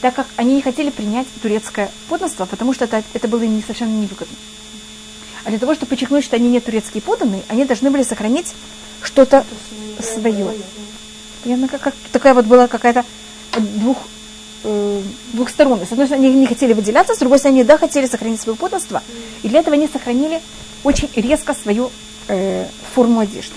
Так 0.00 0.14
как 0.14 0.26
они 0.36 0.54
не 0.54 0.62
хотели 0.62 0.90
принять 0.90 1.26
турецкое 1.42 1.90
подданство, 2.08 2.44
потому 2.46 2.74
что 2.74 2.84
это, 2.84 3.02
это 3.14 3.28
было 3.28 3.42
им 3.42 3.56
не- 3.56 3.62
совершенно 3.62 3.90
невыгодно. 3.98 4.36
А 5.44 5.50
для 5.50 5.58
того, 5.58 5.74
чтобы 5.74 5.90
подчеркнуть, 5.90 6.24
что 6.24 6.36
они 6.36 6.48
не 6.48 6.60
турецкие 6.60 7.02
подданные, 7.02 7.42
они 7.48 7.64
должны 7.64 7.90
были 7.90 8.02
сохранить 8.02 8.52
что-то 9.02 9.44
свое. 10.00 10.52
Понятно, 11.42 11.68
как, 11.68 11.80
как 11.80 11.94
такая 12.12 12.34
вот 12.34 12.46
была 12.46 12.66
какая-то 12.66 13.04
двух, 13.56 13.98
э, 14.64 15.02
двухсторонность. 15.32 15.90
С 15.90 15.92
одной 15.92 16.06
стороны, 16.08 16.26
они 16.26 16.34
не 16.34 16.46
хотели 16.46 16.72
выделяться, 16.72 17.14
с 17.14 17.18
другой 17.18 17.38
стороны, 17.38 17.58
они 17.58 17.64
да, 17.64 17.78
хотели 17.78 18.06
сохранить 18.06 18.40
свое 18.40 18.58
подданство. 18.58 19.02
И 19.42 19.48
для 19.48 19.60
этого 19.60 19.74
они 19.76 19.88
сохранили 19.88 20.42
очень 20.82 21.08
резко 21.14 21.54
свою 21.54 21.90
э, 22.28 22.66
форму 22.94 23.20
одежды. 23.20 23.54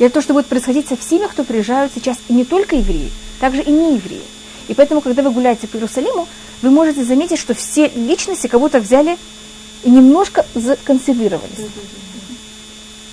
И 0.00 0.04
это 0.04 0.14
то, 0.14 0.22
что 0.22 0.32
будет 0.32 0.46
происходить 0.46 0.88
со 0.88 0.96
всеми, 0.96 1.26
кто 1.26 1.44
приезжают 1.44 1.92
сейчас, 1.94 2.16
и 2.28 2.32
не 2.32 2.46
только 2.46 2.76
евреи, 2.76 3.12
также 3.38 3.62
и 3.62 3.70
не 3.70 3.96
евреи. 3.96 4.22
И 4.66 4.74
поэтому, 4.74 5.02
когда 5.02 5.22
вы 5.22 5.30
гуляете 5.30 5.68
по 5.68 5.76
Иерусалиму, 5.76 6.26
вы 6.62 6.70
можете 6.70 7.04
заметить, 7.04 7.38
что 7.38 7.54
все 7.54 7.88
личности 7.94 8.48
будто 8.56 8.80
взяли 8.80 9.18
и 9.84 9.90
немножко 9.90 10.46
законсервировались. 10.54 11.66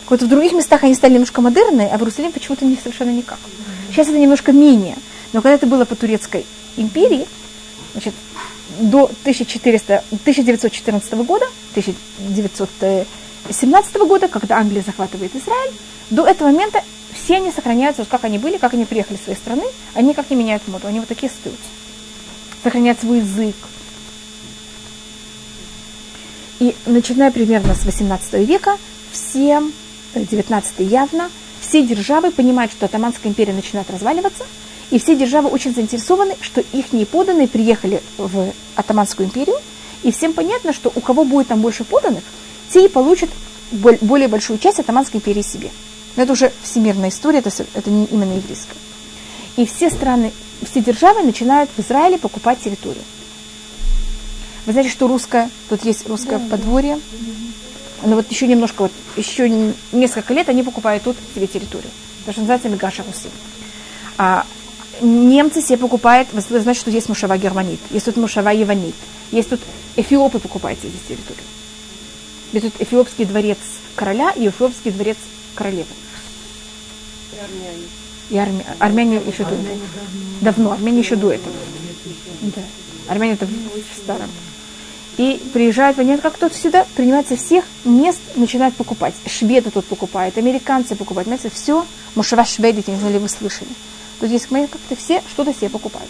Вот 0.10 0.22
в 0.22 0.28
других 0.28 0.54
местах 0.54 0.86
они 0.86 0.96
стали 0.96 1.14
немножко 1.14 1.42
модерные, 1.42 1.90
а 1.90 1.98
в 1.98 2.02
Иерусалиме 2.02 2.32
почему-то 2.32 2.64
не 2.64 2.78
совершенно 2.78 3.12
никак. 3.12 3.40
Сейчас 3.92 4.08
это 4.08 4.18
немножко 4.18 4.54
менее. 4.54 4.96
Но 5.34 5.42
когда 5.42 5.56
это 5.56 5.68
было 5.68 5.84
по 5.84 5.96
турецкой 5.98 6.46
империи, 6.78 7.28
значит, 7.92 8.14
до 8.80 9.12
1400, 9.24 10.04
1914 10.12 11.14
года, 11.26 11.46
1917 13.48 13.96
года, 14.08 14.28
когда 14.28 14.58
Англия 14.58 14.84
захватывает 14.84 15.36
Израиль, 15.36 15.74
до 16.10 16.26
этого 16.26 16.50
момента 16.50 16.84
все 17.14 17.38
они 17.38 17.52
сохраняются, 17.52 18.02
вот 18.02 18.10
как 18.10 18.24
они 18.26 18.38
были, 18.38 18.58
как 18.58 18.74
они 18.74 18.86
приехали 18.86 19.18
из 19.18 19.24
своей 19.24 19.38
страны, 19.38 19.64
они 19.94 20.14
как 20.14 20.30
не 20.30 20.36
меняют 20.36 20.68
моду, 20.68 20.88
они 20.88 21.00
вот 21.00 21.08
такие 21.08 21.32
остаются. 21.32 21.64
Сохраняют 22.64 23.00
свой 23.00 23.20
язык. 23.20 23.56
И 26.60 26.76
начиная 26.86 27.32
примерно 27.32 27.76
с 27.76 27.86
18 27.86 28.34
века, 28.48 28.78
все, 29.12 29.62
19 30.16 30.74
э, 30.80 30.84
явно, 30.84 31.30
все 31.62 31.86
державы 31.86 32.32
понимают, 32.32 32.72
что 32.72 32.86
Атаманская 32.86 33.32
империя 33.32 33.54
начинает 33.54 33.90
разваливаться, 33.90 34.46
и 34.90 35.00
все 35.00 35.16
державы 35.16 35.50
очень 35.50 35.74
заинтересованы, 35.74 36.36
что 36.42 36.62
их 36.62 36.94
неподанные 36.94 37.48
приехали 37.48 38.02
в 38.18 38.52
Атаманскую 38.76 39.28
империю, 39.28 39.58
и 40.04 40.12
всем 40.12 40.34
понятно, 40.34 40.74
что 40.74 40.92
у 40.94 41.00
кого 41.02 41.26
будет 41.26 41.48
там 41.48 41.62
больше 41.62 41.84
поданных, 41.84 42.24
те 42.72 42.86
и 42.86 42.90
получат 42.90 43.30
более 43.72 44.28
большую 44.28 44.60
часть 44.60 44.80
Атаманской 44.80 45.20
империи 45.20 45.42
себе. 45.42 45.72
Но 46.16 46.24
это 46.24 46.34
уже 46.34 46.52
всемирная 46.64 47.10
история, 47.10 47.40
это, 47.40 47.52
это 47.74 47.90
не 47.90 48.06
именно 48.06 48.34
еврейская. 48.34 48.76
И 49.56 49.66
все 49.66 49.90
страны, 49.90 50.32
все 50.70 50.82
державы 50.82 51.24
начинают 51.24 51.70
в 51.76 51.80
Израиле 51.80 52.18
покупать 52.18 52.60
территорию. 52.60 53.04
Вы 54.66 54.74
знаете, 54.74 54.92
что 54.92 55.08
русское, 55.08 55.50
тут 55.70 55.86
есть 55.86 56.08
русское 56.08 56.40
да, 56.40 56.50
подворье, 56.50 57.00
но 58.04 58.16
вот 58.16 58.30
еще 58.30 58.48
немножко, 58.48 58.84
вот 58.84 58.92
еще 59.16 59.50
несколько 59.92 60.34
лет 60.34 60.50
они 60.50 60.64
покупают 60.64 61.04
тут 61.04 61.16
себе 61.34 61.48
территорию. 61.48 61.90
То, 62.26 62.32
что 62.32 62.42
называется 62.42 62.70
Мегаша 62.70 63.04
Руси. 63.04 63.30
А 64.18 64.46
немцы 65.02 65.62
себе 65.62 65.78
покупают, 65.78 66.28
вы 66.34 66.60
знаете, 66.60 66.80
что 66.80 66.92
есть 66.92 67.10
мушава 67.10 67.38
германит, 67.38 67.80
есть 67.92 68.06
тут 68.06 68.18
мушава 68.18 68.50
еванит, 68.52 68.96
есть 69.32 69.50
тут 69.50 69.62
эфиопы 69.96 70.40
покупают 70.40 70.80
здесь 70.80 70.92
территорию. 71.08 71.44
Эфиопский 72.54 73.26
дворец 73.26 73.58
короля 73.96 74.32
и 74.32 74.48
эфиопский 74.48 74.92
дворец 74.92 75.18
королевы. 75.56 75.86
И 77.34 77.38
армяне. 77.38 77.84
И 78.30 78.38
армя... 78.38 78.76
армяне 78.80 79.22
еще 79.26 79.44
до 79.44 79.56
этого. 79.56 79.78
Давно, 80.42 80.72
армяне 80.72 81.00
еще 81.00 81.16
до 81.16 81.32
этого. 81.32 81.56
Да. 82.42 82.62
Армяне 83.10 83.34
это 83.34 83.46
в 83.46 84.02
старом. 84.02 84.30
И 85.18 85.42
приезжают, 85.52 85.98
понятно, 85.98 86.22
как 86.22 86.38
тут 86.38 86.54
всегда, 86.54 86.86
принимается 86.96 87.36
всех 87.36 87.66
мест, 87.86 88.20
начинают 88.36 88.76
покупать. 88.76 89.16
Шведы 89.26 89.72
тут 89.72 89.86
покупают, 89.86 90.38
американцы 90.38 90.96
покупают. 90.96 91.28
Понимаете, 91.28 91.50
все, 91.50 91.86
мушава 92.14 92.46
шведите, 92.46 92.92
не 92.92 93.00
знаю, 93.00 93.14
ли 93.14 93.20
вы 93.20 93.28
слышали. 93.28 93.70
Тут 94.20 94.30
есть 94.30 94.48
как-то 94.48 94.96
все 94.96 95.24
что-то 95.32 95.54
себе 95.54 95.70
покупают. 95.70 96.10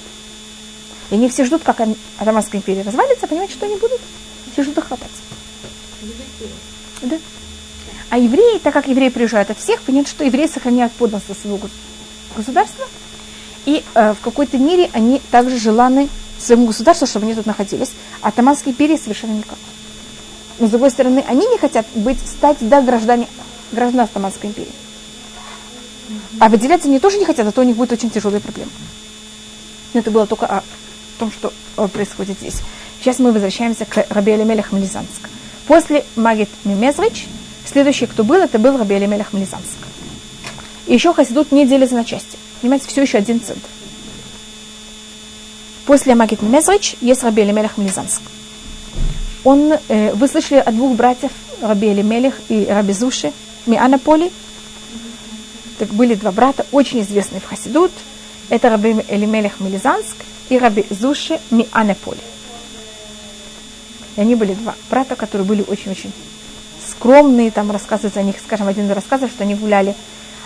И 1.09 1.15
они 1.15 1.29
все 1.29 1.45
ждут, 1.45 1.63
как 1.63 1.79
Атаманская 2.17 2.59
империя 2.59 2.81
развалится, 2.81 3.27
понимаете, 3.27 3.53
что 3.53 3.65
они 3.65 3.77
будут? 3.77 4.01
Все 4.51 4.63
ждут 4.63 4.77
охвататься. 4.79 5.21
Да. 7.01 7.17
А 8.09 8.17
евреи, 8.17 8.59
так 8.59 8.73
как 8.73 8.87
евреи 8.87 9.09
приезжают 9.09 9.49
от 9.49 9.59
всех, 9.59 9.81
понимают, 9.81 10.07
что 10.07 10.23
евреи 10.23 10.47
сохраняют 10.47 10.93
подданство 10.93 11.33
своего 11.33 11.59
государства. 12.35 12.85
И 13.65 13.83
э, 13.95 14.13
в 14.13 14.23
какой-то 14.23 14.57
мере 14.57 14.89
они 14.93 15.21
также 15.29 15.57
желаны 15.57 16.07
своему 16.39 16.67
государству, 16.67 17.05
чтобы 17.05 17.25
они 17.25 17.35
тут 17.35 17.45
находились. 17.45 17.91
А 18.21 18.29
Атаманской 18.29 18.71
империи 18.71 18.97
совершенно 18.97 19.33
никак. 19.33 19.57
Но 20.59 20.67
с 20.67 20.69
другой 20.69 20.89
стороны, 20.89 21.23
они 21.27 21.45
не 21.47 21.57
хотят 21.57 21.85
быть, 21.93 22.19
стать 22.19 22.57
да, 22.61 22.81
граждане, 22.81 23.27
граждан 23.71 24.01
Атаманской 24.01 24.49
империи. 24.49 24.71
А 26.39 26.49
выделяться 26.49 26.87
они 26.87 26.99
тоже 26.99 27.17
не 27.17 27.25
хотят, 27.25 27.45
а 27.45 27.51
то 27.51 27.61
у 27.61 27.63
них 27.63 27.75
будет 27.75 27.91
очень 27.91 28.09
тяжелые 28.09 28.39
проблемы. 28.39 28.71
Но 29.93 29.99
это 29.99 30.11
было 30.11 30.25
только 30.25 30.45
о 30.45 30.63
том, 31.19 31.31
что 31.31 31.51
э, 31.75 31.87
происходит 31.87 32.37
здесь. 32.39 32.61
Сейчас 33.01 33.19
мы 33.19 33.31
возвращаемся 33.31 33.85
к 33.85 34.05
Раби 34.09 34.31
Алимелях 34.31 34.71
Мелизанск. 34.71 35.29
После 35.67 36.05
Магит 36.15 36.49
Мимезрич, 36.63 37.27
следующий, 37.65 38.05
кто 38.05 38.23
был, 38.23 38.37
это 38.37 38.57
был 38.57 38.77
Раби 38.77 38.95
Алимелях 38.95 39.33
Мелизанск. 39.33 39.77
И 40.87 40.93
еще 40.93 41.13
Хасидут 41.13 41.51
не 41.51 41.65
делится 41.65 41.95
на 41.95 42.05
части. 42.05 42.37
Понимаете, 42.61 42.87
все 42.87 43.01
еще 43.01 43.17
один 43.17 43.41
центр. 43.41 43.67
После 45.85 46.15
Магит 46.15 46.41
Мимезрич 46.41 46.95
есть 47.01 47.23
Раби 47.23 47.41
Алимелях 47.41 47.77
Мелизанск. 47.77 48.21
Он, 49.43 49.73
э, 49.89 50.13
вы 50.13 50.27
слышали 50.29 50.59
о 50.59 50.71
двух 50.71 50.95
братьев, 50.95 51.31
Раби 51.61 51.89
Алимелех 51.89 52.35
и 52.47 52.65
Раби 52.69 52.93
Зуши, 52.93 53.33
Мианаполи. 53.65 54.31
Так 55.79 55.89
были 55.89 56.15
два 56.15 56.31
брата, 56.31 56.65
очень 56.71 57.01
известные 57.01 57.41
в 57.41 57.45
Хасидут. 57.45 57.91
Это 58.49 58.69
Раби 58.69 58.95
Элимелех 59.09 59.59
Мелизанск 59.59 60.15
и 60.47 60.57
Раби 60.57 60.85
Зуши 60.89 61.39
Мианаполи. 61.51 62.19
И 64.17 64.21
они 64.21 64.35
были 64.35 64.53
два 64.55 64.75
брата, 64.89 65.15
которые 65.15 65.47
были 65.47 65.63
очень-очень 65.65 66.11
скромные, 66.85 67.51
там 67.51 67.71
рассказывается 67.71 68.19
о 68.19 68.23
них, 68.23 68.35
скажем, 68.43 68.67
один 68.67 68.87
из 68.87 68.91
рассказов, 68.91 69.29
что 69.29 69.43
они 69.43 69.55
гуляли, 69.55 69.95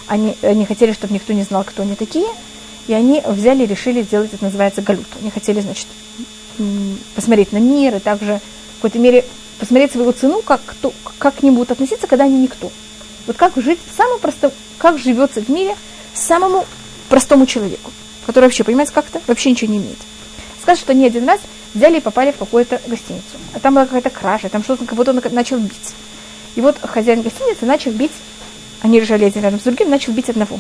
они, 0.08 0.36
они 0.42 0.66
хотели, 0.66 0.92
чтобы 0.92 1.14
никто 1.14 1.34
не 1.34 1.44
знал, 1.44 1.64
кто 1.64 1.84
они 1.84 1.96
такие, 1.96 2.28
и 2.88 2.94
они 2.94 3.24
взяли 3.26 3.64
и 3.64 3.68
решили 3.68 4.02
сделать, 4.04 4.34
это 4.34 4.44
называется 4.44 4.82
галют. 4.82 5.08
Они 5.22 5.32
хотели, 5.32 5.62
значит, 5.62 5.88
посмотреть 7.16 7.54
на 7.54 7.58
мир 7.58 7.96
и 7.96 8.00
также 8.00 8.42
в 8.74 8.76
какой-то 8.76 9.00
мере 9.00 9.26
посмотреть 9.58 9.94
свою 9.94 10.12
цену, 10.12 10.42
как, 10.42 10.62
кто, 10.66 10.94
как 11.18 11.36
к 11.36 11.44
ним 11.44 11.56
будут 11.56 11.72
относиться, 11.72 12.08
когда 12.08 12.26
они 12.26 12.40
никто. 12.40 12.72
Вот 13.28 13.38
как 13.38 13.54
жить 13.56 13.80
самым 13.96 14.20
простым, 14.20 14.52
как 14.80 14.98
живется 14.98 15.42
в 15.42 15.50
мире 15.50 15.76
самому 16.14 16.66
простому 17.08 17.46
человеку, 17.46 17.92
который 18.26 18.46
вообще, 18.46 18.64
понимаете, 18.64 18.92
как-то 18.92 19.22
вообще 19.28 19.52
ничего 19.52 19.72
не 19.72 19.78
имеет. 19.78 20.00
Скажет, 20.62 20.84
что 20.84 20.94
не 20.94 21.06
один 21.06 21.28
раз 21.28 21.40
взяли 21.74 21.98
и 21.98 22.02
попали 22.02 22.32
в 22.32 22.38
какую-то 22.38 22.80
гостиницу. 22.86 23.38
А 23.54 23.60
там 23.60 23.74
была 23.74 23.86
какая-то 23.86 24.10
кража, 24.10 24.50
там 24.50 24.64
что-то 24.64 24.84
будто 24.96 25.12
он 25.12 25.22
начал 25.32 25.58
бить. 25.58 25.94
И 26.56 26.62
вот 26.62 26.78
хозяин 26.82 27.22
гостиницы 27.22 27.66
начал 27.66 27.92
бить, 27.92 28.12
они 28.82 29.00
лежали 29.00 29.26
один 29.26 29.44
рядом 29.44 29.60
с 29.60 29.64
другим, 29.64 29.90
начал 29.90 30.14
бить 30.14 30.30
одного. 30.30 30.60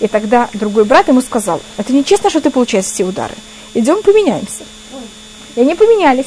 И 0.00 0.08
тогда 0.08 0.48
другой 0.52 0.84
брат 0.84 1.08
ему 1.08 1.20
сказал, 1.20 1.60
это 1.76 1.92
нечестно, 1.92 2.30
что 2.30 2.40
ты 2.40 2.50
получаешь 2.50 2.86
все 2.86 3.04
удары. 3.04 3.34
Идем 3.74 4.02
поменяемся. 4.02 4.64
И 5.54 5.60
они 5.60 5.74
поменялись. 5.74 6.26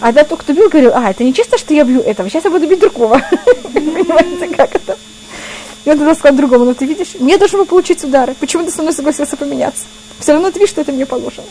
А 0.00 0.12
да, 0.12 0.24
тот, 0.24 0.40
кто 0.40 0.52
бил, 0.52 0.68
говорил, 0.68 0.92
а, 0.94 1.10
это 1.10 1.24
нечестно, 1.24 1.58
что 1.58 1.74
я 1.74 1.84
бью 1.84 2.00
этого, 2.00 2.28
сейчас 2.30 2.44
я 2.44 2.50
буду 2.50 2.66
бить 2.66 2.80
другого. 2.80 3.20
Понимаете, 3.74 4.54
как 4.54 4.74
это? 4.74 4.96
И 5.84 5.90
он 5.90 5.98
тогда 5.98 6.14
сказал 6.14 6.36
другому, 6.36 6.64
ну 6.66 6.74
ты 6.74 6.84
видишь, 6.84 7.14
мне 7.18 7.38
должен 7.38 7.60
был 7.60 7.66
получить 7.66 8.04
удары. 8.04 8.34
Почему 8.38 8.64
ты 8.64 8.70
со 8.70 8.82
мной 8.82 8.92
согласился 8.92 9.36
поменяться? 9.36 9.84
Все 10.18 10.32
равно 10.32 10.50
ты 10.50 10.58
видишь, 10.58 10.70
что 10.70 10.82
это 10.82 10.92
мне 10.92 11.06
положено. 11.06 11.46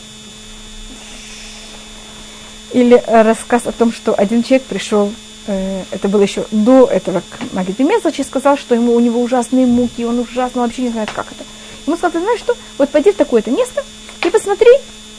Или 2.72 3.02
э, 3.04 3.22
рассказ 3.22 3.66
о 3.66 3.72
том, 3.72 3.92
что 3.92 4.14
один 4.14 4.44
человек 4.44 4.62
пришел, 4.66 5.12
э, 5.48 5.82
это 5.90 6.08
было 6.08 6.22
еще 6.22 6.46
до 6.52 6.86
этого 6.86 7.20
к 7.20 7.52
Магиде 7.52 7.82
Мезлачи, 7.82 8.22
сказал, 8.22 8.56
что 8.56 8.76
ему, 8.76 8.94
у 8.94 9.00
него 9.00 9.20
ужасные 9.20 9.66
муки, 9.66 10.04
он 10.04 10.20
ужасно, 10.20 10.62
вообще 10.62 10.82
не 10.82 10.90
знает, 10.90 11.10
как 11.10 11.26
это. 11.32 11.44
Ему 11.86 11.96
сказал, 11.96 12.12
ты 12.12 12.20
знаешь 12.20 12.38
что, 12.38 12.56
вот 12.78 12.90
пойди 12.90 13.10
в 13.10 13.16
такое-то 13.16 13.50
место 13.50 13.84
и 14.24 14.30
посмотри, 14.30 14.70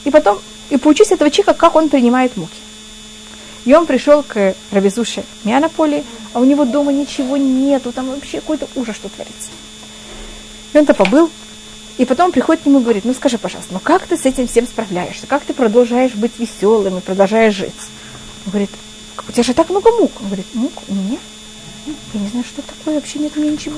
и 0.04 0.10
потом, 0.10 0.38
и 0.70 0.78
поучись 0.78 1.12
этого 1.12 1.30
человека, 1.30 1.52
как 1.52 1.76
он 1.76 1.90
принимает 1.90 2.36
муки. 2.38 2.56
И 3.64 3.74
он 3.74 3.86
пришел 3.86 4.22
к 4.22 4.54
Равизуше 4.70 5.24
Мянаполи, 5.44 6.04
а 6.32 6.40
у 6.40 6.44
него 6.44 6.64
дома 6.64 6.92
ничего 6.92 7.36
нету, 7.36 7.92
там 7.92 8.10
вообще 8.10 8.40
какой-то 8.40 8.68
ужас, 8.74 8.96
что 8.96 9.08
творится. 9.08 9.50
И 10.72 10.78
он-то 10.78 10.94
побыл, 10.94 11.30
и 11.98 12.04
потом 12.04 12.32
приходит 12.32 12.62
к 12.62 12.66
нему 12.66 12.80
и 12.80 12.82
говорит, 12.82 13.04
ну 13.04 13.14
скажи, 13.14 13.38
пожалуйста, 13.38 13.74
ну 13.74 13.80
как 13.80 14.06
ты 14.06 14.16
с 14.16 14.24
этим 14.24 14.48
всем 14.48 14.66
справляешься? 14.66 15.26
Как 15.26 15.44
ты 15.44 15.54
продолжаешь 15.54 16.14
быть 16.14 16.32
веселым 16.38 16.98
и 16.98 17.00
продолжаешь 17.00 17.54
жить? 17.54 17.72
Он 18.46 18.52
говорит, 18.52 18.70
у 19.28 19.32
тебя 19.32 19.42
же 19.42 19.54
так 19.54 19.70
много 19.70 19.90
мук. 19.92 20.12
Он 20.20 20.26
говорит, 20.26 20.46
мук 20.54 20.72
у 20.88 20.94
меня? 20.94 21.18
Я 22.14 22.20
не 22.20 22.28
знаю, 22.28 22.44
что 22.44 22.62
такое, 22.62 22.94
вообще 22.94 23.18
нет 23.18 23.36
у 23.36 23.40
меня 23.40 23.52
ничего. 23.52 23.76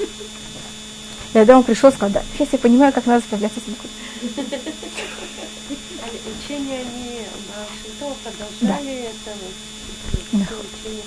И 0.00 1.32
когда 1.32 1.56
он 1.56 1.64
пришел, 1.64 1.90
сказал, 1.90 2.10
да, 2.10 2.22
сейчас 2.32 2.48
я 2.52 2.58
понимаю, 2.58 2.92
как 2.92 3.06
надо 3.06 3.24
справляться 3.24 3.60
с 3.60 3.68
мукой. 3.68 3.90
Учения 6.46 6.80
они 6.80 7.13
продолжали 8.24 9.02
да. 9.02 9.30
это 9.30 9.38
да. 10.32 10.38
учение 10.38 11.02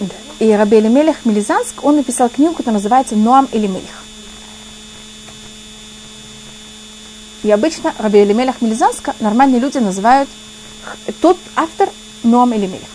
да. 0.00 0.44
И 0.44 0.52
Раби 0.52 0.78
Элимелех 0.78 1.24
Мелизанск, 1.24 1.84
он 1.84 1.96
написал 1.96 2.28
книгу, 2.28 2.54
которая 2.54 2.74
называется 2.74 3.16
«Ноам 3.16 3.48
Элимелех». 3.52 4.04
И 7.42 7.50
обычно 7.50 7.94
Раби 7.98 8.22
Элимелех 8.22 8.60
Мелизанска 8.60 9.14
нормальные 9.20 9.60
люди 9.60 9.78
называют 9.78 10.28
тот 11.20 11.38
автор 11.54 11.88
Ноам 12.22 12.54
Элимелех. 12.54 12.88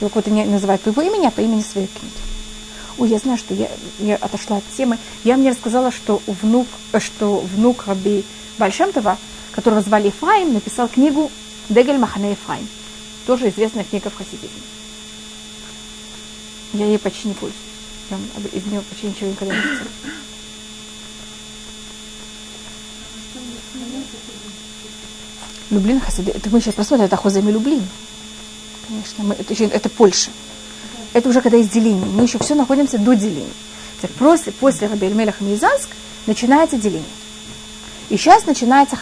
Его 0.00 0.08
какой-то 0.08 0.30
не 0.30 0.44
называют 0.44 0.82
по 0.82 0.88
его 0.88 1.02
имени, 1.02 1.26
а 1.26 1.30
по 1.30 1.40
имени 1.40 1.62
своей 1.62 1.86
книги. 1.86 2.12
Ой, 2.98 3.08
я 3.08 3.18
знаю, 3.18 3.38
что 3.38 3.54
я, 3.54 3.68
я 3.98 4.16
отошла 4.16 4.58
от 4.58 4.64
темы. 4.76 4.98
Я 5.22 5.36
мне 5.36 5.50
рассказала, 5.50 5.90
что 5.90 6.20
внук, 6.26 6.66
что 6.98 7.38
внук 7.38 7.84
Раби 7.86 8.24
Большемтова, 8.58 9.18
которого 9.56 9.82
звали 9.82 10.06
Ефраим, 10.06 10.52
написал 10.52 10.88
книгу 10.88 11.30
Дегель 11.68 11.98
Махане 11.98 12.30
Ефраим 12.30 12.68
тоже 13.26 13.48
известная 13.48 13.84
книга 13.84 14.08
в 14.08 14.16
хасидизме. 14.16 14.48
Я 16.72 16.86
ей 16.86 16.98
почти 16.98 17.28
не 17.28 17.34
пользуюсь. 17.34 17.60
Я 18.10 18.16
из 18.58 18.64
нее 18.66 18.80
почти 18.82 19.08
ничего 19.08 19.30
никогда 19.30 19.54
не 19.54 19.62
читала. 19.62 19.88
Люблин 25.70 26.00
Хасиди. 26.00 26.30
Это 26.30 26.48
мы 26.50 26.60
сейчас 26.60 26.74
посмотрим, 26.74 27.06
это 27.06 27.16
Хозами 27.16 27.50
Люблин. 27.50 27.84
Конечно, 28.86 29.24
мы, 29.24 29.34
это, 29.34 29.52
это 29.64 29.88
Польша. 29.88 30.30
Это 31.12 31.28
уже 31.28 31.40
когда 31.40 31.56
есть 31.56 31.72
деление. 31.72 32.06
Мы 32.06 32.22
еще 32.22 32.38
все 32.38 32.54
находимся 32.54 32.98
до 32.98 33.14
деления. 33.14 33.50
Теперь 33.96 34.16
после, 34.16 34.52
после 34.52 34.86
Раби 34.86 35.08
Эльмелеха 35.08 35.42
Мизанск 35.42 35.88
начинается 36.26 36.76
деление. 36.76 37.08
И 38.10 38.16
сейчас 38.16 38.46
начинается 38.46 38.94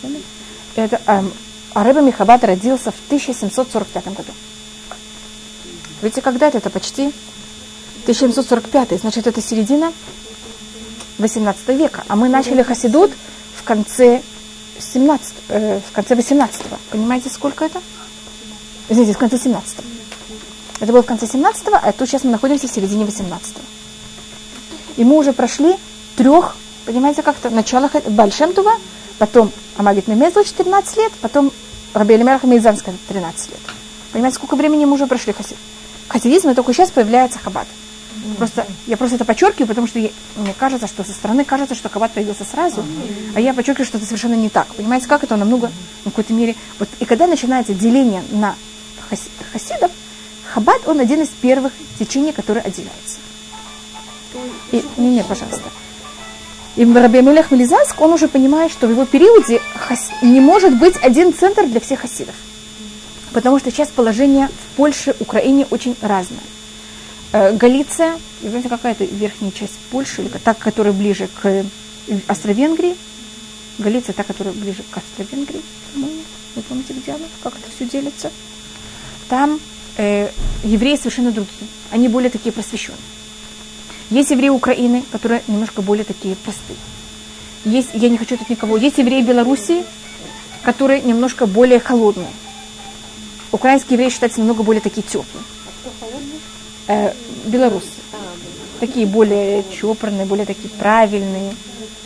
хаббат. 0.00 0.22
Это 0.76 1.00
эм, 1.06 1.32
Ареба 1.74 2.00
Михабат 2.00 2.44
родился 2.44 2.90
в 2.90 2.96
1745 3.06 4.04
году. 4.06 4.32
Видите, 6.02 6.20
когда 6.20 6.48
это? 6.48 6.58
Это 6.58 6.70
почти 6.70 7.12
1745, 8.02 9.00
значит, 9.00 9.26
это 9.26 9.42
середина 9.42 9.92
18 11.18 11.68
века. 11.68 12.04
А 12.08 12.16
мы 12.16 12.28
начали 12.28 12.62
Хасидут 12.62 13.12
в 13.56 13.64
конце 13.64 14.22
17, 14.78 15.34
э, 15.48 15.80
в 15.80 15.92
конце 15.92 16.14
18 16.14 16.62
-го. 16.62 16.78
Понимаете, 16.90 17.30
сколько 17.30 17.64
это? 17.64 17.80
Извините, 18.88 19.14
в 19.14 19.18
конце 19.18 19.38
17 19.38 19.78
-го. 19.78 19.84
Это 20.80 20.92
было 20.92 21.02
в 21.02 21.06
конце 21.06 21.26
17 21.26 21.68
а 21.82 21.92
тут 21.92 22.08
сейчас 22.08 22.24
мы 22.24 22.30
находимся 22.30 22.68
в 22.68 22.70
середине 22.70 23.04
18 23.04 23.56
-го. 23.56 23.62
И 24.96 25.04
мы 25.04 25.16
уже 25.16 25.32
прошли 25.32 25.76
трех, 26.16 26.56
понимаете, 26.84 27.22
как-то 27.22 27.50
начало 27.50 27.90
Большем 28.08 28.52
Тува, 28.52 28.76
потом 29.18 29.50
Амагит 29.76 30.08
Мемезл 30.08 30.42
14 30.42 30.96
лет, 30.96 31.12
потом 31.20 31.52
Раби 31.94 32.14
Элимерах 32.14 32.44
Мейзанска 32.44 32.92
13 33.08 33.50
лет. 33.50 33.60
Понимаете, 34.12 34.36
сколько 34.36 34.56
времени 34.56 34.84
мы 34.84 34.94
уже 34.94 35.06
прошли 35.06 35.32
хасид? 35.32 35.56
Хасидизм, 36.08 36.50
и 36.50 36.54
только 36.54 36.72
сейчас 36.72 36.90
появляется 36.90 37.38
хаббат. 37.38 37.66
Просто, 38.38 38.66
я 38.86 38.96
просто 38.96 39.16
это 39.16 39.24
подчеркиваю, 39.24 39.68
потому 39.68 39.86
что 39.86 39.98
я, 39.98 40.10
мне 40.36 40.54
кажется, 40.58 40.86
что 40.86 41.04
со 41.04 41.12
стороны 41.12 41.44
кажется, 41.44 41.74
что 41.74 41.88
хаббат 41.88 42.12
появился 42.12 42.44
сразу, 42.44 42.84
а 43.34 43.40
я 43.40 43.54
подчеркиваю, 43.54 43.86
что 43.86 43.98
это 43.98 44.06
совершенно 44.06 44.34
не 44.34 44.48
так. 44.48 44.66
Понимаете, 44.74 45.06
как 45.06 45.24
это 45.24 45.36
намного, 45.36 45.70
в 46.00 46.04
какой-то 46.04 46.32
мере... 46.32 46.56
Вот, 46.78 46.88
и 46.98 47.04
когда 47.04 47.26
начинается 47.26 47.74
деление 47.74 48.22
на 48.30 48.56
хасидов, 49.52 49.90
хаббат, 50.52 50.86
он 50.86 51.00
один 51.00 51.22
из 51.22 51.28
первых 51.28 51.72
течений, 51.98 52.32
которые 52.32 52.62
отделяются. 52.62 53.18
И, 54.72 54.84
не, 54.96 55.10
не, 55.10 55.24
пожалуйста. 55.24 55.70
И 56.76 56.84
Раби 56.84 57.18
Амелех 57.18 57.50
Мелизанск, 57.50 57.98
он 58.00 58.12
уже 58.12 58.28
понимает, 58.28 58.70
что 58.70 58.86
в 58.86 58.90
его 58.90 59.06
периоде 59.06 59.60
не 60.22 60.40
может 60.40 60.78
быть 60.78 60.96
один 61.02 61.32
центр 61.32 61.66
для 61.66 61.80
всех 61.80 62.00
хасидов. 62.00 62.34
Потому 63.32 63.58
что 63.58 63.70
сейчас 63.70 63.88
положение 63.88 64.48
в 64.48 64.76
Польше, 64.76 65.16
Украине 65.18 65.66
очень 65.70 65.96
разное. 66.02 66.40
Э, 67.32 67.52
Галиция, 67.56 68.18
и 68.42 68.48
знаете, 68.48 68.68
какая 68.68 68.92
это 68.92 69.04
верхняя 69.04 69.52
часть 69.52 69.78
Польши, 69.90 70.22
или 70.22 70.28
та, 70.28 70.52
которая 70.52 70.92
ближе 70.92 71.28
к 71.28 71.64
Австро-Венгрии. 72.28 72.94
Галиция, 73.78 74.12
та, 74.12 74.22
которая 74.22 74.54
ближе 74.54 74.82
к 74.90 74.96
Австро-Венгрии, 74.96 75.62
Вы 75.94 76.62
помните, 76.62 76.94
где 76.94 77.12
она? 77.12 77.24
Как 77.42 77.54
это 77.54 77.70
все 77.74 77.86
делится? 77.86 78.30
Там 79.28 79.60
э, 79.96 80.30
евреи 80.62 80.96
совершенно 80.96 81.30
другие. 81.30 81.68
Они 81.90 82.08
более 82.08 82.30
такие 82.30 82.52
просвещенные. 82.52 83.00
Есть 84.10 84.30
евреи 84.30 84.50
Украины, 84.50 85.04
которые 85.10 85.42
немножко 85.48 85.82
более 85.82 86.04
такие 86.04 86.36
простые. 86.36 86.78
Есть, 87.64 87.90
я 87.94 88.08
не 88.08 88.18
хочу 88.18 88.36
тут 88.36 88.48
никого, 88.48 88.76
есть 88.76 88.98
евреи 88.98 89.22
Белоруссии, 89.22 89.84
которые 90.62 91.00
немножко 91.02 91.46
более 91.46 91.80
холодные. 91.80 92.30
Украинские 93.50 93.94
евреи 93.94 94.10
считаются 94.10 94.40
немного 94.40 94.62
более 94.62 94.80
такие 94.80 95.02
теплые. 95.02 95.44
Э, 96.88 97.12
белорусы. 97.46 97.86
Такие 98.78 99.06
более 99.06 99.64
чопорные, 99.72 100.26
более 100.26 100.46
такие 100.46 100.68
правильные. 100.70 101.54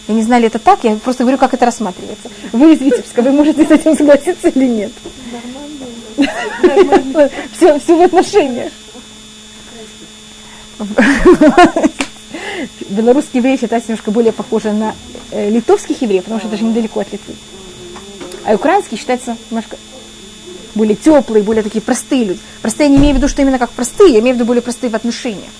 Я 0.09 0.15
не 0.15 0.23
знаю, 0.23 0.43
ли 0.43 0.49
это 0.49 0.59
так, 0.59 0.85
я 0.85 0.97
просто 0.97 1.25
говорю, 1.25 1.39
как 1.39 1.53
это 1.55 1.67
рассматривается. 1.67 2.31
Вы 2.53 2.75
из 2.75 2.81
Витебска, 2.81 3.23
вы 3.23 3.33
можете 3.33 3.67
с 3.67 3.71
этим 3.71 3.97
согласиться 3.97 4.49
или 4.49 4.67
нет? 4.67 4.93
Нормально. 6.63 7.31
Все, 7.57 7.79
все 7.79 7.97
в 7.97 8.03
отношениях. 8.03 8.73
белорусские 12.91 13.41
евреи 13.41 13.57
считаются 13.57 13.91
немножко 13.91 14.11
более 14.11 14.33
похожи 14.33 14.73
на 14.73 14.95
э, 15.31 15.51
литовских 15.51 16.03
евреев, 16.03 16.25
потому 16.25 16.41
что 16.41 16.49
это 16.49 16.57
же 16.57 16.65
недалеко 16.65 17.01
от 17.01 17.13
Литвы. 17.13 17.35
А 18.45 18.55
украинские 18.55 18.99
считаются 18.99 19.37
немножко 19.51 19.77
более 20.75 20.97
теплые, 20.97 21.43
более 21.43 21.63
такие 21.63 21.81
простые 21.81 22.25
люди. 22.25 22.41
Простые 22.63 22.89
я 22.89 22.93
не 22.93 23.01
имею 23.01 23.15
в 23.15 23.19
виду, 23.19 23.29
что 23.29 23.43
именно 23.43 23.59
как 23.59 23.71
простые, 23.71 24.13
я 24.13 24.21
имею 24.21 24.35
в 24.35 24.39
виду 24.39 24.47
более 24.47 24.63
простые 24.63 24.91
в 24.91 24.95
отношениях. 24.95 25.51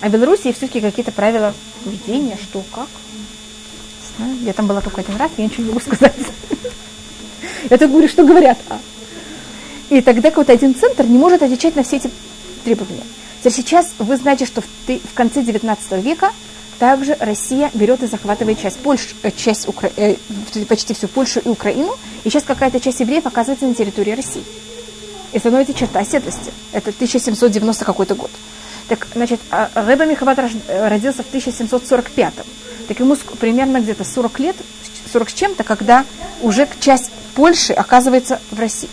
А 0.00 0.08
в 0.08 0.12
Беларуси 0.12 0.52
все-таки 0.52 0.80
какие-то 0.80 1.12
правила 1.12 1.54
поведения, 1.84 2.38
что, 2.40 2.62
как. 2.72 2.88
Я 4.42 4.52
там 4.52 4.66
была 4.66 4.80
только 4.80 5.00
один 5.00 5.16
раз, 5.16 5.30
я 5.36 5.44
ничего 5.44 5.64
не 5.64 5.68
могу 5.70 5.80
сказать. 5.84 6.14
Я 7.70 7.76
так 7.76 7.90
говорю, 7.90 8.08
что 8.08 8.24
говорят. 8.24 8.58
И 9.90 10.00
тогда 10.00 10.30
какой-то 10.30 10.52
один 10.52 10.74
центр 10.74 11.04
не 11.06 11.18
может 11.18 11.42
отвечать 11.42 11.74
на 11.76 11.82
все 11.82 11.96
эти 11.96 12.10
требования. 12.64 13.02
Сейчас 13.42 13.94
вы 13.98 14.16
знаете, 14.16 14.46
что 14.46 14.60
в, 14.60 14.66
в 14.66 15.14
конце 15.14 15.42
19 15.42 15.92
века 16.04 16.32
также 16.78 17.16
Россия 17.18 17.70
берет 17.74 18.02
и 18.02 18.06
захватывает 18.06 18.60
часть 18.60 18.78
Польши, 18.78 19.08
э, 19.22 19.30
часть 19.30 19.68
Укра... 19.68 19.90
э, 19.96 20.16
почти 20.68 20.94
всю 20.94 21.08
Польшу 21.08 21.40
и 21.40 21.48
Украину, 21.48 21.96
и 22.24 22.30
сейчас 22.30 22.44
какая-то 22.44 22.80
часть 22.80 23.00
евреев 23.00 23.26
оказывается 23.26 23.66
на 23.66 23.74
территории 23.74 24.12
России. 24.12 24.44
И 25.32 25.38
становится 25.38 25.74
черта 25.74 26.00
оседлости. 26.00 26.52
Это 26.72 26.90
1790 26.90 27.84
какой-то 27.84 28.14
год. 28.14 28.30
Так, 28.88 29.06
значит, 29.14 29.40
а, 29.50 29.70
Рэба 29.74 30.06
Михават 30.06 30.38
э, 30.38 30.88
родился 30.88 31.22
в 31.22 31.28
1745 31.28 32.34
Так 32.88 32.98
ему 32.98 33.16
примерно 33.38 33.80
где-то 33.80 34.04
40 34.04 34.40
лет, 34.40 34.56
40 35.12 35.30
с 35.30 35.32
чем-то, 35.32 35.64
когда 35.64 36.04
уже 36.42 36.68
часть 36.80 37.10
Польши 37.34 37.72
оказывается 37.72 38.40
в 38.50 38.58
России. 38.58 38.90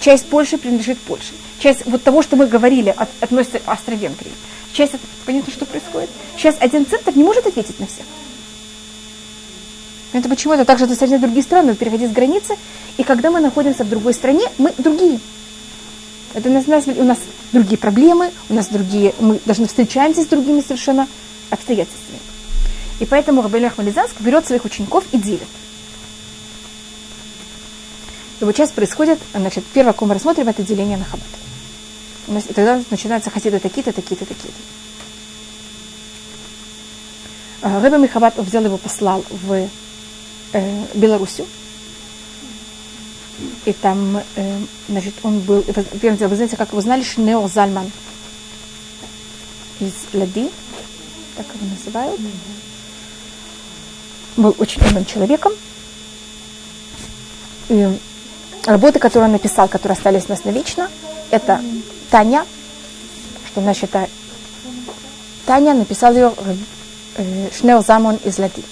Часть 0.00 0.26
Польши 0.26 0.56
принадлежит 0.56 0.98
Польше 1.00 1.32
часть 1.64 1.86
вот 1.86 2.02
того, 2.02 2.20
что 2.20 2.36
мы 2.36 2.46
говорили, 2.46 2.94
от, 2.94 3.08
относится 3.22 3.58
к 3.58 3.62
Австро-Венгрии. 3.66 4.30
Часть, 4.74 4.92
понятно, 5.24 5.50
что 5.50 5.64
происходит? 5.64 6.10
Сейчас 6.36 6.56
один 6.60 6.84
центр 6.84 7.16
не 7.16 7.24
может 7.24 7.46
ответить 7.46 7.80
на 7.80 7.86
всех. 7.86 8.04
Это 10.12 10.28
почему 10.28 10.52
это 10.52 10.66
также 10.66 10.86
достаточно 10.86 11.18
другие 11.18 11.42
страны, 11.42 11.74
переходить 11.74 12.10
с 12.10 12.12
границы. 12.12 12.56
И 12.98 13.02
когда 13.02 13.30
мы 13.30 13.40
находимся 13.40 13.82
в 13.82 13.88
другой 13.88 14.12
стране, 14.12 14.46
мы 14.58 14.74
другие. 14.76 15.18
Это 16.34 16.50
у 16.50 16.52
нас, 16.52 16.66
у 16.86 17.02
нас 17.02 17.18
другие 17.52 17.78
проблемы, 17.78 18.30
у 18.50 18.54
нас 18.54 18.68
другие, 18.68 19.14
мы 19.18 19.40
должны 19.46 19.66
встречаемся 19.66 20.22
с 20.22 20.26
другими 20.26 20.60
совершенно 20.60 21.08
обстоятельствами. 21.48 22.18
И 23.00 23.06
поэтому 23.06 23.40
Рабель 23.40 23.70
Мализанск 23.74 24.20
берет 24.20 24.46
своих 24.46 24.66
учеников 24.66 25.04
и 25.12 25.18
делит. 25.18 25.48
И 28.40 28.44
вот 28.44 28.54
сейчас 28.54 28.70
происходит, 28.70 29.18
значит, 29.32 29.64
первое, 29.72 29.94
кого 29.94 30.08
мы 30.08 30.14
рассмотрим, 30.14 30.48
это 30.48 30.62
деление 30.62 30.98
на 30.98 31.04
хаббат. 31.04 31.43
И 32.26 32.52
тогда 32.52 32.82
начинаются 32.90 33.30
хасиды 33.30 33.58
такие-то, 33.58 33.92
такие-то, 33.92 34.24
такие-то. 34.24 34.58
А, 37.62 37.80
Рэба 37.80 37.96
Михабат 37.96 38.36
взял 38.38 38.64
его, 38.64 38.76
послал 38.76 39.24
в 39.30 39.68
э, 40.52 40.84
Белоруссию. 40.94 41.46
И 43.64 43.72
там, 43.72 44.22
э, 44.36 44.58
значит, 44.88 45.14
он 45.22 45.40
был, 45.40 45.64
вы 45.66 46.36
знаете, 46.36 46.56
как 46.56 46.70
его 46.70 46.80
знали, 46.80 47.02
Шнео 47.02 47.48
Зальман 47.48 47.90
из 49.80 49.92
Лади, 50.12 50.50
так 51.36 51.46
его 51.54 51.66
называют. 51.70 52.20
Был 54.36 54.54
очень 54.58 54.82
умным 54.82 55.04
человеком. 55.04 55.52
И 57.68 57.98
работы, 58.66 58.98
которые 58.98 59.26
он 59.26 59.32
написал, 59.32 59.68
которые 59.68 59.96
остались 59.96 60.24
у 60.26 60.30
нас 60.30 60.44
навечно, 60.44 60.90
это 61.30 61.62
Таня, 62.14 62.46
что 63.50 63.60
значит 63.60 63.90
Таня 65.46 65.74
написал 65.74 66.14
ее 66.14 66.32
э, 67.16 67.48
Шнел 67.50 67.82
Замон 67.82 68.20
из 68.24 68.38
Лади. 68.38 68.62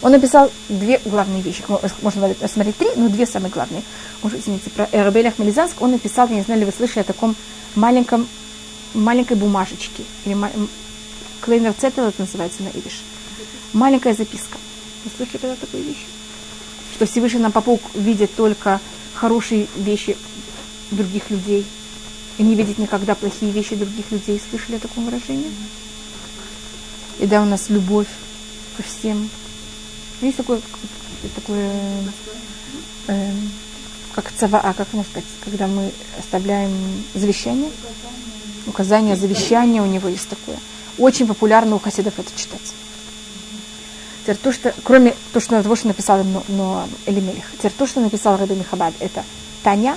Он 0.00 0.12
написал 0.12 0.50
две 0.70 0.98
главные 1.04 1.42
вещи. 1.42 1.62
Можно 2.00 2.34
смотреть 2.48 2.78
три, 2.78 2.88
но 2.96 3.10
две 3.10 3.26
самые 3.26 3.50
главные. 3.50 3.82
Может, 4.22 4.40
извините, 4.40 4.70
про 4.70 4.88
Эрабелях 4.90 5.38
Мелизанск 5.38 5.82
он 5.82 5.90
написал, 5.90 6.28
я 6.28 6.36
не 6.36 6.40
знаю, 6.44 6.60
ли 6.60 6.64
вы 6.64 6.72
слышали 6.72 7.00
о 7.00 7.04
таком 7.04 7.36
маленьком, 7.74 8.26
маленькой 8.94 9.36
бумажечке. 9.36 10.04
Или 10.24 10.34
Клейнер 11.42 11.74
Цетел 11.74 12.06
это 12.06 12.22
называется 12.22 12.62
на 12.62 12.68
идиш. 12.68 13.02
Маленькая 13.74 14.14
записка. 14.14 14.56
Вы 15.04 15.10
слышали 15.14 15.36
когда 15.36 15.56
такую 15.56 15.82
вещь? 15.82 16.06
Что 16.94 17.04
Всевышний 17.04 17.40
нам 17.40 17.52
попуг 17.52 17.82
видит 17.92 18.34
только 18.34 18.80
хорошие 19.12 19.66
вещи 19.76 20.16
других 20.90 21.28
людей 21.28 21.66
и 22.38 22.42
не 22.42 22.54
видеть 22.54 22.78
никогда 22.78 23.14
плохие 23.14 23.52
вещи 23.52 23.76
других 23.76 24.10
людей. 24.10 24.40
Слышали 24.50 24.76
о 24.76 24.80
таком 24.80 25.04
выражении? 25.06 25.50
И 27.18 27.26
да, 27.26 27.42
у 27.42 27.46
нас 27.46 27.70
любовь 27.70 28.08
ко 28.76 28.82
всем. 28.82 29.30
Есть 30.20 30.36
такое, 30.36 30.60
такое 31.34 31.72
э, 33.08 33.32
как 34.14 34.32
цава, 34.32 34.60
а 34.60 34.74
как 34.74 34.92
можно 34.92 35.10
сказать, 35.10 35.28
когда 35.44 35.66
мы 35.66 35.92
оставляем 36.18 36.72
завещание, 37.14 37.70
указание 38.66 39.16
завещания 39.16 39.82
у 39.82 39.86
него 39.86 40.08
есть 40.08 40.28
такое. 40.28 40.58
Очень 40.98 41.26
популярно 41.26 41.76
у 41.76 41.78
хасидов 41.78 42.18
это 42.18 42.30
читать. 42.36 42.74
Теперь 44.22 44.36
то, 44.36 44.52
что, 44.52 44.74
кроме 44.82 45.14
то, 45.32 45.40
что, 45.40 45.62
того, 45.62 45.76
что 45.76 45.88
написал 45.88 46.24
но, 46.24 46.42
но 46.48 46.88
Элимелих, 47.06 47.44
теперь 47.58 47.72
то, 47.72 47.86
что 47.86 48.00
написал 48.00 48.36
Раби 48.36 48.54
Михабад, 48.54 48.94
это 48.98 49.22
Таня, 49.62 49.96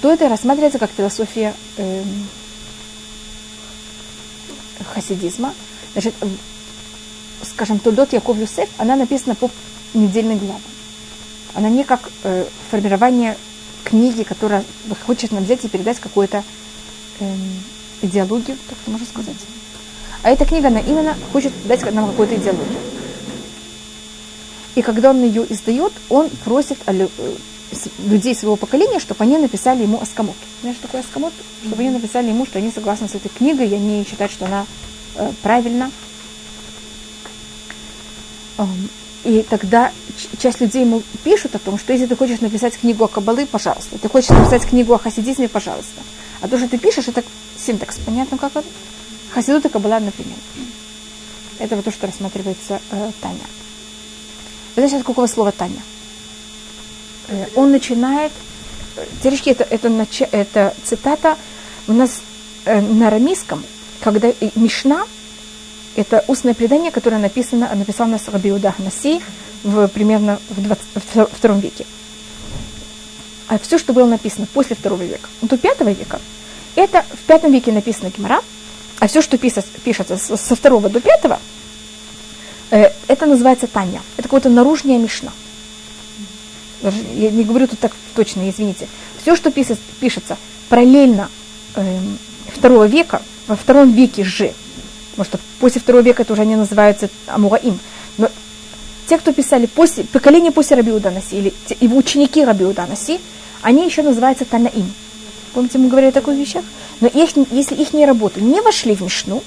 что 0.00 0.10
это 0.10 0.30
рассматривается 0.30 0.78
как 0.78 0.90
философия 0.90 1.54
эм, 1.76 2.26
хасидизма. 4.94 5.52
Значит, 5.92 6.14
скажем, 7.42 7.78
Тудот 7.78 8.14
Яков 8.14 8.38
Юсеф, 8.38 8.70
она 8.78 8.96
написана 8.96 9.34
по 9.34 9.50
недельной 9.92 10.36
главам. 10.36 10.62
Она 11.52 11.68
не 11.68 11.84
как 11.84 12.10
э, 12.22 12.46
формирование 12.70 13.36
книги, 13.84 14.22
которая 14.22 14.64
хочет 15.04 15.32
нам 15.32 15.44
взять 15.44 15.66
и 15.66 15.68
передать 15.68 16.00
какую-то 16.00 16.44
эм, 17.18 17.62
идеологию, 18.00 18.56
так 18.70 18.78
можно 18.86 19.06
сказать. 19.06 19.36
А 20.22 20.30
эта 20.30 20.46
книга, 20.46 20.68
она 20.68 20.80
именно 20.80 21.14
хочет 21.30 21.52
дать 21.66 21.82
нам 21.92 22.08
какую-то 22.08 22.36
идеологию. 22.36 22.80
И 24.76 24.80
когда 24.80 25.10
он 25.10 25.22
ее 25.22 25.44
издает, 25.52 25.92
он 26.08 26.30
просит 26.42 26.78
э, 26.86 27.06
людей 27.98 28.34
своего 28.34 28.56
поколения, 28.56 28.98
чтобы 28.98 29.24
они 29.24 29.38
написали 29.38 29.82
ему 29.82 30.00
аскамот. 30.00 30.36
Знаешь, 30.60 30.76
что 30.76 30.86
такое 30.86 31.02
аскамот? 31.02 31.32
Чтобы 31.64 31.82
они 31.82 31.90
написали 31.90 32.28
ему, 32.28 32.46
что 32.46 32.58
они 32.58 32.70
согласны 32.70 33.08
с 33.08 33.14
этой 33.14 33.28
книгой, 33.28 33.68
и 33.68 33.74
они 33.74 34.04
считают, 34.08 34.32
что 34.32 34.46
она 34.46 34.66
э, 35.16 35.32
правильна. 35.42 35.90
И 39.24 39.44
тогда 39.48 39.92
часть 40.38 40.60
людей 40.60 40.82
ему 40.82 41.02
пишут 41.24 41.54
о 41.54 41.58
том, 41.58 41.78
что 41.78 41.92
если 41.92 42.06
ты 42.06 42.16
хочешь 42.16 42.40
написать 42.40 42.78
книгу 42.78 43.04
о 43.04 43.08
Кабалы, 43.08 43.46
пожалуйста. 43.46 43.98
Ты 43.98 44.08
хочешь 44.08 44.30
написать 44.30 44.66
книгу 44.66 44.94
о 44.94 44.98
хасидизме, 44.98 45.48
пожалуйста. 45.48 46.00
А 46.40 46.48
то, 46.48 46.58
что 46.58 46.68
ты 46.68 46.78
пишешь, 46.78 47.08
это 47.08 47.22
синтекс. 47.58 47.98
Понятно, 48.04 48.38
как 48.38 48.56
это? 48.56 48.66
Хасидут 49.32 49.66
и 49.66 49.68
Кабала, 49.68 49.98
например. 49.98 50.36
Это 51.58 51.76
вот 51.76 51.84
то, 51.84 51.90
что 51.90 52.06
рассматривается 52.06 52.80
э, 52.90 53.10
Таня. 53.20 53.44
Вы 54.76 54.88
знаете, 54.88 55.04
какого 55.04 55.26
слова 55.26 55.52
Таня? 55.52 55.80
Э, 57.30 57.46
он 57.54 57.70
начинает... 57.70 58.32
Теоретически 59.22 59.50
это, 59.50 59.64
это, 59.64 60.28
это 60.32 60.74
цитата 60.84 61.38
у 61.88 61.92
нас 61.92 62.20
э, 62.66 62.80
на 62.80 63.06
арамейском, 63.06 63.64
когда 64.00 64.30
Мишна 64.56 65.06
это 65.96 66.24
устное 66.28 66.54
предание, 66.54 66.90
которое 66.90 67.18
написано, 67.18 67.70
написал 67.74 68.06
нас 68.06 68.28
Рабиуда 68.28 68.74
Наси 68.78 69.20
в, 69.64 69.88
примерно 69.88 70.38
в 70.48 70.62
22 70.62 71.54
веке. 71.56 71.86
А 73.48 73.58
все, 73.58 73.78
что 73.78 73.92
было 73.92 74.06
написано 74.06 74.46
после 74.52 74.76
второго 74.76 75.02
века, 75.02 75.28
до 75.42 75.58
пятого 75.58 75.90
века, 75.90 76.20
это 76.76 77.02
в 77.02 77.26
пятом 77.26 77.52
веке 77.52 77.72
написано 77.72 78.12
Гемора, 78.16 78.42
а 79.00 79.08
все, 79.08 79.22
что 79.22 79.38
пишется, 79.38 79.68
пишется 79.84 80.16
со 80.16 80.54
второго 80.54 80.88
до 80.88 81.00
пятого, 81.00 81.40
э, 82.70 82.90
это 83.08 83.26
называется 83.26 83.66
Таня. 83.66 84.02
Это 84.16 84.24
какое-то 84.24 84.48
наружная 84.48 84.98
мишна. 84.98 85.32
Я 86.82 87.30
не 87.30 87.44
говорю 87.44 87.68
тут 87.68 87.78
так 87.78 87.92
точно, 88.14 88.48
извините. 88.48 88.88
Все, 89.20 89.36
что 89.36 89.50
пишется, 89.50 89.82
пишется 90.00 90.36
параллельно 90.68 91.28
э, 91.74 91.98
второго 92.54 92.84
века, 92.84 93.22
во 93.46 93.56
втором 93.56 93.92
веке 93.92 94.24
же 94.24 94.54
потому 95.20 95.24
что 95.24 95.38
после 95.58 95.80
второго 95.80 96.02
века 96.02 96.22
это 96.22 96.32
уже 96.32 96.42
они 96.42 96.56
называются 96.56 97.10
Амураим. 97.26 97.78
Но 98.16 98.30
те, 99.06 99.18
кто 99.18 99.32
писали 99.32 99.66
после, 99.66 100.04
поколение 100.04 100.52
после 100.52 100.76
Рабиуда 100.76 101.10
Наси, 101.10 101.36
или 101.36 101.54
его 101.80 101.98
ученики 101.98 102.44
Рабиуда 102.44 102.86
Наси, 102.86 103.20
они 103.62 103.84
еще 103.84 104.02
называются 104.02 104.44
Танаим. 104.44 104.92
Помните, 105.52 105.78
мы 105.78 105.88
говорили 105.88 106.10
о 106.10 106.12
таких 106.12 106.34
вещах? 106.34 106.64
Но 107.00 107.08
их, 107.08 107.30
если 107.50 107.74
их 107.74 107.92
не 107.92 108.06
работы 108.06 108.40
не 108.40 108.60
вошли 108.60 108.94
в 108.94 109.02
Мишну, 109.02 109.42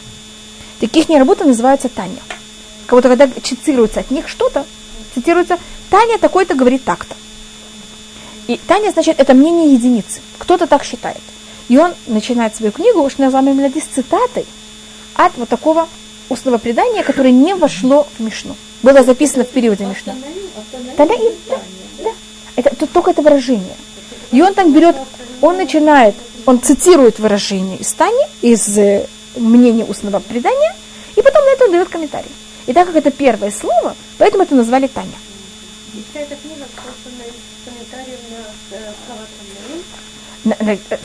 так 0.80 0.96
их 0.96 1.10
не 1.10 1.18
работа 1.18 1.46
называется 1.46 1.90
Таня. 1.90 2.20
Кого-то, 2.88 3.10
когда 3.10 3.28
цитируется 3.28 4.02
от 4.02 4.12
них 4.12 4.28
что-то, 4.28 4.66
цитируется 5.16 5.58
Таня 5.90 6.20
такой-то 6.20 6.56
говорит 6.56 6.84
так-то. 6.84 7.16
И 8.48 8.60
Таня, 8.68 8.92
значит, 8.92 9.20
это 9.20 9.34
мнение 9.34 9.74
единицы. 9.74 10.22
Кто-то 10.38 10.68
так 10.68 10.84
считает. 10.84 11.22
И 11.70 11.78
он 11.78 11.94
начинает 12.08 12.56
свою 12.56 12.72
книгу 12.72 13.02
уж 13.02 13.18
на 13.18 13.30
с 13.30 13.86
цитатой, 13.94 14.46
от 15.16 15.32
вот 15.38 15.50
такого 15.50 15.88
устного 16.30 16.58
предания, 16.58 17.04
которое 17.04 17.32
не 17.32 17.56
вошло 17.56 18.08
в 18.18 18.22
Мишну. 18.22 18.56
Было 18.82 19.04
записано 19.04 19.44
в 19.46 19.50
периоде 19.50 19.86
Мишну. 19.86 20.14
Танаим, 20.98 21.32
да, 21.50 21.60
да. 22.04 22.10
Это, 22.56 22.70
это 22.70 22.88
только 22.88 23.12
это 23.12 23.22
выражение. 23.22 23.76
И 24.32 24.42
он 24.42 24.54
там 24.54 24.74
берет, 24.74 24.96
он 25.42 25.58
начинает, 25.58 26.16
он 26.46 26.62
цитирует 26.62 27.20
выражение 27.20 27.78
из 27.78 27.94
Тани, 27.94 28.26
из 28.42 28.78
э, 28.78 29.08
мнения 29.36 29.86
устного 29.86 30.20
предания, 30.20 30.76
и 31.16 31.22
потом 31.22 31.46
на 31.46 31.50
это 31.50 31.66
он 31.66 31.72
дает 31.72 31.90
комментарий. 31.90 32.32
И 32.66 32.74
так 32.74 32.88
как 32.88 32.96
это 32.96 33.12
первое 33.12 33.52
слово, 33.52 33.96
поэтому 34.18 34.44
это 34.44 34.56
назвали 34.56 34.88
Таня. 34.88 35.18
Э, 36.16 36.26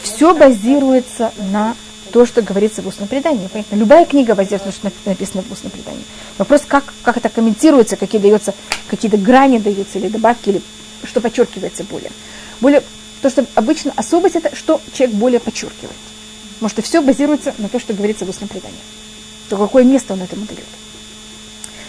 Все 0.02 0.34
базируется 0.34 1.32
на 1.50 1.76
то, 2.12 2.26
что 2.26 2.42
говорится 2.42 2.82
в 2.82 2.86
устном 2.86 3.08
предании. 3.08 3.48
Понятно? 3.48 3.76
Любая 3.76 4.04
книга 4.04 4.34
воздействует, 4.34 4.74
что 4.74 4.90
написано 5.04 5.42
в 5.42 5.52
устном 5.52 5.70
предании. 5.70 6.04
Вопрос, 6.38 6.62
как, 6.66 6.92
как 7.02 7.16
это 7.16 7.28
комментируется, 7.28 7.96
какие 7.96 8.20
даются, 8.20 8.54
какие-то 8.88 9.16
грани 9.16 9.58
даются 9.58 9.98
или 9.98 10.08
добавки, 10.08 10.48
или 10.48 10.62
что 11.04 11.20
подчеркивается 11.20 11.84
более. 11.84 12.10
Более, 12.60 12.82
то, 13.22 13.30
что 13.30 13.46
обычно 13.54 13.92
особость 13.96 14.36
это, 14.36 14.54
что 14.56 14.80
человек 14.92 15.16
более 15.16 15.40
подчеркивает. 15.40 15.96
Потому 16.54 16.70
что 16.70 16.82
все 16.82 17.00
базируется 17.00 17.54
на 17.58 17.68
то, 17.68 17.78
что 17.78 17.94
говорится 17.94 18.24
в 18.24 18.30
устном 18.30 18.48
предании. 18.48 18.78
То 19.48 19.56
какое 19.56 19.84
место 19.84 20.14
он 20.14 20.22
этому 20.22 20.44
дает. 20.46 20.64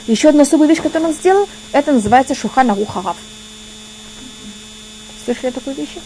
Еще 0.07 0.29
одна 0.29 0.43
особая 0.43 0.67
вещь, 0.67 0.81
которую 0.81 1.09
он 1.09 1.15
сделал, 1.15 1.47
это 1.71 1.91
называется 1.91 2.35
Шухана 2.35 2.75
Рухарав. 2.75 3.17
Слышали 5.25 5.51
такую 5.51 5.75
вещь? 5.75 5.97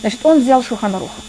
Значит, 0.00 0.20
он 0.22 0.40
взял 0.40 0.62
Шухана 0.62 0.98
Руха 0.98 1.20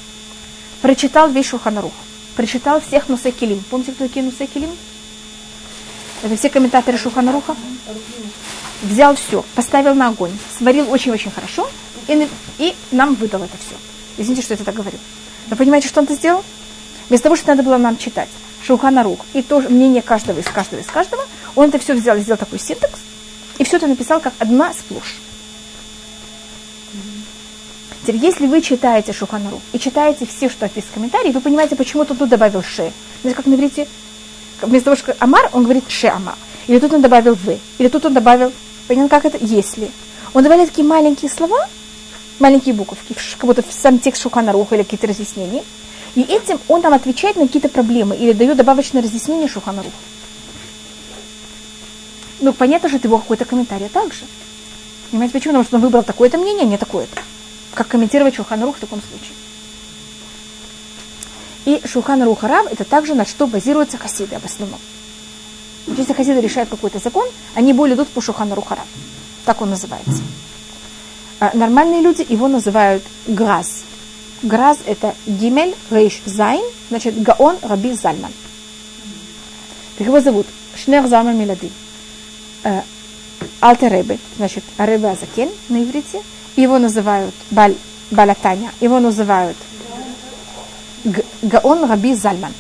прочитал 0.86 1.32
весь 1.32 1.48
Шуханарух, 1.48 1.94
прочитал 2.36 2.80
всех 2.80 3.10
Нусекилим. 3.10 3.64
Помните, 3.72 3.92
кто 3.92 4.06
такие 4.06 4.24
Нусекилим? 4.24 4.70
Это 6.22 6.38
все 6.38 6.52
комментаторы 6.52 6.96
Шуханаруха. 6.96 7.56
Взял 8.84 9.16
все, 9.16 9.44
поставил 9.56 9.96
на 9.96 10.10
огонь, 10.10 10.38
сварил 10.56 10.92
очень-очень 10.92 11.32
хорошо 11.32 11.68
и, 12.08 12.28
и 12.60 12.76
нам 12.92 13.16
выдал 13.16 13.42
это 13.42 13.58
все. 13.58 13.76
Извините, 14.18 14.44
что 14.44 14.54
я 14.54 14.60
это 14.62 14.72
говорю. 14.72 15.00
Но 15.48 15.56
понимаете, 15.56 15.88
что 15.88 16.02
он 16.02 16.06
это 16.06 16.14
сделал? 16.14 16.44
Вместо 17.10 17.24
того, 17.24 17.36
что 17.36 17.48
надо 17.48 17.64
было 17.64 17.78
нам 17.78 17.98
читать 17.98 18.30
Шуханарух 18.64 19.26
и 19.34 19.42
тоже 19.42 19.70
мнение 19.70 20.04
каждого 20.04 20.40
из 20.40 20.46
каждого 20.46 20.82
из 20.82 20.86
каждого, 20.86 21.24
он 21.56 21.70
это 21.70 21.80
все 21.80 21.96
взял 21.96 22.16
и 22.16 22.22
сделал 22.22 22.38
такой 22.38 22.60
синтекс, 22.60 23.00
и 23.58 23.64
все 23.64 23.78
это 23.78 23.88
написал 23.88 24.20
как 24.20 24.34
одна 24.38 24.72
сплошь. 24.72 25.16
Теперь, 28.06 28.22
если 28.22 28.46
вы 28.46 28.62
читаете 28.62 29.14
Шуханару 29.14 29.60
и 29.74 29.80
читаете 29.80 30.28
все, 30.28 30.48
что 30.48 30.68
описано 30.68 30.92
в 30.92 30.94
комментарии, 30.94 31.32
вы 31.32 31.42
понимаете, 31.42 31.76
почему 31.76 32.06
тут 32.06 32.30
добавил 32.30 32.62
Ше. 32.62 32.92
Знаете, 33.22 33.36
как 33.36 33.48
на 33.48 33.56
иврите, 33.56 33.88
вместо 34.62 34.86
того, 34.86 34.96
что 34.96 35.16
Амар, 35.20 35.50
он 35.54 35.64
говорит 35.64 35.90
Ше 35.90 36.10
Амар. 36.10 36.36
Или 36.68 36.78
тут 36.78 36.94
он 36.94 37.02
добавил 37.02 37.34
Вы. 37.34 37.58
Или 37.80 37.88
тут 37.88 38.06
он 38.06 38.14
добавил, 38.14 38.54
понятно, 38.88 39.10
как 39.10 39.26
это, 39.26 39.44
если. 39.44 39.90
Он 40.36 40.44
добавляет 40.44 40.70
такие 40.70 40.88
маленькие 40.88 41.32
слова, 41.32 41.68
маленькие 42.38 42.76
буковки, 42.76 43.16
как 43.38 43.48
будто 43.48 43.64
в 43.64 43.74
сам 43.74 43.98
текст 43.98 44.22
Шуханаруха 44.22 44.76
или 44.76 44.84
какие-то 44.84 45.08
разъяснения. 45.08 45.64
И 46.14 46.22
этим 46.22 46.60
он 46.68 46.82
нам 46.82 46.94
отвечает 46.94 47.38
на 47.38 47.48
какие-то 47.48 47.70
проблемы 47.70 48.16
или 48.16 48.34
дает 48.34 48.56
добавочное 48.56 49.02
разъяснение 49.02 49.48
Шуханаруха. 49.48 49.96
Ну, 52.40 52.54
понятно, 52.54 52.88
что 52.88 53.00
это 53.00 53.08
его 53.08 53.18
какой-то 53.18 53.46
комментарий 53.46 53.90
также. 53.90 54.26
Понимаете, 55.10 55.34
почему? 55.34 55.54
Потому 55.54 55.66
что 55.66 55.76
он 55.78 55.82
выбрал 55.82 56.04
такое-то 56.04 56.38
мнение, 56.38 56.66
а 56.66 56.68
не 56.68 56.78
такое-то 56.78 57.20
как 57.76 57.90
комментировать 57.90 58.36
Шуханарух 58.36 58.78
в 58.78 58.80
таком 58.80 59.02
случае. 59.02 59.36
И 61.66 61.82
Шуханарух 61.86 62.44
Рав 62.44 62.72
это 62.72 62.84
также 62.84 63.14
на 63.14 63.26
что 63.26 63.46
базируются 63.46 63.98
хасиды 63.98 64.40
в 64.40 64.46
основном. 64.46 64.80
Если 65.88 66.14
хасиды 66.14 66.42
решают 66.42 66.70
какой-то 66.70 67.00
закон, 67.00 67.28
они 67.54 67.74
более 67.74 67.96
идут 67.96 68.08
по 68.10 68.22
Шуханарух 68.22 68.72
Рав. 68.72 68.88
Так 69.46 69.62
он 69.62 69.70
называется. 69.70 70.24
А 71.40 71.52
нормальные 71.54 72.02
люди 72.02 72.26
его 72.28 72.48
называют 72.48 73.04
Граз. 73.28 73.84
Граз 74.42 74.80
это 74.86 75.14
Гимель 75.26 75.76
Рейш 75.92 76.22
Зайн, 76.26 76.64
значит 76.90 77.22
Гаон 77.22 77.58
Раби 77.62 77.94
Зальман. 77.94 78.32
Так 79.98 80.08
его 80.08 80.20
зовут 80.22 80.48
Шнер 80.76 81.08
Зальман 81.08 81.38
Милади. 81.38 81.72
Э, 82.64 82.82
Алтеребе, 83.62 84.20
значит 84.38 84.64
Аребе 84.78 85.10
Азакен 85.10 85.50
на 85.70 85.84
иврите– 85.84 86.22
его 86.56 86.80
называют 86.80 87.34
Баль, 87.52 87.76
Балатаня, 88.12 88.72
его 88.82 89.00
называют 89.00 89.58
Гаон 91.42 91.86
Раби 91.86 92.14
Зальман. 92.16 92.54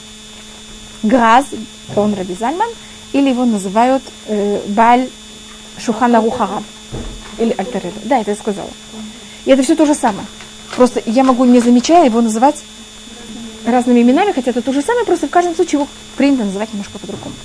Граз 1.03 1.45
Гаон 1.95 2.13
Раби 2.13 2.35
Зальман, 2.35 2.69
или 3.13 3.29
его 3.29 3.45
называют 3.45 4.03
э, 4.27 4.61
Баль 4.67 5.09
Шухана 5.77 6.21
Рухараб, 6.21 6.63
или 7.37 7.53
Альтереда. 7.57 7.99
Да, 8.03 8.19
это 8.19 8.31
я 8.31 8.37
сказала. 8.37 8.69
И 9.45 9.51
это 9.51 9.63
все 9.63 9.75
то 9.75 9.85
же 9.85 9.93
самое. 9.93 10.25
Просто 10.75 11.01
я 11.05 11.23
могу, 11.23 11.45
не 11.45 11.59
замечая, 11.59 12.05
его 12.05 12.21
называть 12.21 12.63
разными 13.65 14.01
именами, 14.01 14.31
хотя 14.31 14.51
это 14.51 14.61
то 14.61 14.73
же 14.73 14.81
самое, 14.81 15.05
просто 15.05 15.27
в 15.27 15.31
каждом 15.31 15.55
случае 15.55 15.79
его 15.79 15.87
принято 16.17 16.43
называть 16.43 16.71
немножко 16.73 16.99
по-другому. 16.99 17.35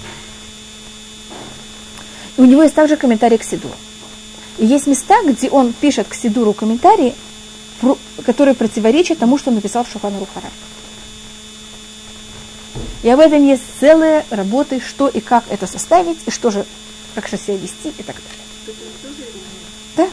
У 2.37 2.45
него 2.45 2.63
есть 2.63 2.75
также 2.75 2.97
комментарий 2.97 3.39
к 3.39 3.45
Сидуру. 3.45 3.75
И 4.61 4.67
есть 4.67 4.87
места, 4.87 5.17
где 5.27 5.51
он 5.51 5.73
пишет 5.73 6.07
к 6.09 6.15
Сидуру 6.15 6.53
комментарии 6.53 7.15
которые 8.25 8.55
противоречат 8.55 9.19
тому, 9.19 9.39
что 9.39 9.51
написал 9.51 9.85
в 9.85 9.91
Шухана 9.91 10.19
Рухара. 10.19 10.51
И 13.03 13.09
об 13.09 13.21
этом 13.21 13.45
есть 13.47 13.63
целые 13.81 14.25
работы, 14.31 14.81
что 14.81 15.09
и 15.09 15.21
как 15.21 15.45
это 15.49 15.67
составить, 15.67 16.19
и 16.27 16.31
что 16.31 16.51
же, 16.51 16.67
как 17.15 17.29
же 17.29 17.39
себя 17.39 17.57
вести 17.57 17.89
и 17.89 18.03
так 18.03 18.17
далее. 18.17 18.77
Да? 19.97 20.09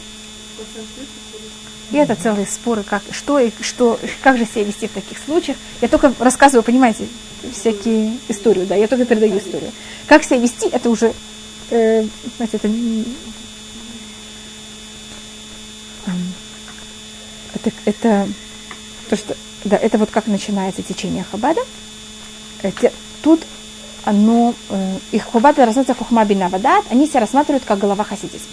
И 1.92 1.98
это 1.98 2.16
целые 2.16 2.48
споры, 2.48 2.84
как, 2.84 3.02
что 3.12 3.40
и 3.40 3.52
что, 3.62 4.00
как 4.22 4.38
же 4.38 4.46
себя 4.46 4.64
вести 4.64 4.88
в 4.88 4.92
таких 4.92 5.18
случаях. 5.20 5.58
Я 5.82 5.88
только 5.88 6.14
рассказываю, 6.20 6.64
понимаете, 6.64 7.08
всякие 7.54 8.18
историю, 8.30 8.66
да, 8.66 8.76
я 8.76 8.88
только 8.88 9.06
передаю 9.06 9.38
историю. 9.38 9.72
Как 10.08 10.24
себя 10.24 10.38
вести, 10.38 10.68
это 10.70 10.90
уже, 10.90 11.14
э, 11.70 12.06
знаете, 12.38 12.58
это, 12.58 12.70
это, 17.68 17.78
это 17.86 18.30
то, 19.10 19.16
что, 19.16 19.36
да, 19.64 19.78
это 19.78 19.98
вот 19.98 20.10
как 20.12 20.28
начинается 20.28 20.82
течение 20.82 21.26
Хабада. 21.30 21.62
Э, 22.62 22.72
те- 22.72 22.94
Тут 23.22 23.42
оно, 24.04 24.54
э, 24.70 24.98
их 25.12 25.24
Хабада 25.32 25.66
рассматривается 25.66 25.94
Хухма 25.96 26.24
бина 26.26 26.50
Вадат, 26.50 26.86
они 26.90 27.08
себя 27.08 27.22
рассматривают 27.22 27.66
как 27.66 27.80
голова 27.80 28.04
хасидизма. 28.04 28.52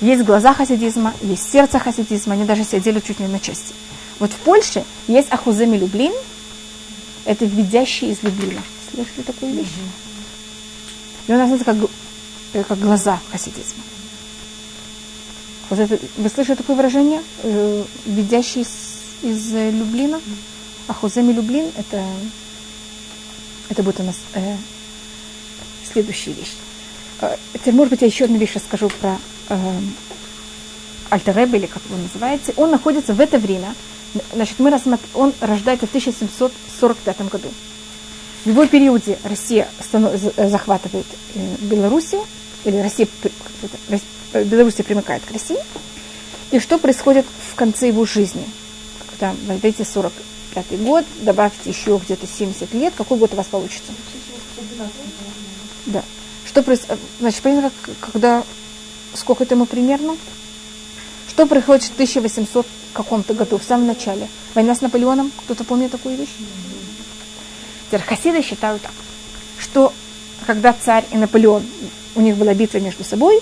Есть 0.00 0.24
глаза 0.24 0.52
хасидизма, 0.52 1.14
есть 1.22 1.50
сердце 1.52 1.78
хасидизма, 1.78 2.34
они 2.34 2.44
даже 2.44 2.64
себя 2.64 2.80
делят 2.80 3.04
чуть 3.04 3.20
не 3.20 3.28
на 3.28 3.38
части. 3.38 3.74
Вот 4.18 4.32
в 4.32 4.36
Польше 4.36 4.84
есть 5.06 5.30
Ахуземи 5.30 5.76
Люблин, 5.76 6.12
это 7.24 7.44
введящий 7.44 8.10
из 8.10 8.22
Люблина. 8.22 8.62
Слышали 8.92 9.22
такую 9.22 9.54
вещь? 9.54 9.68
И 11.28 11.32
он 11.32 11.38
называется 11.38 11.64
как, 11.64 11.76
э, 12.54 12.64
как 12.64 12.78
глаза 12.80 13.20
хасидизма. 13.30 13.82
Вот 15.72 15.78
это, 15.78 15.98
вы 16.18 16.28
слышали 16.28 16.54
такое 16.56 16.76
выражение? 16.76 17.22
Э, 17.44 17.82
Введящий 18.04 18.60
из, 18.60 18.68
из 19.22 19.54
э, 19.54 19.70
Люблина? 19.70 20.20
Ахуземи 20.86 21.32
Люблин, 21.32 21.64
это, 21.78 22.04
это 23.70 23.82
будет 23.82 24.00
у 24.00 24.02
нас 24.02 24.16
э, 24.34 24.54
следующая 25.90 26.32
вещь. 26.32 26.52
Э, 27.22 27.36
Теперь, 27.54 27.72
может 27.72 27.88
быть, 27.90 28.02
я 28.02 28.06
еще 28.08 28.26
одну 28.26 28.36
вещь 28.36 28.52
расскажу 28.54 28.90
про 29.00 29.16
э, 29.48 29.56
Альтеребе, 31.08 31.58
или 31.58 31.64
как 31.66 31.82
его 31.88 31.96
называете. 31.96 32.52
Он 32.58 32.70
находится 32.70 33.14
в 33.14 33.20
это 33.20 33.38
время, 33.38 33.74
значит, 34.34 34.58
мы 34.58 34.68
рассмат- 34.68 35.00
он 35.14 35.32
рождается 35.40 35.86
в 35.86 35.88
1745 35.88 37.28
году. 37.30 37.48
В 38.44 38.48
его 38.50 38.66
периоде 38.66 39.18
Россия 39.24 39.66
станов- 39.80 40.18
за- 40.18 40.50
захватывает 40.50 41.06
э, 41.34 41.54
Белоруссию, 41.60 42.26
или 42.64 42.76
Россия, 42.78 43.08
э, 44.32 44.44
Белоруссия 44.44 44.82
примыкает 44.82 45.22
к 45.24 45.30
России. 45.32 45.58
И 46.50 46.58
что 46.58 46.78
происходит 46.78 47.26
в 47.52 47.54
конце 47.54 47.88
его 47.88 48.04
жизни? 48.04 48.44
Когда, 49.10 49.34
вот 49.46 49.62
видите, 49.62 49.84
45 49.84 50.78
год, 50.82 51.04
добавьте 51.20 51.70
еще 51.70 52.00
где-то 52.04 52.26
70 52.26 52.72
лет, 52.74 52.92
какой 52.96 53.18
год 53.18 53.32
у 53.32 53.36
вас 53.36 53.46
получится? 53.46 53.92
Да. 55.86 56.02
Что 56.46 56.62
происходит? 56.62 57.00
Значит, 57.20 57.42
понятно, 57.42 57.70
как- 57.82 58.12
когда 58.12 58.44
сколько 59.14 59.44
это 59.44 59.54
ему 59.54 59.66
примерно? 59.66 60.16
Что 61.28 61.46
происходит 61.46 61.84
в 61.84 61.94
1800 61.94 62.66
каком-то 62.92 63.32
году, 63.34 63.58
в 63.58 63.62
самом 63.62 63.86
начале? 63.86 64.28
Война 64.54 64.74
с 64.74 64.82
Наполеоном? 64.82 65.32
Кто-то 65.44 65.64
помнит 65.64 65.90
такую 65.90 66.16
вещь? 66.16 66.28
Хасиды 68.06 68.42
считают 68.42 68.82
так, 68.82 68.92
что 69.58 69.92
когда 70.46 70.72
царь 70.72 71.04
и 71.10 71.16
Наполеон, 71.16 71.62
у 72.14 72.20
них 72.20 72.36
была 72.36 72.54
битва 72.54 72.78
между 72.78 73.04
собой, 73.04 73.40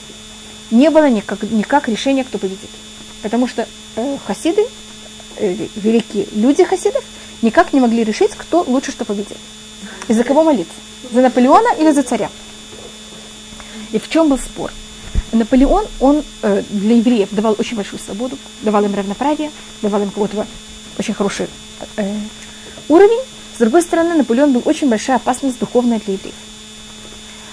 не 0.71 0.91
было 0.91 1.09
никак, 1.09 1.43
никак 1.43 1.89
решения, 1.89 2.25
кто 2.25 2.39
победит. 2.39 2.71
Потому 3.23 3.49
что 3.49 3.67
э, 3.97 4.19
хасиды, 4.27 4.65
э, 5.37 5.67
великие 5.77 6.27
люди 6.33 6.65
хасидов, 6.65 7.05
никак 7.43 7.73
не 7.73 7.81
могли 7.81 8.05
решить, 8.05 8.33
кто 8.33 8.63
лучше 8.67 8.93
что 8.93 9.05
победит. 9.05 9.37
И 10.09 10.13
за 10.13 10.25
кого 10.25 10.45
молиться? 10.45 10.73
За 11.13 11.21
Наполеона 11.21 11.75
или 11.79 11.91
за 11.93 12.03
царя? 12.03 12.31
И 13.93 13.99
в 13.99 14.09
чем 14.09 14.29
был 14.29 14.39
спор? 14.39 14.71
Наполеон, 15.33 15.87
он 16.01 16.25
э, 16.43 16.63
для 16.71 16.97
евреев 16.97 17.29
давал 17.31 17.55
очень 17.59 17.77
большую 17.77 18.01
свободу, 18.01 18.37
давал 18.63 18.85
им 18.85 18.95
равноправие, 18.95 19.51
давал 19.83 20.03
им 20.03 20.11
какой-то 20.11 20.47
очень 20.99 21.15
хороший 21.15 21.47
э, 21.97 22.15
уровень. 22.89 23.21
С 23.55 23.59
другой 23.59 23.83
стороны, 23.83 24.15
Наполеон 24.15 24.53
был 24.53 24.63
очень 24.65 24.89
большая 24.89 25.17
опасность 25.17 25.59
духовная 25.59 26.01
для 26.01 26.15
евреев. 26.15 26.35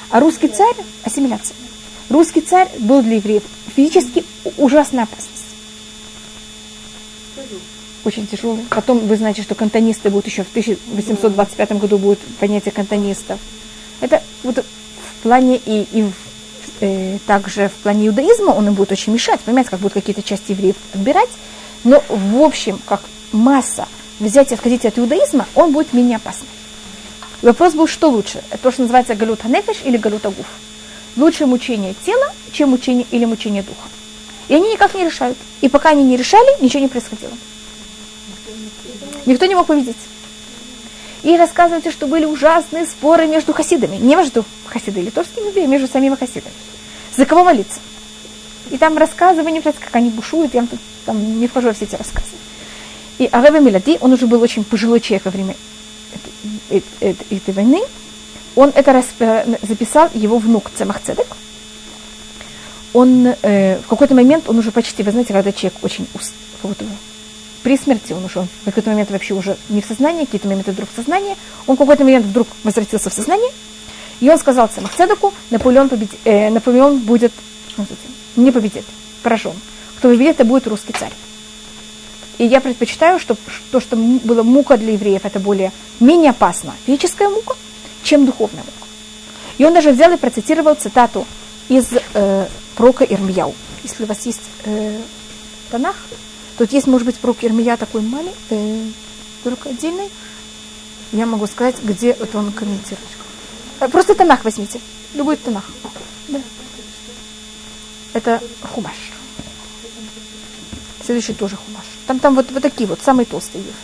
А 0.09 0.19
русский 0.19 0.47
царь– 0.47 0.75
ассимиляция. 1.03 1.55
Русский 2.09 2.41
царь 2.41 2.69
был 2.79 3.01
для 3.01 3.15
евреев 3.17 3.43
физически 3.75 4.23
ужасная 4.57 5.03
опасность. 5.03 5.33
Очень 8.05 8.25
тяжелый. 8.27 8.63
Потом 8.69 8.99
вы 8.99 9.17
знаете, 9.17 9.41
что 9.41 9.53
кантонисты 9.53 10.09
будут 10.09 10.27
еще 10.27 10.43
в 10.43 10.49
1825 10.49 11.71
году 11.73 11.97
будет 11.97 12.19
понятие 12.39 12.71
кантонистов. 12.71 13.39
Это 13.99 14.23
вот 14.43 14.57
в 14.59 15.23
плане 15.23 15.57
и, 15.57 15.85
и 15.91 16.03
в- 16.03 16.13
э, 16.79 17.17
также 17.27 17.67
в 17.67 17.73
плане 17.83 18.07
иудаизма 18.07 18.51
он 18.51 18.67
им 18.67 18.73
будет 18.75 18.93
очень 18.93 19.11
мешать. 19.13 19.41
Понимаете, 19.41 19.71
как 19.71 19.79
будут 19.79 19.93
какие-то 19.95 20.23
части 20.23 20.51
евреев 20.51 20.75
отбирать. 20.93 21.29
Но 21.83 22.01
в 22.07 22.41
общем, 22.41 22.79
как 22.85 23.01
масса 23.33 23.87
взять 24.19 24.51
и 24.51 24.53
отходить 24.53 24.85
от 24.85 24.97
иудаизма, 24.97 25.45
он 25.53 25.73
будет 25.73 25.91
менее 25.91 26.15
опасным. 26.15 26.47
Вопрос 27.41 27.73
был, 27.73 27.87
что 27.87 28.09
лучше? 28.09 28.43
Это 28.49 28.63
то, 28.63 28.71
что 28.71 28.81
называется 28.81 29.15
галют 29.15 29.41
ханефиш 29.41 29.77
или 29.83 29.97
галут 29.97 30.25
агуф. 30.25 30.47
Лучше 31.15 31.45
мучение 31.45 31.93
тела, 32.05 32.33
чем 32.51 32.69
мучение 32.69 33.05
или 33.11 33.25
мучение 33.25 33.63
духа. 33.63 33.87
И 34.47 34.55
они 34.55 34.71
никак 34.71 34.95
не 34.95 35.05
решают. 35.05 35.37
И 35.61 35.69
пока 35.69 35.89
они 35.89 36.03
не 36.03 36.17
решали, 36.17 36.61
ничего 36.61 36.81
не 36.81 36.87
происходило. 36.87 37.31
Никто 39.25 39.45
не 39.45 39.55
мог 39.55 39.67
победить. 39.67 39.97
И 41.23 41.35
рассказывайте, 41.35 41.91
что 41.91 42.07
были 42.07 42.25
ужасные 42.25 42.85
споры 42.85 43.27
между 43.27 43.53
хасидами. 43.53 43.97
Не 43.97 44.15
между 44.15 44.45
хасидами 44.67 45.05
литовскими 45.05 45.47
евреями, 45.47 45.71
между 45.71 45.87
самими 45.87 46.15
хасидами. 46.15 46.53
За 47.15 47.25
кого 47.25 47.43
молиться? 47.43 47.79
И 48.71 48.77
там 48.77 48.97
рассказывание, 48.97 49.61
как 49.61 49.75
они 49.93 50.09
бушуют, 50.09 50.53
я 50.53 50.61
тут 50.61 50.79
там 51.05 51.39
не 51.39 51.47
вхожу 51.47 51.67
во 51.67 51.73
все 51.73 51.85
эти 51.85 51.95
рассказы. 51.95 52.27
И 53.17 53.27
Ареве 53.31 53.59
Милади, 53.59 53.97
он 54.01 54.13
уже 54.13 54.27
был 54.27 54.41
очень 54.41 54.63
пожилой 54.63 54.99
человек 54.99 55.25
во 55.25 55.31
время 55.31 55.55
этой, 56.69 57.53
войны. 57.53 57.81
Он 58.55 58.71
это 58.73 59.03
записал 59.61 60.09
его 60.13 60.37
внук 60.39 60.71
Цемах 60.75 61.01
Цедек. 61.01 61.27
Он 62.93 63.27
э, 63.41 63.77
в 63.79 63.87
какой-то 63.87 64.15
момент, 64.15 64.49
он 64.49 64.57
уже 64.57 64.71
почти, 64.71 65.03
вы 65.03 65.11
знаете, 65.11 65.33
когда 65.33 65.51
человек 65.51 65.77
очень 65.83 66.07
ус- 66.15 66.33
как 66.61 66.71
будто 66.71 66.83
бы 66.85 66.91
при 67.63 67.77
смерти, 67.77 68.13
он 68.13 68.23
уже 68.23 68.39
в 68.61 68.65
какой-то 68.65 68.89
момент 68.91 69.11
вообще 69.11 69.33
уже 69.33 69.57
не 69.69 69.81
в 69.81 69.85
сознании, 69.85 70.25
какие-то 70.25 70.47
моменты 70.47 70.71
вдруг 70.71 70.89
в 70.91 70.95
сознании, 70.95 71.35
он 71.67 71.75
в 71.75 71.79
какой-то 71.79 72.03
момент 72.03 72.25
вдруг 72.25 72.47
возвратился 72.63 73.09
в 73.09 73.13
сознание, 73.13 73.51
и 74.21 74.29
он 74.29 74.39
сказал 74.39 74.67
Цемах 74.69 74.95
Цедеку, 74.95 75.33
Наполеон, 75.49 75.89
победи- 75.89 76.17
э, 76.23 76.49
Наполеон 76.49 76.99
будет, 76.99 77.33
не 78.35 78.51
победит, 78.51 78.85
поражен. 79.21 79.53
Кто 79.97 80.07
победит, 80.09 80.35
это 80.35 80.45
будет 80.45 80.65
русский 80.67 80.93
царь. 80.93 81.11
И 82.37 82.45
я 82.45 82.61
предпочитаю, 82.61 83.19
что 83.19 83.35
то, 83.71 83.79
что 83.79 83.95
было 83.95 84.43
мука 84.43 84.77
для 84.77 84.93
евреев, 84.93 85.25
это 85.25 85.39
более 85.39 85.71
менее 85.99 86.31
опасно, 86.31 86.73
физическая 86.85 87.29
мука, 87.29 87.55
чем 88.03 88.25
духовная 88.25 88.63
мука. 88.63 88.87
И 89.57 89.65
он 89.65 89.73
даже 89.73 89.91
взял 89.91 90.11
и 90.11 90.17
процитировал 90.17 90.75
цитату 90.75 91.25
из 91.67 91.93
э, 92.13 92.47
прока 92.75 93.03
Ирмияу. 93.03 93.55
Если 93.83 94.03
у 94.03 94.07
вас 94.07 94.25
есть 94.25 94.41
э, 94.65 95.01
Танах, 95.71 95.95
тут 96.57 96.71
есть, 96.73 96.87
может 96.87 97.07
быть, 97.07 97.17
прок 97.17 97.43
Ирмия 97.43 97.75
такой 97.75 98.01
маленький, 98.01 98.35
э, 98.51 98.85
только 99.43 99.69
отдельный. 99.69 100.09
Я 101.11 101.25
могу 101.25 101.47
сказать, 101.47 101.81
где 101.81 102.11
это 102.11 102.37
он 102.37 102.51
комментирует. 102.51 103.07
Э, 103.79 103.87
просто 103.87 104.13
Танах 104.13 104.43
возьмите. 104.43 104.79
Любой 105.15 105.37
Танах. 105.37 105.71
Да. 106.27 106.39
Это 108.13 108.41
хумаш. 108.61 109.11
Следующий 111.03 111.33
тоже 111.33 111.55
хумаш. 111.55 111.85
Там, 112.07 112.19
там 112.19 112.35
вот, 112.35 112.51
вот 112.51 112.63
такие 112.63 112.87
вот, 112.87 113.01
самые 113.01 113.25
толстые 113.25 113.63
есть. 113.63 113.77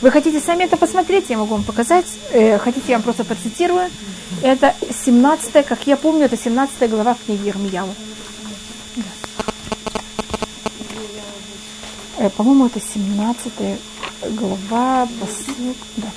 Вы 0.00 0.10
хотите 0.10 0.40
сами 0.40 0.64
это 0.64 0.76
посмотреть, 0.76 1.30
я 1.30 1.38
могу 1.38 1.54
вам 1.54 1.62
показать. 1.62 2.06
Э, 2.32 2.58
хотите, 2.58 2.86
я 2.88 2.96
вам 2.96 3.04
просто 3.04 3.22
процитирую. 3.22 3.88
Это 4.42 4.74
17 5.04 5.64
как 5.64 5.86
я 5.86 5.96
помню, 5.96 6.24
это 6.24 6.36
17 6.36 6.90
глава 6.90 7.16
книги 7.24 7.46
Ермияу. 7.46 7.88
Э, 12.18 12.30
по-моему, 12.30 12.66
это 12.66 12.80
17 12.80 13.52
глава, 14.30 15.08
посыл, 15.20 15.76
да. 15.96 16.08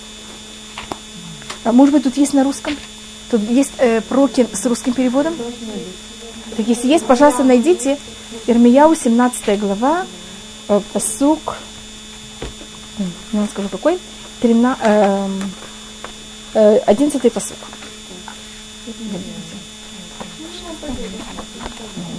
А 1.63 1.71
может 1.71 1.93
быть, 1.93 2.03
тут 2.03 2.17
есть 2.17 2.33
на 2.33 2.43
русском? 2.43 2.75
Тут 3.29 3.47
есть 3.49 3.73
э, 3.77 4.01
проки 4.01 4.47
с 4.51 4.65
русским 4.65 4.93
переводом? 4.93 5.35
Так 6.57 6.67
если 6.67 6.87
есть, 6.87 7.05
пожалуйста, 7.05 7.43
найдите 7.43 7.99
Ирмияу, 8.47 8.95
17 8.95 9.59
глава, 9.59 10.05
посук, 10.67 11.57
м, 12.99 13.13
не 13.31 13.39
вам 13.39 13.49
скажу 13.49 13.69
какой, 13.69 13.99
13, 14.41 14.83
эм, 14.85 15.53
э, 16.53 16.77
11 16.85 17.29
посук. 17.29 17.57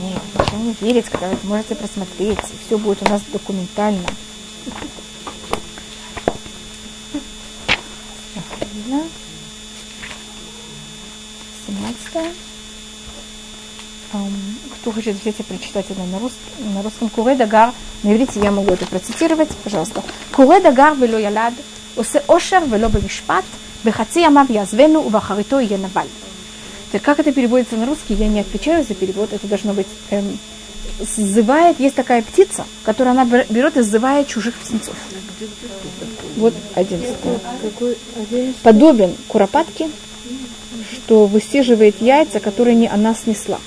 Нет, 0.01 0.23
не 0.53 0.77
верить, 0.81 1.07
когда 1.07 1.29
вы 1.29 1.37
сможете 1.43 1.75
просмотреть, 1.75 2.39
все 2.67 2.79
будет 2.79 3.03
у 3.03 3.11
нас 3.11 3.23
документально. 3.33 4.07
Видно? 8.75 9.09
17 14.87 14.93
кто 14.93 14.93
хочет 14.93 15.21
взять 15.21 15.35
прочитать 15.47 15.87
это 15.91 16.01
на 16.01 16.21
русском, 16.21 16.75
на 16.75 16.83
русском 16.83 17.09
Куре 17.09 17.35
Дагар, 17.35 17.73
на 18.05 18.13
иврите 18.13 18.39
я 18.41 18.53
могу 18.53 18.73
это 18.73 18.87
процитировать, 18.87 19.49
пожалуйста. 19.65 20.01
Куре 20.33 20.61
Дагар 20.61 20.95
вело 20.95 21.19
ялад, 21.19 21.55
усе 21.97 22.23
ошер 22.29 22.63
вело 22.67 22.89
бемишпат, 22.89 23.45
бехаци 23.83 24.21
ямав 24.21 24.49
язвену, 24.49 25.01
увахарито 25.01 25.59
и 25.59 25.77
наваль. 25.77 26.07
Теперь, 26.87 27.01
как 27.01 27.19
это 27.19 27.33
переводится 27.33 27.75
на 27.75 27.87
русский, 27.87 28.15
я 28.15 28.29
не 28.29 28.41
отвечаю 28.41 28.85
за 28.85 28.95
перевод, 28.95 29.33
это 29.33 29.49
должно 29.49 29.73
быть 29.73 29.89
эм, 30.11 30.39
сзывает, 31.01 31.81
есть 31.81 31.97
такая 31.97 32.23
птица, 32.23 32.65
которая 32.85 33.13
она 33.13 33.25
берет 33.25 33.77
и 33.77 33.83
сзывает 33.83 34.29
чужих 34.29 34.55
птенцов. 34.55 34.95
Вот 36.37 36.55
один. 36.77 37.01
Подобен 38.63 39.17
куропатке, 39.27 39.91
что 40.93 41.27
высиживает 41.27 42.01
яйца, 42.01 42.39
которые 42.39 42.77
не 42.77 42.87
она 42.87 43.17
снесла. 43.17 43.59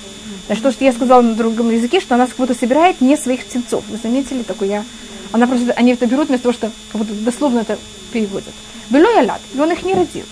Значит, 0.50 0.64
то, 0.64 0.72
что 0.72 0.84
я 0.84 0.92
сказала 0.92 1.22
на 1.22 1.36
другом 1.36 1.70
языке, 1.70 2.00
что 2.00 2.16
она 2.16 2.26
как 2.26 2.34
будто 2.34 2.54
собирает 2.54 3.00
не 3.00 3.16
своих 3.16 3.44
птенцов. 3.44 3.84
Вы 3.88 3.98
заметили 4.02 4.42
такое? 4.42 4.68
Я... 4.68 4.84
Она 5.30 5.46
просто, 5.46 5.70
они 5.74 5.92
это 5.92 6.06
берут 6.06 6.26
вместо 6.26 6.50
того, 6.50 6.52
что 6.52 6.72
будто 6.92 7.14
дословно 7.14 7.60
это 7.60 7.78
переводят. 8.12 8.52
Вело 8.90 9.08
ялад, 9.10 9.40
и 9.54 9.60
он 9.60 9.70
их 9.70 9.84
не 9.84 9.94
родил. 9.94 10.24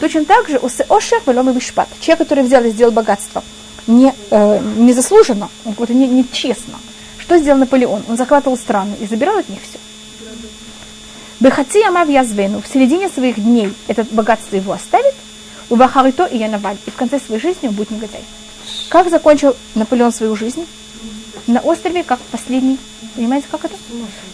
Точно 0.00 0.24
так 0.24 0.48
же, 0.48 0.56
ошер 0.88 1.22
вело 1.24 1.48
вишпат. 1.52 1.86
Человек, 2.00 2.18
который 2.18 2.42
взял 2.42 2.64
и 2.64 2.70
сделал 2.70 2.90
богатство 2.90 3.44
не, 3.86 4.12
э, 4.32 4.58
незаслуженно, 4.78 5.48
он 5.64 5.74
как 5.74 5.90
не, 5.90 6.08
нечестно. 6.08 6.80
Что 7.18 7.38
сделал 7.38 7.60
Наполеон? 7.60 8.02
Он 8.08 8.16
захватывал 8.16 8.56
страны 8.56 8.96
и 9.00 9.06
забирал 9.06 9.38
от 9.38 9.48
них 9.48 9.60
все. 9.62 9.78
Бехати 11.38 11.82
амав 11.82 12.08
язвену, 12.08 12.62
в 12.62 12.66
середине 12.66 13.08
своих 13.08 13.36
дней 13.36 13.72
это 13.86 14.04
богатство 14.10 14.56
его 14.56 14.72
оставит, 14.72 15.14
у 15.70 15.76
Бахарито 15.76 16.24
и 16.24 16.38
Янаваль, 16.38 16.78
и 16.84 16.90
в 16.90 16.96
конце 16.96 17.20
своей 17.20 17.40
жизни 17.40 17.68
он 17.68 17.74
будет 17.74 17.92
негодяй. 17.92 18.24
Как 18.88 19.10
закончил 19.10 19.56
Наполеон 19.74 20.12
свою 20.12 20.36
жизнь? 20.36 20.66
На 21.46 21.60
острове, 21.60 22.04
как 22.04 22.20
последний. 22.30 22.78
Понимаете, 23.14 23.46
как 23.50 23.64
это? 23.64 23.74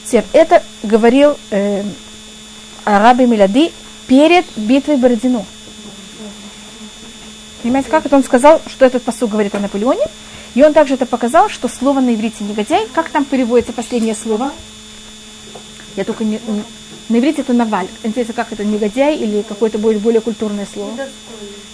Теперь, 0.05 0.25
это 0.33 0.63
говорил 0.83 1.37
э, 1.51 1.85
Араби 2.85 3.25
Миляди 3.25 3.73
перед 4.07 4.45
битвой 4.57 4.97
Бородино. 4.97 5.45
Понимаете, 7.63 7.91
как 7.91 8.07
это 8.07 8.17
он 8.17 8.25
сказал, 8.25 8.61
что 8.67 8.85
этот 8.85 9.03
посуд 9.03 9.31
говорит 9.31 9.55
о 9.55 9.61
Наполеоне? 9.61 10.05
И 10.55 10.63
он 10.63 10.73
также 10.73 10.95
это 10.95 11.07
показал, 11.07 11.49
что 11.49 11.69
слово 11.69 12.01
на 12.01 12.15
иврите 12.15 12.45
негодяй, 12.45 12.87
как 12.95 13.11
там 13.11 13.25
переводится 13.25 13.73
последнее 13.73 14.15
слово? 14.15 14.53
Я 15.97 16.05
только 16.05 16.25
не, 16.25 16.41
на 17.09 17.19
иврите 17.19 17.43
это 17.43 17.53
наваль. 17.53 17.89
Интересно, 18.03 18.35
как 18.35 18.53
это 18.53 18.65
негодяй 18.65 19.17
или 19.17 19.43
какое-то 19.43 19.79
более, 19.79 20.01
более 20.01 20.21
культурное 20.21 20.67
слово? 20.73 20.93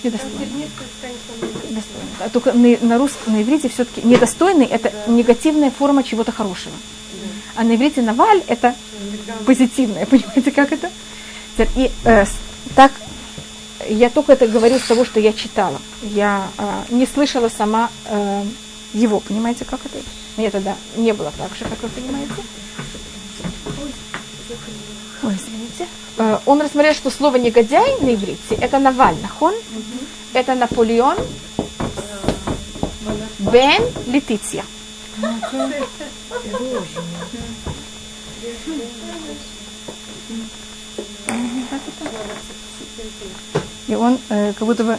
Недостойный. 0.03 0.47
Недостойный. 0.47 2.11
А 2.21 2.29
только 2.29 2.53
на, 2.53 2.77
на 2.81 2.99
русском, 2.99 3.33
на 3.33 3.43
иврите 3.43 3.69
все-таки 3.69 4.07
недостойный 4.07 4.67
это 4.67 4.93
негативная 5.09 5.71
форма 5.71 6.05
чего-то 6.05 6.33
хорошего. 6.33 6.75
А 7.57 7.65
на 7.65 7.75
иврите 7.75 8.03
наваль 8.03 8.43
это 8.47 8.75
позитивное. 9.47 10.07
Понимаете, 10.11 10.51
как 10.51 10.73
это? 10.73 10.91
И 11.77 11.91
э, 12.05 12.25
так 12.75 12.93
я 13.89 14.11
только 14.11 14.33
это 14.33 14.47
говорю 14.47 14.79
с 14.79 14.87
того, 14.87 15.05
что 15.05 15.21
я 15.21 15.33
читала. 15.33 15.81
Я 16.03 16.49
э, 16.59 16.83
не 16.91 17.07
слышала 17.07 17.49
сама 17.49 17.91
э, 18.07 18.45
его, 18.93 19.21
понимаете, 19.21 19.65
как 19.65 19.81
это? 19.85 19.99
Мне 20.37 20.51
тогда 20.51 20.77
не 20.97 21.13
было 21.13 21.33
так 21.37 21.55
же, 21.57 21.65
как 21.65 21.83
вы 21.83 21.89
понимаете. 21.89 22.33
Ой, 25.25 25.35
извините. 25.35 25.87
Э, 26.19 26.39
он 26.45 26.61
рассмотрел, 26.61 26.95
что 26.95 27.11
слово 27.11 27.37
негодяй 27.37 28.01
на 28.01 28.15
иврите 28.15 28.55
это 28.61 28.79
Наваль, 28.79 29.17
нахон, 29.23 29.55
это 30.33 30.55
Наполеон, 30.55 31.17
Бен 33.39 33.83
Летиция. 34.07 34.65
И 43.87 43.95
он 43.95 44.19
э, 44.29 44.53
как 44.53 44.67
будто 44.67 44.85
бы 44.85 44.99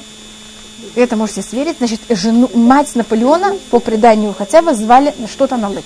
это 0.96 1.16
можете 1.16 1.42
сверить, 1.42 1.78
значит, 1.78 2.00
жену, 2.10 2.50
мать 2.54 2.96
Наполеона 2.96 3.58
по 3.70 3.80
преданию 3.80 4.34
хотя 4.34 4.62
бы 4.62 4.74
звали 4.74 5.14
что-то 5.28 5.58
на 5.58 5.70
лык. 5.70 5.86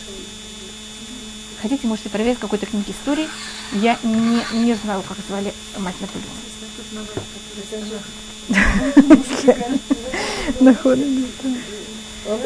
Хотите, 1.61 1.87
можете 1.87 2.09
проверить 2.09 2.39
какой-то 2.39 2.65
книге 2.65 2.93
истории. 2.93 3.27
Я 3.73 3.97
не, 4.03 4.41
не 4.53 4.75
знаю, 4.75 5.03
как 5.07 5.17
звали 5.27 5.53
мать 5.77 5.95
Наполеона. 5.99 6.29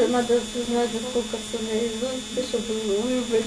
Надо 0.09 0.39
знать, 0.67 0.89
сколько 1.09 1.37
все 1.37 1.59
наизусть, 1.71 2.49
чтобы 2.49 2.73
выбрать 3.03 3.45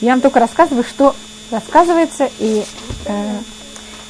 Я 0.00 0.12
вам 0.12 0.20
только 0.20 0.40
рассказываю, 0.40 0.84
что 0.84 1.14
рассказывается, 1.50 2.30
и, 2.38 2.64
э, 3.06 3.38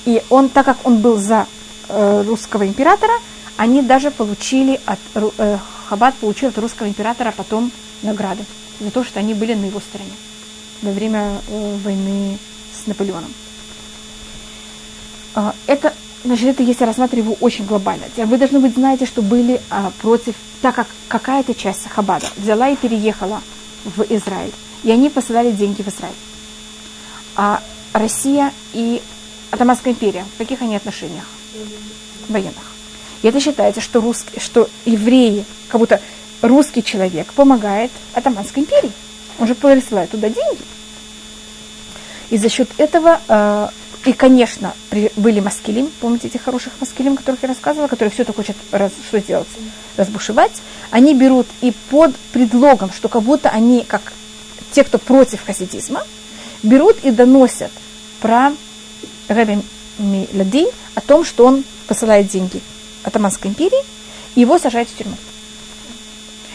и 0.04 0.22
он, 0.30 0.48
так 0.48 0.66
как 0.66 0.78
он 0.84 0.98
был 0.98 1.16
за 1.16 1.46
э, 1.88 2.22
русского 2.26 2.66
императора, 2.66 3.14
они 3.56 3.82
даже 3.82 4.10
получили 4.10 4.80
от 4.84 4.98
э, 5.14 5.58
Хаббат 5.88 6.14
получил 6.16 6.48
от 6.50 6.58
русского 6.58 6.86
императора 6.86 7.34
потом 7.36 7.70
награды 8.02 8.44
за 8.82 8.90
то, 8.90 9.04
что 9.04 9.20
они 9.20 9.34
были 9.34 9.54
на 9.54 9.66
его 9.66 9.80
стороне 9.80 10.12
во 10.82 10.90
время 10.90 11.40
э, 11.48 11.76
войны 11.84 12.38
с 12.74 12.86
Наполеоном. 12.86 13.32
Э, 15.36 15.52
это, 15.66 15.94
значит, 16.24 16.48
это 16.48 16.62
если 16.62 16.84
рассматривать 16.84 17.24
его 17.24 17.36
очень 17.40 17.64
глобально. 17.64 18.04
Вы 18.16 18.38
должны 18.38 18.58
быть 18.58 18.74
знаете, 18.74 19.06
что 19.06 19.22
были 19.22 19.60
э, 19.70 19.90
против, 20.00 20.34
так 20.60 20.74
как 20.74 20.88
какая-то 21.08 21.54
часть 21.54 21.88
Хабада 21.88 22.26
взяла 22.36 22.68
и 22.68 22.76
переехала 22.76 23.40
в 23.84 24.02
Израиль, 24.10 24.52
и 24.82 24.90
они 24.90 25.08
посылали 25.08 25.52
деньги 25.52 25.82
в 25.82 25.88
Израиль. 25.88 26.14
А 27.36 27.62
Россия 27.92 28.52
и 28.72 29.00
Атаманская 29.50 29.92
империя, 29.92 30.24
в 30.34 30.38
каких 30.38 30.62
они 30.62 30.76
отношениях? 30.76 31.24
Военных. 32.28 32.72
И 33.22 33.28
это 33.28 33.38
считается, 33.38 33.80
что, 33.80 34.00
русские, 34.00 34.40
что 34.40 34.68
евреи, 34.84 35.44
как 35.68 35.80
будто 35.80 36.00
русский 36.42 36.82
человек 36.82 37.32
помогает 37.32 37.90
Атаманской 38.14 38.62
империи. 38.62 38.92
Он 39.38 39.46
же 39.46 39.54
присылает 39.54 40.10
туда 40.10 40.28
деньги. 40.28 40.60
И 42.30 42.36
за 42.36 42.48
счет 42.48 42.68
этого, 42.78 43.20
э, 43.28 43.68
и, 44.04 44.12
конечно, 44.12 44.74
при, 44.90 45.12
были 45.16 45.40
маскилим, 45.40 45.90
помните 46.00 46.28
этих 46.28 46.42
хороших 46.42 46.72
маскилим, 46.80 47.16
которых 47.16 47.42
я 47.42 47.48
рассказывала, 47.48 47.88
которые 47.88 48.10
все 48.10 48.22
это 48.22 48.32
хотят 48.32 48.56
раз, 48.70 48.92
что 49.06 49.20
сделать? 49.20 49.48
Разбушевать. 49.96 50.52
Они 50.90 51.14
берут 51.14 51.46
и 51.60 51.72
под 51.90 52.16
предлогом, 52.32 52.92
что 52.92 53.08
как 53.08 53.22
будто 53.22 53.48
они, 53.50 53.84
как 53.86 54.12
те, 54.72 54.84
кто 54.84 54.98
против 54.98 55.44
хасидизма, 55.44 56.04
берут 56.62 56.96
и 57.02 57.10
доносят 57.10 57.70
про 58.20 58.52
Раби 59.28 59.58
Милади 59.98 60.66
о 60.94 61.00
том, 61.00 61.24
что 61.24 61.44
он 61.46 61.64
посылает 61.86 62.28
деньги 62.28 62.60
Атаманской 63.04 63.50
империи, 63.50 63.84
и 64.34 64.40
его 64.40 64.58
сажают 64.58 64.88
в 64.88 64.96
тюрьму. 64.96 65.16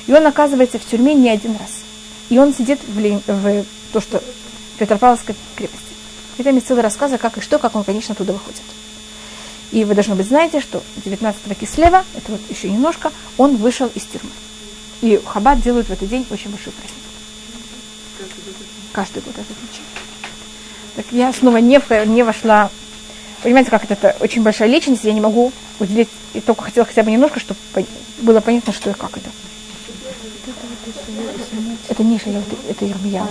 И 0.07 0.13
он 0.13 0.25
оказывается 0.25 0.79
в 0.79 0.85
тюрьме 0.85 1.13
не 1.13 1.29
один 1.29 1.51
раз. 1.57 1.83
И 2.29 2.39
он 2.39 2.53
сидит 2.53 2.79
в, 2.87 2.99
Лен... 2.99 3.21
в 3.27 3.65
то, 3.93 4.01
что 4.01 4.23
Петропавловской 4.79 5.35
крепости. 5.55 5.83
И 6.37 6.43
там 6.43 6.55
есть 6.55 6.67
целый 6.67 6.81
рассказ, 6.81 7.11
как 7.19 7.37
и 7.37 7.41
что, 7.41 7.59
как 7.59 7.75
он, 7.75 7.83
конечно, 7.83 8.13
оттуда 8.13 8.33
выходит. 8.33 8.61
И 9.71 9.83
вы, 9.83 9.95
должны 9.95 10.15
быть, 10.15 10.27
знаете, 10.27 10.61
что 10.61 10.81
19 11.03 11.57
кислева, 11.59 12.05
это 12.15 12.31
вот 12.31 12.41
еще 12.49 12.69
немножко, 12.69 13.11
он 13.37 13.57
вышел 13.57 13.87
из 13.93 14.03
тюрьмы. 14.03 14.31
И 15.01 15.19
Хаббат 15.25 15.61
делают 15.61 15.87
в 15.87 15.91
этот 15.91 16.09
день 16.09 16.25
очень 16.29 16.49
большой 16.49 16.73
праздник. 16.73 17.03
Каждый 18.93 19.21
год 19.21 19.33
это 19.35 19.43
случай. 19.45 19.83
Так 20.95 21.05
я 21.11 21.33
снова 21.33 21.57
не, 21.57 21.79
не 22.07 22.23
вошла. 22.23 22.71
Понимаете, 23.43 23.69
как 23.69 23.83
это, 23.83 23.93
это 23.93 24.17
очень 24.19 24.41
большая 24.41 24.69
личность, 24.69 25.03
я 25.03 25.13
не 25.13 25.21
могу 25.21 25.51
уделить, 25.79 26.09
и 26.33 26.39
только 26.39 26.63
хотела 26.63 26.85
хотя 26.85 27.03
бы 27.03 27.11
немножко, 27.11 27.39
чтобы 27.39 27.59
было 28.19 28.39
понятно, 28.39 28.73
что 28.73 28.89
и 28.89 28.93
как 28.93 29.17
это. 29.17 29.29
Это 31.89 32.03
не 32.03 32.19
Шаял, 32.19 32.43
это 32.69 32.87
Ирмияу. 32.87 33.27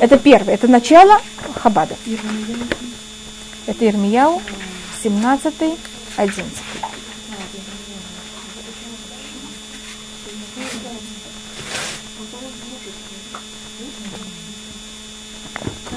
Это 0.00 0.18
первое, 0.18 0.54
это 0.54 0.68
начало 0.68 1.20
Хабада. 1.54 1.96
Это 3.66 3.86
Ирмияу, 3.86 4.40
17 5.02 5.54
11 6.16 6.62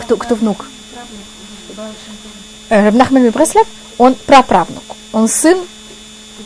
Кто, 0.04 0.18
кто 0.18 0.36
внук? 0.36 0.66
Рабнахман 2.70 3.30
Бреслев, 3.30 3.68
он 3.98 4.16
праправнук. 4.16 4.84
Он 5.12 5.28
сын, 5.28 5.60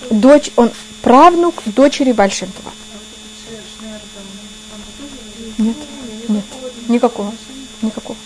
дочь, 0.09 0.51
он 0.55 0.71
правнук 1.03 1.61
дочери 1.65 2.13
Бальшемтова. 2.13 2.71
Нет, 5.59 5.75
нет, 6.29 6.45
никакого, 6.87 7.31
никакого. 7.83 8.17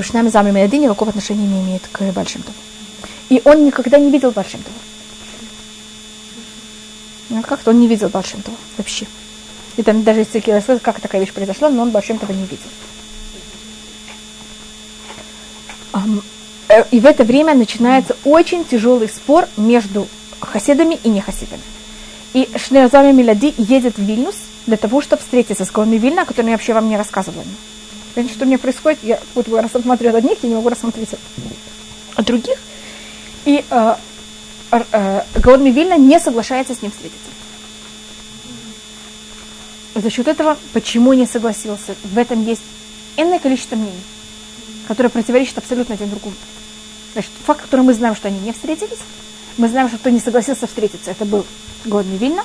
Шнам 0.00 0.30
Зами 0.30 0.50
Меяди 0.50 0.76
никакого 0.76 1.10
отношения 1.10 1.46
не 1.46 1.60
имеет 1.60 1.86
к 1.92 2.00
Бальшемтову. 2.12 2.56
И 3.28 3.42
он 3.44 3.66
никогда 3.66 3.98
не 3.98 4.10
видел 4.10 4.30
Бальшемтова. 4.30 4.74
Ну, 7.28 7.42
как-то 7.42 7.70
он 7.70 7.80
не 7.80 7.88
видел 7.88 8.08
Бальшемтова 8.08 8.56
вообще. 8.78 9.06
И 9.76 9.82
там 9.82 10.02
даже 10.02 10.20
если 10.20 10.38
рассказывают, 10.38 10.82
как 10.82 11.00
такая 11.00 11.20
вещь 11.20 11.32
произошла, 11.32 11.70
но 11.70 11.82
он 11.82 11.90
Бальшемтова 11.90 12.32
не 12.32 12.44
видел. 12.44 12.70
Э, 16.72 16.84
и 16.90 17.00
в 17.00 17.06
это 17.06 17.24
время 17.24 17.54
начинается 17.54 18.16
очень 18.24 18.64
тяжелый 18.64 19.08
спор 19.08 19.46
между 19.56 20.08
хасидами 20.40 20.98
и 21.04 21.10
нехасидами. 21.10 21.62
И 22.32 22.48
Шнеозами 22.56 23.12
Милади 23.12 23.54
едет 23.58 23.98
в 23.98 24.02
Вильнюс 24.02 24.36
для 24.66 24.78
того, 24.78 25.02
чтобы 25.02 25.20
встретиться 25.20 25.66
с 25.66 25.70
Гаоной 25.70 25.98
Вильна, 25.98 26.22
о 26.22 26.24
котором 26.24 26.46
я 26.46 26.52
вообще 26.52 26.72
вам 26.72 26.88
не 26.88 26.96
рассказывала. 26.96 27.44
Понимаете, 28.14 28.34
что 28.34 28.46
мне 28.46 28.56
происходит? 28.56 29.00
Я 29.02 29.20
вот 29.34 29.48
рассмотрю 29.48 30.14
одних, 30.14 30.38
я 30.42 30.48
не 30.48 30.54
могу 30.54 30.70
рассмотреть 30.70 31.10
от 32.14 32.24
других. 32.24 32.58
И 33.44 33.64
э, 33.68 33.94
э, 34.70 35.22
Гаон 35.36 35.64
Вильна 35.64 35.98
не 35.98 36.18
соглашается 36.18 36.74
с 36.74 36.80
ним 36.80 36.90
встретиться. 36.90 37.20
За 39.94 40.08
счет 40.08 40.26
этого, 40.26 40.56
почему 40.72 41.12
не 41.12 41.26
согласился, 41.26 41.94
в 42.02 42.16
этом 42.16 42.46
есть 42.46 42.62
энное 43.18 43.38
количество 43.38 43.76
мнений, 43.76 43.92
которые 44.88 45.10
противоречат 45.10 45.58
абсолютно 45.58 45.96
один 45.96 46.08
другому. 46.08 46.34
Значит, 47.12 47.30
факт, 47.44 47.62
который 47.62 47.82
мы 47.82 47.94
знаем, 47.94 48.16
что 48.16 48.28
они 48.28 48.38
не 48.40 48.52
встретились, 48.52 49.00
мы 49.58 49.68
знаем, 49.68 49.88
что 49.88 49.98
кто 49.98 50.10
не 50.10 50.20
согласился 50.20 50.66
встретиться, 50.66 51.10
это 51.10 51.24
был 51.24 51.44
Годный 51.84 52.16
Вильна. 52.16 52.44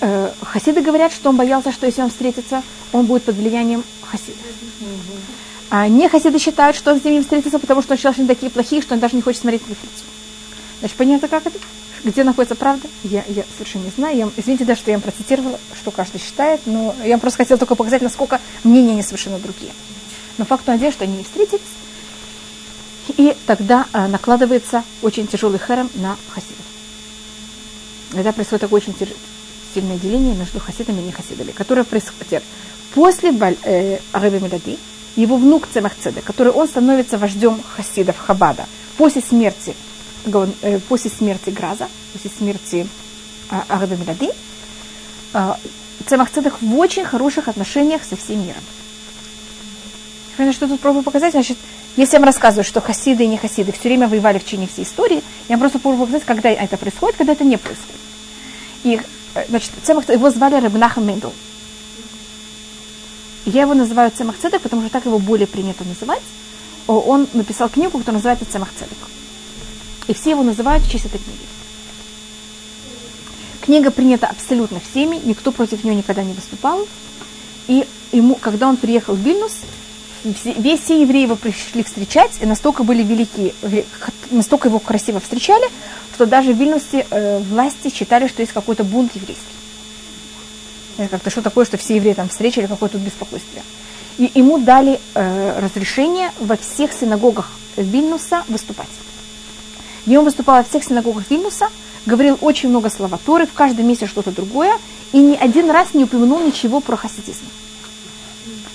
Э, 0.00 0.32
хасиды 0.42 0.82
говорят, 0.82 1.12
что 1.12 1.30
он 1.30 1.36
боялся, 1.36 1.72
что 1.72 1.86
если 1.86 2.02
он 2.02 2.10
встретится, 2.10 2.62
он 2.92 3.06
будет 3.06 3.24
под 3.24 3.36
влиянием 3.36 3.84
хасида. 4.02 4.38
А 5.70 5.86
не 5.86 6.08
хасиды 6.08 6.38
считают, 6.38 6.76
что 6.76 6.92
он 6.92 7.00
с 7.00 7.04
ними 7.04 7.20
встретится, 7.20 7.58
потому 7.58 7.82
что 7.82 7.92
он 7.92 7.98
считал, 7.98 8.12
что 8.12 8.22
они 8.22 8.28
такие 8.28 8.50
плохие, 8.50 8.82
что 8.82 8.94
он 8.94 9.00
даже 9.00 9.14
не 9.14 9.22
хочет 9.22 9.42
смотреть 9.42 9.66
на 9.68 9.72
их 9.72 9.78
лицо. 9.82 10.04
Значит, 10.80 10.96
понятно, 10.96 11.28
как 11.28 11.46
это? 11.46 11.58
Где 12.02 12.24
находится 12.24 12.54
правда? 12.54 12.88
Я, 13.04 13.24
я 13.28 13.44
совершенно 13.56 13.84
не 13.84 13.90
знаю. 13.90 14.16
Я, 14.16 14.28
извините, 14.36 14.64
да, 14.64 14.74
что 14.74 14.90
я 14.90 14.96
вам 14.96 15.02
процитировала, 15.02 15.60
что 15.80 15.90
каждый 15.90 16.20
считает, 16.20 16.62
но 16.64 16.94
я 17.04 17.18
просто 17.18 17.38
хотела 17.38 17.58
только 17.58 17.74
показать, 17.74 18.02
насколько 18.02 18.40
мнения 18.64 18.94
не 18.94 19.02
совершенно 19.02 19.38
другие. 19.38 19.72
Но 20.38 20.44
факт 20.44 20.66
надеюсь, 20.66 20.94
что 20.94 21.04
они 21.04 21.18
не 21.18 21.24
встретились, 21.24 21.60
и 23.08 23.36
тогда 23.46 23.86
э, 23.92 24.06
накладывается 24.06 24.84
очень 25.02 25.26
тяжелый 25.26 25.58
херем 25.58 25.90
на 25.94 26.16
хасидов. 26.30 26.64
Тогда 28.12 28.32
происходит 28.32 28.62
такое 28.62 28.80
очень 28.80 28.94
сильное 29.74 29.96
деление 29.98 30.34
между 30.34 30.60
хасидами 30.60 31.00
и 31.00 31.04
нехасидами, 31.04 31.52
которое 31.52 31.84
происходит 31.84 32.42
после 32.94 33.30
э, 33.30 33.98
Мелади, 34.12 34.78
его 35.16 35.36
внук 35.36 35.68
Цемахцеда, 35.72 36.20
который 36.22 36.52
он 36.52 36.68
становится 36.68 37.18
вождем 37.18 37.60
хасидов 37.76 38.16
Хабада 38.18 38.66
после 38.96 39.22
смерти, 39.22 39.74
э, 40.24 40.78
после 40.88 41.10
смерти 41.10 41.50
Граза, 41.50 41.88
после 42.12 42.30
смерти 42.30 42.86
э, 43.50 43.60
Ареби 43.68 43.96
Мелади, 43.96 44.30
э, 45.34 45.54
Цемахцедах 46.06 46.60
в 46.60 46.78
очень 46.78 47.04
хороших 47.04 47.48
отношениях 47.48 48.02
со 48.04 48.16
всем 48.16 48.40
миром. 48.44 48.62
Понятно, 50.36 50.54
что 50.54 50.68
тут 50.68 50.80
пробую 50.80 51.02
показать, 51.02 51.32
значит, 51.32 51.58
я 51.96 52.06
вам 52.12 52.24
рассказываю, 52.24 52.64
что 52.64 52.80
хасиды 52.80 53.24
и 53.24 53.26
не 53.26 53.36
хасиды 53.36 53.72
все 53.72 53.88
время 53.88 54.08
воевали 54.08 54.38
в 54.38 54.44
течение 54.44 54.68
всей 54.68 54.84
истории, 54.84 55.22
я 55.48 55.56
вам 55.56 55.60
просто 55.60 55.78
пробую 55.78 56.06
показать, 56.06 56.24
когда 56.24 56.50
это 56.50 56.76
происходит, 56.76 57.16
когда 57.16 57.32
это 57.32 57.44
не 57.44 57.56
происходит. 57.56 58.00
И, 58.84 59.00
э, 59.34 59.44
значит, 59.48 59.70
Цемах, 59.82 60.08
его 60.08 60.30
звали 60.30 60.54
Рабнаха 60.54 61.00
Мендел. 61.00 61.32
Я 63.44 63.62
его 63.62 63.74
называю 63.74 64.10
Цемах 64.10 64.36
Цедек, 64.38 64.62
потому 64.62 64.82
что 64.82 64.90
так 64.90 65.06
его 65.06 65.18
более 65.18 65.46
принято 65.46 65.84
называть. 65.84 66.22
Он 66.86 67.26
написал 67.32 67.68
книгу, 67.68 67.98
которая 67.98 68.16
называется 68.18 68.46
Цемах 68.50 68.70
Цедек. 68.78 68.98
И 70.08 70.14
все 70.14 70.30
его 70.30 70.42
называют 70.42 70.84
в 70.84 70.90
честь 70.90 71.06
этой 71.06 71.18
книги. 71.18 71.38
Книга 73.62 73.90
принята 73.90 74.26
абсолютно 74.26 74.80
всеми, 74.80 75.20
никто 75.22 75.52
против 75.52 75.84
нее 75.84 75.94
никогда 75.94 76.22
не 76.22 76.32
выступал. 76.32 76.86
И 77.68 77.86
ему, 78.12 78.34
когда 78.34 78.68
он 78.68 78.76
приехал 78.76 79.14
в 79.14 79.18
Вильнюс, 79.18 79.58
весь 80.24 80.80
все 80.80 81.00
евреи 81.00 81.22
его 81.22 81.36
пришли 81.36 81.82
встречать, 81.82 82.32
и 82.40 82.46
настолько 82.46 82.82
были 82.82 83.02
велики, 83.02 83.54
настолько 84.30 84.68
его 84.68 84.78
красиво 84.78 85.20
встречали, 85.20 85.66
что 86.14 86.26
даже 86.26 86.52
в 86.52 86.58
Вильнюсе 86.58 87.06
э, 87.10 87.38
власти 87.38 87.92
считали, 87.92 88.28
что 88.28 88.42
есть 88.42 88.52
какой-то 88.52 88.84
бунт 88.84 89.12
еврейский. 89.14 89.44
Как-то 91.10 91.30
что 91.30 91.40
такое, 91.40 91.64
что 91.64 91.78
все 91.78 91.96
евреи 91.96 92.12
там 92.12 92.28
встретили, 92.28 92.66
какое 92.66 92.90
тут 92.90 93.00
беспокойствие. 93.00 93.62
И 94.18 94.30
ему 94.34 94.58
дали 94.58 95.00
э, 95.14 95.60
разрешение 95.60 96.30
во 96.38 96.56
всех 96.56 96.92
синагогах 96.92 97.50
Вильнюса 97.76 98.44
выступать. 98.48 98.90
И 100.06 100.16
он 100.16 100.24
выступал 100.24 100.56
во 100.56 100.64
всех 100.64 100.84
синагогах 100.84 101.30
Вильнюса, 101.30 101.68
говорил 102.04 102.36
очень 102.42 102.68
много 102.68 102.90
слова 102.90 103.18
Торы, 103.24 103.46
в 103.46 103.54
каждом 103.54 103.88
месте 103.88 104.06
что-то 104.06 104.30
другое, 104.30 104.76
и 105.12 105.18
ни 105.18 105.36
один 105.36 105.70
раз 105.70 105.94
не 105.94 106.04
упомянул 106.04 106.40
ничего 106.40 106.80
про 106.80 106.96
хасидизм 106.96 107.44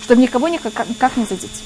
чтобы 0.06 0.22
никого 0.22 0.48
никак, 0.48 0.88
никак 0.88 1.18
не 1.18 1.26
задеть. 1.26 1.64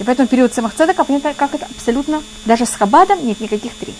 И 0.00 0.02
поэтому 0.02 0.26
период 0.26 0.54
самых 0.54 0.74
цедека, 0.74 1.04
понятно, 1.04 1.34
как 1.34 1.54
это 1.54 1.66
абсолютно, 1.66 2.22
даже 2.46 2.64
с 2.64 2.70
хабадом 2.70 3.24
нет 3.24 3.38
никаких 3.38 3.74
три. 3.74 3.92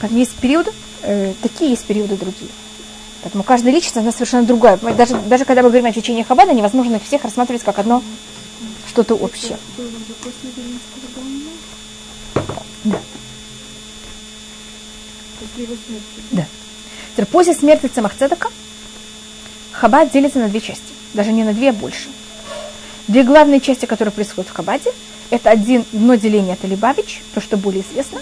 Поэтому 0.00 0.18
есть 0.18 0.34
периоды, 0.36 0.72
э, 1.02 1.34
такие 1.42 1.70
есть 1.70 1.84
периоды 1.84 2.16
другие. 2.16 2.50
Поэтому 3.22 3.44
каждая 3.44 3.74
личность, 3.74 3.98
она 3.98 4.10
совершенно 4.10 4.46
другая. 4.46 4.78
Даже, 4.78 5.16
даже 5.16 5.44
когда 5.44 5.62
мы 5.62 5.68
говорим 5.68 5.86
о 5.86 5.92
течении 5.92 6.22
хабада, 6.22 6.54
невозможно 6.54 6.96
их 6.96 7.04
всех 7.04 7.22
рассматривать 7.22 7.62
как 7.62 7.78
одно 7.78 8.02
что-то 8.88 9.16
общее. 9.16 9.58
Да. 12.84 13.00
Да. 17.16 17.26
После 17.26 17.54
смерти 17.54 17.86
Цемахцедека 17.86 18.48
Хабад 19.76 20.10
делится 20.10 20.38
на 20.38 20.48
две 20.48 20.60
части. 20.60 20.82
Даже 21.12 21.32
не 21.32 21.44
на 21.44 21.52
две, 21.52 21.70
а 21.70 21.72
больше. 21.72 22.08
Две 23.08 23.22
главные 23.22 23.60
части, 23.60 23.86
которые 23.86 24.12
происходят 24.12 24.50
в 24.50 24.54
Хабаде, 24.54 24.90
это 25.30 25.50
один, 25.50 25.84
одно 25.92 26.14
деление 26.14 26.54
это 26.54 26.66
Либавич, 26.66 27.22
то, 27.34 27.40
что 27.40 27.56
более 27.56 27.82
известно, 27.82 28.20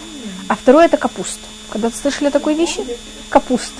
а 0.48 0.57
второе 0.57 0.86
это 0.86 0.96
капуст. 0.96 1.38
Когда-то 1.70 1.96
слышали 1.96 2.28
о 2.28 2.30
такой 2.30 2.55
вещи? 2.55 2.80
Капуст. 3.28 3.72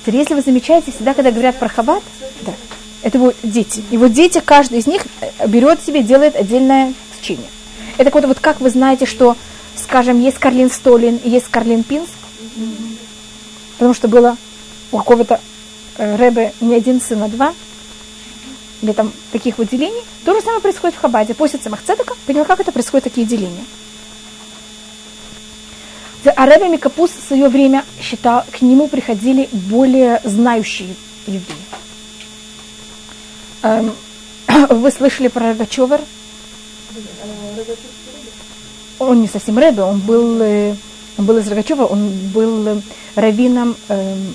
Теперь, 0.00 0.16
если 0.16 0.34
вы 0.34 0.40
замечаете, 0.40 0.92
всегда, 0.92 1.14
когда 1.14 1.30
говорят 1.30 1.58
про 1.58 1.68
Хабад, 1.68 2.02
да, 2.40 2.52
это 3.02 3.18
его 3.18 3.32
дети. 3.42 3.84
И 3.90 3.96
вот 3.96 4.12
дети, 4.12 4.40
каждый 4.44 4.78
из 4.78 4.86
них 4.86 5.02
э, 5.20 5.46
берет 5.46 5.82
себе, 5.82 6.02
делает 6.02 6.34
отдельное 6.36 6.94
течение. 7.20 7.48
Это 7.98 8.10
вот, 8.10 8.24
вот 8.24 8.40
как 8.40 8.60
вы 8.60 8.70
знаете, 8.70 9.06
что, 9.06 9.36
скажем, 9.76 10.20
есть 10.20 10.38
Карлин 10.38 10.70
Столин 10.70 11.20
и 11.22 11.28
есть 11.28 11.48
Карлин 11.48 11.84
Пинс, 11.84 12.08
потому 13.74 13.94
что 13.94 14.08
было 14.08 14.36
у 14.90 14.98
какого-то 14.98 15.40
Рэбе 15.96 16.52
не 16.60 16.74
один 16.74 17.00
сын, 17.00 17.22
а 17.22 17.28
два, 17.28 17.54
или 18.82 18.92
там 18.92 19.12
таких 19.30 19.58
вот 19.58 19.68
делений, 19.68 20.02
то 20.24 20.34
же 20.34 20.40
самое 20.40 20.60
происходит 20.60 20.96
в 20.96 21.00
Хабаде. 21.00 21.34
После 21.34 21.58
Цемахцедека, 21.58 22.14
понял, 22.26 22.44
как 22.44 22.60
это 22.60 22.72
происходит, 22.72 23.04
такие 23.04 23.26
деления. 23.26 23.64
А 26.24 26.46
Рэбе 26.46 26.68
Микапус 26.68 27.10
в 27.10 27.26
свое 27.26 27.48
время 27.48 27.84
считал, 28.00 28.44
к 28.50 28.62
нему 28.62 28.88
приходили 28.88 29.48
более 29.52 30.20
знающие 30.24 30.94
евреи. 31.26 31.44
Эм, 33.62 33.92
вы 34.70 34.90
слышали 34.90 35.28
про 35.28 35.48
Рогачевер? 35.48 36.00
Он 38.98 39.20
не 39.20 39.28
совсем 39.28 39.58
Рэбе, 39.58 39.82
он 39.82 39.98
был, 39.98 40.40
э, 40.40 40.76
он 41.18 41.24
был 41.24 41.38
из 41.38 41.48
Рогачева, 41.48 41.84
он 41.84 42.08
был 42.32 42.68
э, 42.68 42.80
раввином 43.16 43.76
эм, 43.88 44.34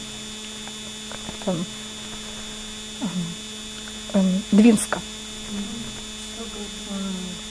Двинска. 4.52 5.00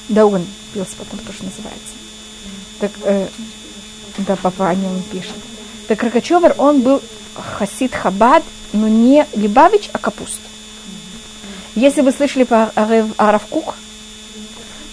Да, 0.09 0.27
он 0.27 0.47
пился 0.73 0.97
потом 0.99 1.19
тоже 1.21 1.39
называется. 1.43 1.95
Так, 2.81 2.91
э, 3.03 3.29
да, 4.19 4.37
папа 4.37 4.69
о 4.69 4.75
нем 4.75 5.03
пишет. 5.11 5.35
Так 5.89 6.03
Рогачевер, 6.03 6.55
он 6.59 6.81
был 6.81 7.03
хасид 7.35 7.95
Хабад, 7.95 8.43
но 8.73 8.89
не 8.89 9.27
Либавич, 9.35 9.91
а 9.93 9.99
Капуст. 9.99 10.41
Если 11.75 12.01
вы 12.01 12.13
слышали 12.13 12.45
про 12.45 12.71
Аравкух, 13.17 13.75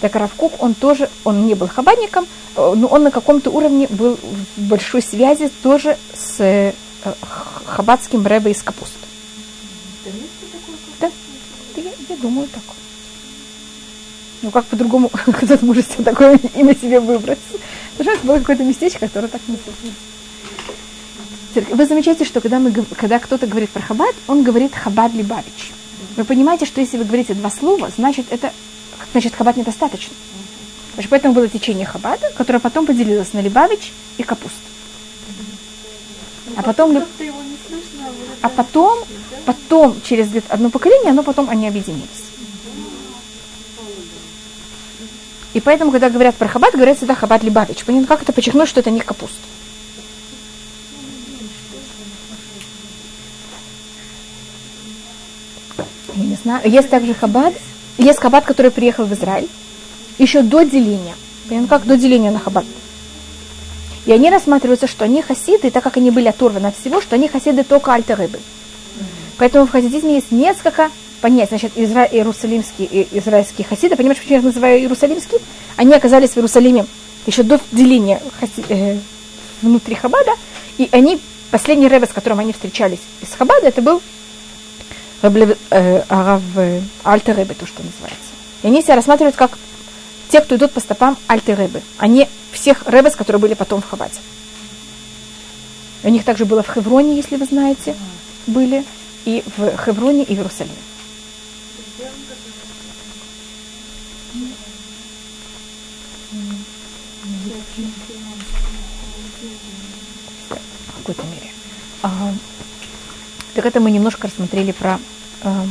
так 0.00 0.14
Аравкух, 0.16 0.52
он 0.58 0.74
тоже, 0.74 1.08
он 1.24 1.46
не 1.46 1.54
был 1.54 1.68
хабадником, 1.68 2.26
э, 2.56 2.72
но 2.76 2.86
он 2.88 3.04
на 3.04 3.10
каком-то 3.10 3.50
уровне 3.50 3.86
был 3.88 4.18
в 4.56 4.60
большой 4.62 5.02
связи 5.02 5.50
тоже 5.62 5.96
с 6.14 6.74
э, 7.04 7.12
хабадским 7.66 8.26
рэбе 8.26 8.50
из 8.50 8.62
капусты. 8.62 8.98
Да, 11.00 11.10
я, 11.76 11.90
я 12.08 12.16
думаю 12.16 12.48
так. 12.48 12.62
Ну, 14.42 14.50
как 14.50 14.66
по-другому 14.66 15.08
кто-то 15.12 15.64
может 15.64 15.90
себе 15.90 16.04
такое 16.04 16.38
имя 16.54 16.74
себе 16.74 17.00
выбрать? 17.00 17.38
Потому 17.96 18.16
что 18.16 18.26
было 18.26 18.38
какое-то 18.38 18.64
местечко, 18.64 19.00
которое 19.00 19.28
так 19.28 19.40
называется. 19.46 19.92
Вы 21.70 21.86
замечаете, 21.86 22.24
что 22.24 22.40
когда, 22.40 22.58
мы, 22.58 22.72
когда 22.72 23.18
кто-то 23.20 23.46
говорит 23.46 23.70
про 23.70 23.80
хабад, 23.80 24.14
он 24.26 24.42
говорит 24.42 24.74
хабад 24.74 25.14
либавич. 25.14 25.72
Вы 26.16 26.24
понимаете, 26.24 26.66
что 26.66 26.80
если 26.80 26.98
вы 26.98 27.04
говорите 27.04 27.34
два 27.34 27.50
слова, 27.50 27.90
значит, 27.96 28.26
это, 28.30 28.52
значит 29.12 29.34
хабад 29.34 29.56
недостаточно. 29.56 30.14
Поэтому 31.10 31.34
было 31.34 31.48
течение 31.48 31.86
хабада, 31.86 32.30
которое 32.36 32.58
потом 32.58 32.86
поделилось 32.86 33.32
на 33.32 33.40
либавич 33.40 33.92
и 34.18 34.22
капуст. 34.22 34.54
А 36.56 36.62
потом, 36.62 37.02
а 38.42 38.48
потом, 38.48 38.98
потом 39.44 40.00
через 40.02 40.28
одно 40.48 40.70
поколение, 40.70 41.10
оно 41.10 41.22
потом 41.22 41.48
они 41.48 41.68
объединились. 41.68 42.24
И 45.54 45.60
поэтому, 45.60 45.92
когда 45.92 46.10
говорят 46.10 46.34
про 46.34 46.48
хабад, 46.48 46.74
говорят 46.74 46.96
всегда 46.96 47.14
хабад 47.14 47.44
либавич. 47.44 47.84
Понятно, 47.84 48.08
как 48.08 48.22
это 48.22 48.32
подчеркнуть, 48.32 48.68
что 48.68 48.80
это 48.80 48.90
не 48.90 49.00
капуст. 49.00 49.38
Я 56.16 56.24
не 56.24 56.34
знаю. 56.34 56.68
Есть 56.68 56.90
также 56.90 57.14
хабад. 57.14 57.54
Есть 57.98 58.18
хабад, 58.18 58.44
который 58.44 58.72
приехал 58.72 59.04
в 59.04 59.14
Израиль. 59.14 59.48
Еще 60.18 60.42
до 60.42 60.64
деления. 60.64 61.14
Понятно, 61.48 61.68
как 61.68 61.86
до 61.86 61.96
деления 61.96 62.32
на 62.32 62.40
хабад. 62.40 62.64
И 64.06 64.12
они 64.12 64.30
рассматриваются, 64.30 64.86
что 64.86 65.04
они 65.04 65.22
хасиды, 65.22 65.70
так 65.70 65.82
как 65.82 65.96
они 65.96 66.10
были 66.10 66.28
оторваны 66.28 66.66
от 66.66 66.76
всего, 66.76 67.00
что 67.00 67.14
они 67.14 67.28
хасиды 67.28 67.64
только 67.64 67.92
альтерыбы. 67.92 68.38
Поэтому 69.38 69.66
в 69.66 69.70
хасидизме 69.70 70.16
есть 70.16 70.30
несколько 70.30 70.90
понятий. 71.20 71.50
Значит, 71.50 71.72
изра... 71.76 72.04
иерусалимские 72.04 72.86
и 72.86 73.18
израильские 73.18 73.66
хасиды, 73.66 73.96
понимаешь, 73.96 74.18
почему 74.18 74.34
я 74.34 74.38
их 74.38 74.44
называю 74.44 74.78
иерусалимские? 74.78 75.40
Они 75.76 75.94
оказались 75.94 76.30
в 76.30 76.36
Иерусалиме 76.36 76.86
еще 77.26 77.42
до 77.42 77.58
деления 77.72 78.20
хаси... 78.38 78.62
э, 78.68 78.98
внутри 79.62 79.94
Хабада, 79.94 80.32
и 80.76 80.88
они, 80.92 81.18
последний 81.50 81.88
рэбе, 81.88 82.06
с 82.06 82.10
которым 82.10 82.40
они 82.40 82.52
встречались 82.52 83.00
из 83.22 83.30
Хабада, 83.36 83.68
это 83.68 83.80
был 83.80 84.02
э, 85.22 86.02
Арав 86.08 86.42
э, 86.56 86.80
Альтер 87.02 87.36
Рэбе, 87.36 87.54
то, 87.54 87.66
что 87.66 87.82
называется. 87.82 88.28
И 88.62 88.66
они 88.66 88.82
себя 88.82 88.96
рассматривают 88.96 89.36
как 89.36 89.58
те, 90.28 90.40
кто 90.40 90.56
идут 90.56 90.72
по 90.72 90.80
стопам 90.80 91.16
Альтер 91.26 91.58
Рэбе, 91.58 91.82
а 91.98 92.06
не 92.06 92.28
всех 92.52 92.86
Рэбес, 92.86 93.16
которые 93.16 93.40
были 93.40 93.54
потом 93.54 93.82
в 93.82 93.88
Хабаде. 93.88 94.20
У 96.02 96.08
них 96.08 96.24
также 96.24 96.44
было 96.44 96.62
в 96.62 96.72
Хевроне, 96.72 97.16
если 97.16 97.36
вы 97.36 97.46
знаете, 97.46 97.96
были, 98.46 98.84
и 99.24 99.42
в 99.56 99.76
Хевроне, 99.84 100.22
и 100.22 100.34
в 100.34 100.38
Иерусалиме. 100.38 100.74
В 110.48 110.96
какой-то 110.98 111.22
мере. 111.22 111.50
А, 112.02 112.32
так 113.54 113.64
это 113.64 113.80
мы 113.80 113.90
немножко 113.90 114.26
рассмотрели 114.26 114.72
про... 114.72 114.98
А, 115.42 115.66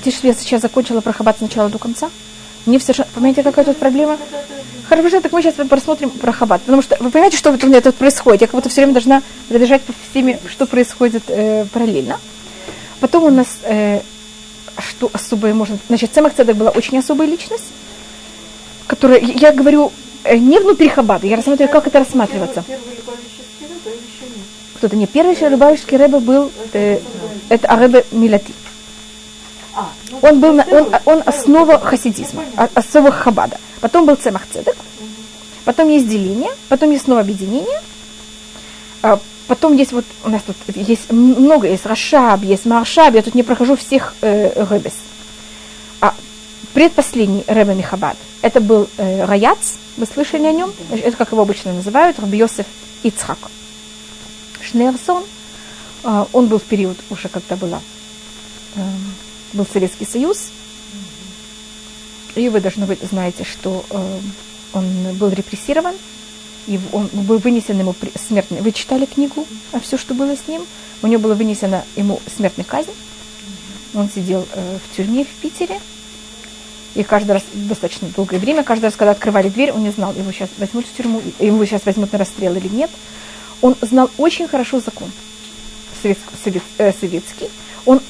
хотите, 0.00 0.16
чтобы 0.16 0.28
я 0.28 0.34
сейчас 0.34 0.62
закончила 0.62 1.00
про 1.00 1.12
Хаббат 1.12 1.38
сначала 1.38 1.68
до 1.68 1.78
конца? 1.78 2.10
Мне 2.66 2.78
все 2.78 2.92
Понимаете, 3.14 3.42
какая 3.42 3.64
тут 3.64 3.76
проблема? 3.76 4.18
Хорошо, 4.88 5.20
так 5.20 5.32
мы 5.32 5.42
сейчас 5.42 5.54
просмотрим 5.68 6.10
про 6.10 6.32
Хаббат. 6.32 6.62
Потому 6.62 6.82
что 6.82 6.96
вы 7.00 7.10
понимаете, 7.10 7.36
что 7.36 7.50
у 7.50 7.66
меня 7.66 7.80
тут 7.80 7.94
происходит? 7.96 8.40
Я 8.40 8.46
как 8.46 8.54
будто 8.54 8.68
все 8.68 8.80
время 8.80 8.94
должна 8.94 9.22
пробежать 9.48 9.82
по 9.82 9.92
всеми, 10.10 10.38
что 10.48 10.66
происходит 10.66 11.24
э, 11.28 11.66
параллельно. 11.72 12.18
Потом 13.00 13.24
у 13.24 13.30
нас, 13.30 13.58
э, 13.62 14.00
что 14.78 15.10
особое 15.12 15.54
можно... 15.54 15.78
Значит, 15.88 16.12
Цемах 16.12 16.34
Цедек 16.34 16.56
была 16.56 16.70
очень 16.70 16.98
особая 16.98 17.28
личность, 17.28 17.66
которая, 18.86 19.20
я 19.20 19.52
говорю, 19.52 19.92
э, 20.24 20.36
не 20.38 20.58
внутри 20.58 20.88
Хаббата, 20.88 21.26
я 21.26 21.36
рассматриваю, 21.36 21.72
как 21.72 21.86
это 21.86 21.98
рассматриваться. 22.00 22.64
Кто-то 24.76 24.96
не 24.96 25.06
первый 25.06 25.36
Любавичский 25.48 25.98
рэбе 25.98 26.18
был, 26.20 26.50
э, 26.72 26.98
это 27.48 27.68
Аребе 27.68 28.04
Милати. 28.10 28.52
Он 30.22 30.40
был, 30.40 30.58
он, 30.70 30.94
он 31.04 31.22
основа 31.26 31.78
хасидизма, 31.78 32.44
а, 32.56 32.68
основа 32.74 33.10
хабада. 33.10 33.58
Потом 33.80 34.06
был 34.06 34.16
цемах 34.16 34.42
цедек, 34.52 34.76
потом 35.64 35.88
есть 35.88 36.08
деление, 36.08 36.50
потом 36.68 36.90
есть 36.90 37.04
снова 37.04 37.20
объединение, 37.20 37.80
а, 39.02 39.18
потом 39.46 39.76
есть 39.76 39.92
вот, 39.92 40.04
у 40.24 40.30
нас 40.30 40.42
тут 40.42 40.56
есть 40.76 41.10
много, 41.10 41.68
есть 41.68 41.86
Рашаб, 41.86 42.42
есть 42.42 42.66
Маршаб, 42.66 43.14
я 43.14 43.22
тут 43.22 43.34
не 43.34 43.42
прохожу 43.42 43.76
всех 43.76 44.14
э, 44.20 44.64
рэбес. 44.64 44.94
А 46.00 46.14
предпоследний 46.74 47.44
рэбе 47.46 47.74
Михабад, 47.74 48.16
это 48.42 48.60
был 48.60 48.88
э, 48.96 49.24
Раяц, 49.24 49.78
вы 49.96 50.06
слышали 50.06 50.46
о 50.46 50.52
нем? 50.52 50.72
Это 50.90 51.16
как 51.16 51.32
его 51.32 51.42
обычно 51.42 51.72
называют, 51.72 52.18
Рабиосеф 52.20 52.66
Ицхак. 53.02 53.38
Шнерсон, 54.62 55.24
э, 56.04 56.24
он 56.32 56.46
был 56.46 56.58
в 56.58 56.64
период 56.64 56.98
уже, 57.10 57.28
когда 57.28 57.56
была 57.56 57.80
э, 58.76 58.80
был 59.52 59.66
Советский 59.70 60.04
Союз. 60.04 60.50
И 62.34 62.48
вы, 62.48 62.60
должны 62.60 62.86
быть, 62.86 63.00
знаете, 63.02 63.44
что 63.44 63.84
э, 63.90 64.18
он 64.72 64.84
был 65.16 65.30
репрессирован, 65.30 65.94
и 66.66 66.78
он 66.92 67.08
был 67.12 67.38
вынесен 67.38 67.78
ему 67.78 67.94
смертный. 68.14 68.60
Вы 68.60 68.72
читали 68.72 69.04
книгу 69.04 69.46
о 69.72 69.80
все, 69.80 69.98
что 69.98 70.14
было 70.14 70.36
с 70.36 70.46
ним? 70.46 70.62
У 71.02 71.06
него 71.06 71.22
было 71.22 71.34
вынесено 71.34 71.84
ему 71.96 72.20
смертная 72.34 72.64
казнь. 72.64 72.92
Он 73.94 74.08
сидел 74.08 74.46
э, 74.52 74.78
в 74.78 74.96
тюрьме 74.96 75.24
в 75.24 75.28
Питере. 75.42 75.80
И 76.94 77.02
каждый 77.02 77.32
раз, 77.32 77.42
достаточно 77.52 78.08
долгое 78.08 78.38
время, 78.38 78.62
каждый 78.62 78.86
раз, 78.86 78.94
когда 78.96 79.12
открывали 79.12 79.48
дверь, 79.48 79.72
он 79.72 79.82
не 79.82 79.90
знал, 79.90 80.12
его 80.12 80.30
сейчас 80.32 80.50
возьмут 80.58 80.86
в 80.86 80.96
тюрьму, 80.96 81.22
его 81.38 81.64
сейчас 81.64 81.84
возьмут 81.84 82.12
на 82.12 82.18
расстрел 82.18 82.54
или 82.54 82.68
нет. 82.68 82.90
Он 83.60 83.76
знал 83.82 84.10
очень 84.18 84.48
хорошо 84.48 84.80
закон 84.80 85.10
советский. 86.02 86.24
совет, 86.42 86.62
э, 86.78 86.92
советский. 86.92 87.50
Он 87.84 88.00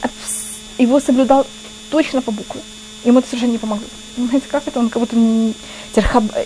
его 0.81 1.01
соблюдал 1.01 1.47
точно 1.91 2.22
по 2.22 2.31
букве. 2.31 2.61
Ему 3.05 3.18
это 3.20 3.28
совершенно 3.28 3.53
не 3.53 3.59
помогло. 3.59 3.87
Знаете, 4.16 4.47
как 4.51 4.66
это? 4.66 4.78
Он 4.78 4.91
как 4.91 5.01
будто... 5.01 5.16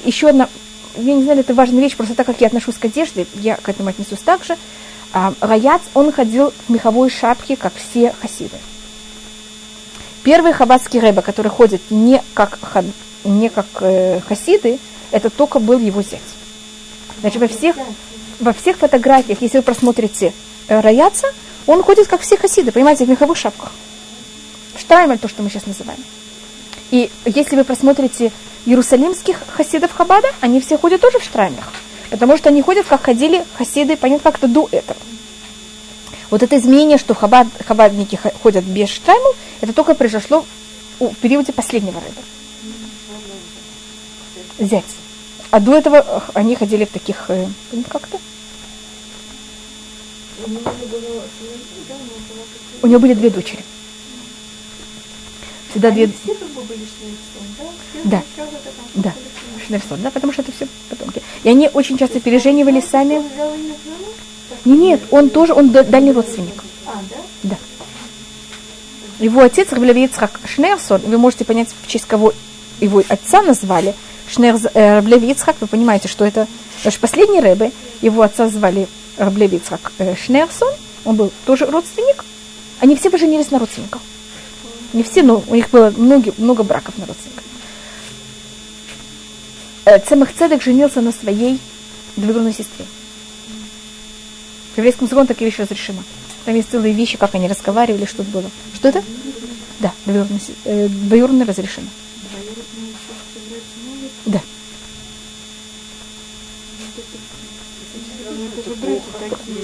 Еще 0.05 0.29
одна, 0.29 0.49
я 0.97 1.15
не 1.15 1.23
знаю, 1.23 1.41
это 1.41 1.55
важная 1.55 1.81
вещь, 1.81 1.97
просто 1.97 2.15
так 2.15 2.27
как 2.27 2.41
я 2.41 2.47
отношусь 2.47 2.77
к 2.77 2.85
одежде, 2.85 3.27
я 3.35 3.57
к 3.57 3.69
этому 3.69 3.91
отнесусь 3.91 4.21
так 4.21 4.45
же. 4.45 4.57
А, 5.13 5.33
Раяц, 5.41 5.83
он 5.95 6.13
ходил 6.13 6.53
в 6.67 6.73
меховой 6.73 7.11
шапке, 7.11 7.57
как 7.57 7.73
все 7.75 8.13
хасиды. 8.21 8.57
Первый 10.23 10.53
хаббатский 10.53 11.01
рэба, 11.01 11.23
который 11.23 11.49
ходит 11.49 11.83
не 11.91 12.23
как, 12.33 12.59
не 13.25 13.49
как 13.49 13.67
э, 13.81 14.21
хасиды, 14.27 14.79
это 15.11 15.31
только 15.31 15.59
был 15.59 15.79
его 15.79 16.03
зять. 16.03 16.21
Значит, 17.21 17.41
во 17.41 17.49
всех, 17.49 17.77
во 18.41 18.53
всех 18.53 18.79
фотографиях, 18.79 19.43
если 19.43 19.59
вы 19.59 19.63
просмотрите 19.63 20.33
э, 20.69 20.81
Раяца, 20.81 21.29
он 21.67 21.83
ходит 21.83 22.09
как 22.09 22.23
все 22.23 22.37
хасиды, 22.37 22.73
понимаете, 22.73 23.05
в 23.05 23.09
меховых 23.09 23.37
шапках. 23.37 23.71
Штраймаль, 24.79 25.19
то, 25.19 25.29
что 25.29 25.43
мы 25.43 25.51
сейчас 25.51 25.67
называем. 25.67 26.01
И 26.91 27.11
если 27.25 27.57
вы 27.57 27.65
просмотрите 27.65 28.33
иерусалимских 28.67 29.39
хасидов 29.49 29.93
Хабада, 29.93 30.29
они 30.41 30.61
все 30.61 30.79
ходят 30.79 31.01
тоже 31.01 31.19
в 31.19 31.25
штраймлях. 31.25 31.73
Потому 32.11 32.37
что 32.37 32.49
они 32.51 32.63
ходят, 32.63 32.87
как 32.87 33.03
ходили 33.03 33.45
хасиды, 33.57 33.97
понятно, 33.97 34.31
как-то 34.31 34.49
до 34.49 34.69
этого. 34.71 34.99
Вот 36.31 36.43
это 36.43 36.57
изменение, 36.59 36.99
что 36.99 37.15
хабад, 37.15 37.47
хабадники 37.67 38.19
ходят 38.43 38.65
без 38.65 38.89
штраймл, 38.89 39.35
это 39.61 39.73
только 39.73 39.95
произошло 39.95 40.45
в 40.99 41.15
периоде 41.17 41.53
последнего 41.53 42.01
рыба. 42.01 42.23
Зять. 44.59 44.85
А 45.51 45.61
до 45.61 45.75
этого 45.75 46.25
они 46.35 46.57
ходили 46.57 46.85
в 46.85 46.91
таких, 46.91 47.27
э, 47.29 47.47
как 47.89 48.07
то 48.07 48.19
У 52.83 52.87
него 52.87 53.01
были 53.01 53.15
две 53.15 53.31
дочери. 53.31 53.65
Всегда 55.75 55.91
две... 55.91 56.09
Да, 58.05 58.23
да, 58.95 59.13
Шнерсон, 59.67 60.03
да, 60.03 60.13
потому 60.13 60.33
что 60.33 60.43
это 60.43 60.53
все 60.53 60.69
потомки. 60.89 61.21
И 61.43 61.49
они 61.49 61.69
очень 61.75 61.99
часто 61.99 62.21
переженивали 62.21 62.81
сами. 62.81 63.21
Не, 64.65 64.79
нет, 64.79 65.01
он 65.11 65.31
тоже, 65.31 65.53
он 65.53 65.71
дальний 65.71 66.13
родственник. 66.13 66.63
А, 66.87 66.93
да? 67.11 67.17
Да. 67.43 67.57
Его 69.19 69.41
отец 69.41 69.73
Равлевицхак 69.73 70.39
Шнерсон, 70.47 71.01
вы 71.07 71.19
можете 71.19 71.45
понять, 71.45 71.71
в 71.83 71.89
честь 71.89 72.05
кого 72.05 72.33
его 72.81 73.03
отца 73.09 73.43
назвали. 73.43 73.97
Шнер, 74.29 74.57
э, 74.75 74.99
Равлевицхак, 74.99 75.57
вы 75.61 75.67
понимаете, 75.67 76.07
что 76.07 76.25
это 76.25 76.47
наш 76.85 77.01
последний 77.01 77.41
рэбе, 77.41 77.73
его 78.01 78.23
отца 78.23 78.49
звали 78.49 78.87
Равлевицхак 79.17 79.91
э, 79.99 80.15
Шнерсон, 80.15 80.73
он 81.05 81.17
был 81.17 81.33
тоже 81.47 81.67
родственник. 81.67 82.25
Они 82.79 82.95
все 82.95 83.11
поженились 83.11 83.51
на 83.51 83.59
родственниках. 83.59 84.03
Не 84.95 85.03
все, 85.03 85.23
но 85.25 85.43
у 85.47 85.55
них 85.55 85.71
было 85.71 85.91
много, 85.97 86.33
много 86.39 86.63
браков 86.63 86.97
на 86.99 87.05
родственниках. 87.07 87.43
Э, 89.87 89.99
Цемах 89.99 90.33
Цедек 90.33 90.63
женился 90.63 91.01
на 91.01 91.11
своей 91.13 91.59
двоюродной 92.17 92.53
сестре. 92.53 92.87
В 94.75 94.79
еврейском 94.79 95.09
законе 95.09 95.27
такие 95.27 95.51
вещи 95.51 95.61
разрешимы. 95.61 96.05
Там 96.45 96.55
есть 96.55 96.71
целые 96.71 96.95
вещи, 96.95 97.19
как 97.19 97.35
они 97.35 97.49
разговаривали, 97.49 98.05
что 98.07 98.23
было. 98.23 98.49
Что 98.73 98.89
это? 98.89 99.03
Да, 99.81 99.93
двоюродные, 100.05 100.41
се- 100.41 100.55
э, 100.65 100.89
разрешено. 101.45 101.89
Могут? 102.33 104.15
Да. 104.27 104.41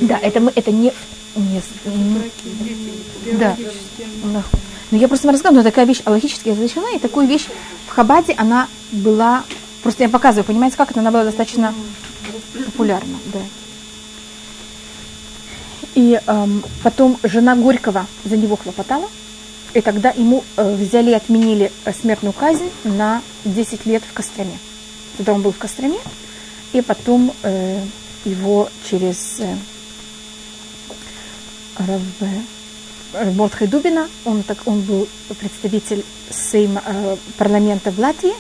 Да, 0.01 0.19
это, 0.19 0.41
мы, 0.41 0.53
это 0.57 0.73
не... 0.73 0.93
не 1.37 1.61
дети, 1.85 3.39
Да. 3.39 3.57
Да. 4.91 4.97
Ну, 4.97 4.99
я 4.99 5.09
просто 5.09 5.27
вам 5.27 5.35
рассказываю, 5.35 5.65
но 5.65 5.71
такая 5.71 5.87
вещь 5.87 6.03
логически 6.05 6.49
разрешена, 6.49 6.91
и 6.95 6.99
такую 6.99 7.27
вещь 7.27 7.47
в 7.87 7.91
Хабаде 7.91 8.35
она 8.37 8.69
была... 8.93 9.45
Просто 9.83 10.03
я 10.03 10.09
показываю, 10.09 10.45
понимаете, 10.45 10.77
как 10.77 10.91
это? 10.91 11.01
Она 11.01 11.11
была 11.11 11.25
достаточно 11.25 11.73
популярна, 12.67 13.17
да. 13.33 13.41
И 15.95 16.21
эм, 16.27 16.63
потом 16.83 17.19
жена 17.23 17.57
Горького 17.57 18.07
за 18.25 18.37
него 18.37 18.57
хлопотала, 18.57 19.09
и 19.75 19.81
тогда 19.81 20.11
ему 20.11 20.45
э, 20.57 20.75
взяли 20.75 21.11
и 21.11 21.15
отменили 21.15 21.73
э, 21.85 21.93
смертную 21.93 22.33
казнь 22.33 22.71
на 22.85 23.23
10 23.45 23.87
лет 23.87 24.03
в 24.09 24.13
Костроме. 24.13 24.59
Тогда 25.17 25.33
он 25.33 25.43
был 25.43 25.53
в 25.53 25.59
Костроме, 25.59 25.99
и 26.73 26.81
потом 26.81 27.33
э, 27.43 27.83
его 28.25 28.69
через 28.89 29.41
э, 29.41 29.57
Рав, 31.79 32.01
э, 32.21 32.27
Мордхай 33.13 33.67
Дубина, 33.69 34.09
он, 34.25 34.43
так, 34.43 34.59
он 34.67 34.81
был 34.83 35.09
представитель 35.39 36.05
Сейма, 36.31 36.83
э, 36.87 37.17
парламента 37.39 37.91
в 37.91 37.99
Латвии. 37.99 38.33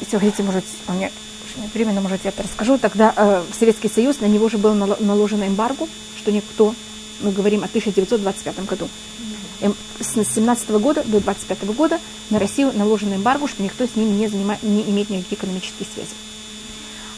Если 0.00 0.16
вы 0.16 0.20
хотите, 0.20 0.42
может, 0.42 0.64
у 0.88 0.92
меня 0.92 1.08
уж 1.08 1.62
нет 1.62 1.72
времени, 1.74 1.94
но, 1.94 2.00
может, 2.00 2.20
я 2.24 2.30
это 2.30 2.42
расскажу. 2.42 2.76
Тогда 2.78 3.12
э, 3.16 3.42
Советский 3.56 3.88
Союз, 3.88 4.20
на 4.20 4.26
него 4.26 4.48
же 4.48 4.58
было 4.58 4.74
нало- 4.74 4.96
наложено 5.00 5.44
эмбарго, 5.46 5.86
что 6.18 6.32
никто, 6.32 6.74
мы 7.20 7.30
говорим 7.30 7.62
о 7.62 7.66
1925 7.66 8.64
году. 8.66 8.88
Эм, 9.60 9.76
С 10.00 10.14
17 10.34 10.70
года 10.80 11.04
до 11.04 11.20
25 11.20 11.64
года 11.72 12.00
на 12.30 12.40
Россию 12.40 12.72
наложено 12.74 13.14
эмбарго, 13.14 13.46
что 13.46 13.62
никто 13.62 13.86
с 13.86 13.94
ним 13.94 14.18
не, 14.18 14.26
занима- 14.26 14.58
не 14.62 14.82
имеет 14.90 15.08
никаких 15.08 15.38
экономических 15.38 15.86
связей. 15.94 16.10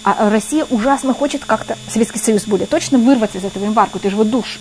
А 0.03 0.27
э, 0.27 0.29
Россия 0.29 0.67
ужасно 0.69 1.15
хочет 1.15 1.43
как-то, 1.47 1.79
Советский 1.91 2.19
Союз 2.19 2.45
более 2.45 2.67
точно, 2.67 2.99
вырваться 2.99 3.39
из 3.39 3.45
этого 3.45 3.65
эмбарго, 3.65 3.99
это 3.99 4.11
же 4.11 4.17
его 4.17 4.25
душ. 4.25 4.59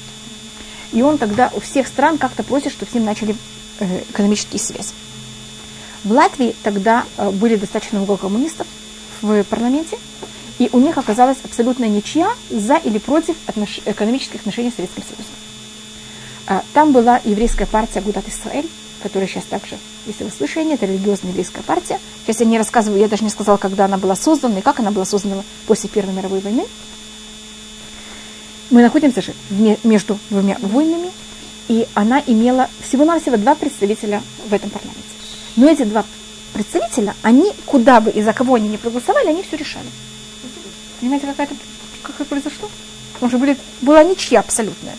И 0.94 1.02
он 1.02 1.18
тогда 1.18 1.52
у 1.54 1.60
всех 1.60 1.88
стран 1.88 2.18
как-то 2.18 2.44
просит, 2.44 2.72
чтобы 2.72 2.90
с 2.92 2.94
ним 2.94 3.04
начали 3.04 3.36
э, 3.80 4.04
экономические 4.10 4.60
связи. 4.60 4.94
В 6.04 6.12
Латвии 6.12 6.56
тогда 6.64 7.06
э, 7.18 7.30
были 7.32 7.56
достаточно 7.56 8.00
много 8.00 8.18
коммунистов 8.18 8.68
в 9.22 9.44
парламенте, 9.44 9.98
и 10.60 10.70
у 10.72 10.80
них 10.80 10.98
оказалась 10.98 11.38
абсолютная 11.44 11.90
ничья 11.90 12.32
за 12.50 12.76
или 12.76 13.00
против 13.00 13.36
отнош- 13.48 13.82
экономических 13.86 14.42
отношений 14.42 14.70
с 14.72 14.76
Советским 14.76 15.04
Союзом. 15.04 15.34
А, 16.46 16.64
Там 16.74 16.92
была 16.92 17.20
еврейская 17.24 17.66
партия 17.66 18.02
Гудат 18.02 18.28
Исраэль, 18.28 18.70
которая 19.02 19.28
сейчас 19.28 19.46
также, 19.46 19.78
если 20.06 20.24
вы 20.24 20.30
слышали, 20.30 20.74
это 20.74 20.86
религиозная 20.86 21.32
еврейская 21.32 21.64
партия. 21.64 22.00
Сейчас 22.24 22.40
я 22.40 22.46
не 22.46 22.58
рассказываю, 22.58 23.00
я 23.00 23.08
даже 23.08 23.24
не 23.24 23.30
сказала, 23.30 23.58
когда 23.58 23.86
она 23.86 23.98
была 23.98 24.16
создана 24.16 24.60
и 24.60 24.62
как 24.62 24.80
она 24.80 24.92
была 24.92 25.06
создана 25.06 25.44
после 25.68 25.90
Первой 25.90 26.14
мировой 26.14 26.40
войны. 26.40 26.66
Мы 28.70 28.82
находимся 28.82 29.22
же 29.22 29.34
между 29.84 30.18
двумя 30.30 30.58
войнами, 30.60 31.12
и 31.68 31.88
она 31.94 32.22
имела 32.26 32.70
всего-навсего 32.82 33.38
два 33.38 33.56
представителя 33.56 34.22
в 34.48 34.54
этом 34.54 34.70
парламенте. 34.70 35.02
Но 35.56 35.70
эти 35.70 35.84
два 35.84 36.06
представителя, 36.54 37.16
они, 37.22 37.52
куда 37.66 38.00
бы 38.00 38.12
и 38.12 38.22
за 38.22 38.34
кого 38.34 38.56
они 38.56 38.68
не 38.70 38.78
проголосовали, 38.78 39.28
они 39.28 39.44
все 39.44 39.58
решали. 39.58 39.88
Понимаете, 41.00 41.28
как 41.28 41.40
это, 41.40 41.56
как 42.02 42.16
это 42.16 42.26
произошло? 42.26 42.70
Потому 43.14 43.30
что 43.30 43.38
были, 43.38 43.58
была 43.82 44.04
ничья 44.04 44.40
абсолютная. 44.40 44.96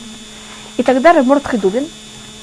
И 0.76 0.82
тогда 0.82 1.12
Реморт 1.12 1.46
Хайдубин 1.46 1.86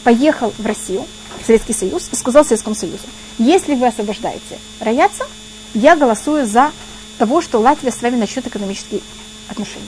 поехал 0.04 0.54
в 0.58 0.66
Россию, 0.66 1.06
в 1.42 1.46
Советский 1.46 1.74
Союз, 1.74 2.10
и 2.12 2.16
сказал 2.16 2.44
Советскому 2.44 2.76
Союзу, 2.76 3.04
если 3.38 3.76
вы 3.76 3.88
освобождаете 3.88 4.60
Раяца, 4.80 5.26
я 5.74 5.96
голосую 5.96 6.46
за 6.46 6.72
того, 7.18 7.42
что 7.42 7.60
Латвия 7.60 7.92
с 7.92 8.02
вами 8.02 8.16
начнет 8.16 8.48
экономические 8.48 9.02
отношения. 9.48 9.86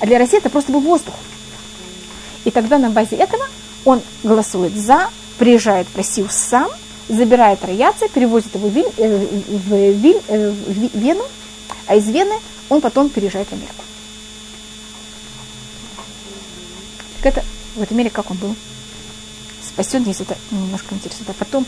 А 0.00 0.06
для 0.06 0.18
России 0.18 0.38
это 0.38 0.50
просто 0.50 0.72
был 0.72 0.80
воздух. 0.80 1.14
И 2.44 2.50
тогда 2.50 2.78
на 2.78 2.90
базе 2.90 3.16
этого 3.16 3.44
он 3.84 4.00
голосует 4.22 4.76
за, 4.76 5.10
приезжает 5.38 5.86
в 5.88 5.96
Россию 5.96 6.28
сам, 6.30 6.70
забирает 7.08 7.64
Раяца, 7.64 8.08
перевозит 8.08 8.54
его 8.54 8.68
в, 8.68 8.72
Виль- 8.72 8.92
э, 8.96 9.26
в 9.48 9.72
Виль- 9.72 10.22
э, 10.28 10.50
в 10.50 10.98
Вену, 10.98 11.24
а 11.86 11.96
из 11.96 12.08
Вены 12.08 12.34
он 12.68 12.80
потом 12.80 13.08
переезжает 13.08 13.48
в 13.48 13.52
Америку. 13.52 13.84
Так 17.16 17.26
это 17.26 17.44
в 17.76 17.82
этой 17.82 17.94
мере 17.96 18.10
как 18.10 18.30
он 18.30 18.36
был 18.38 18.54
спасен, 19.64 20.04
если 20.04 20.24
это 20.24 20.36
немножко 20.50 20.94
интересно. 20.94 21.26
А 21.28 21.32
потом, 21.32 21.66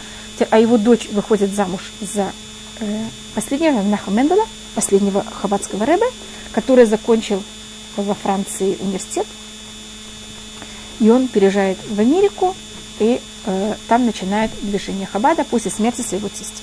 а 0.50 0.58
его 0.58 0.78
дочь 0.78 1.08
выходит 1.10 1.54
замуж 1.54 1.82
за 2.00 2.32
э, 2.80 3.04
последнего 3.34 3.82
Наха 3.82 4.10
Мендела, 4.10 4.46
последнего 4.74 5.24
хаббатского 5.24 5.84
рэбе, 5.84 6.06
который 6.52 6.86
закончил 6.86 7.42
во 7.96 8.14
Франции 8.14 8.76
университет. 8.80 9.26
И 11.00 11.10
он 11.10 11.28
переезжает 11.28 11.78
в 11.88 11.98
Америку, 11.98 12.56
и 12.98 13.20
э, 13.46 13.74
там 13.88 14.06
начинает 14.06 14.50
движение 14.62 15.06
Хабада 15.06 15.44
после 15.44 15.70
смерти 15.70 16.00
своего 16.02 16.28
тестя. 16.28 16.62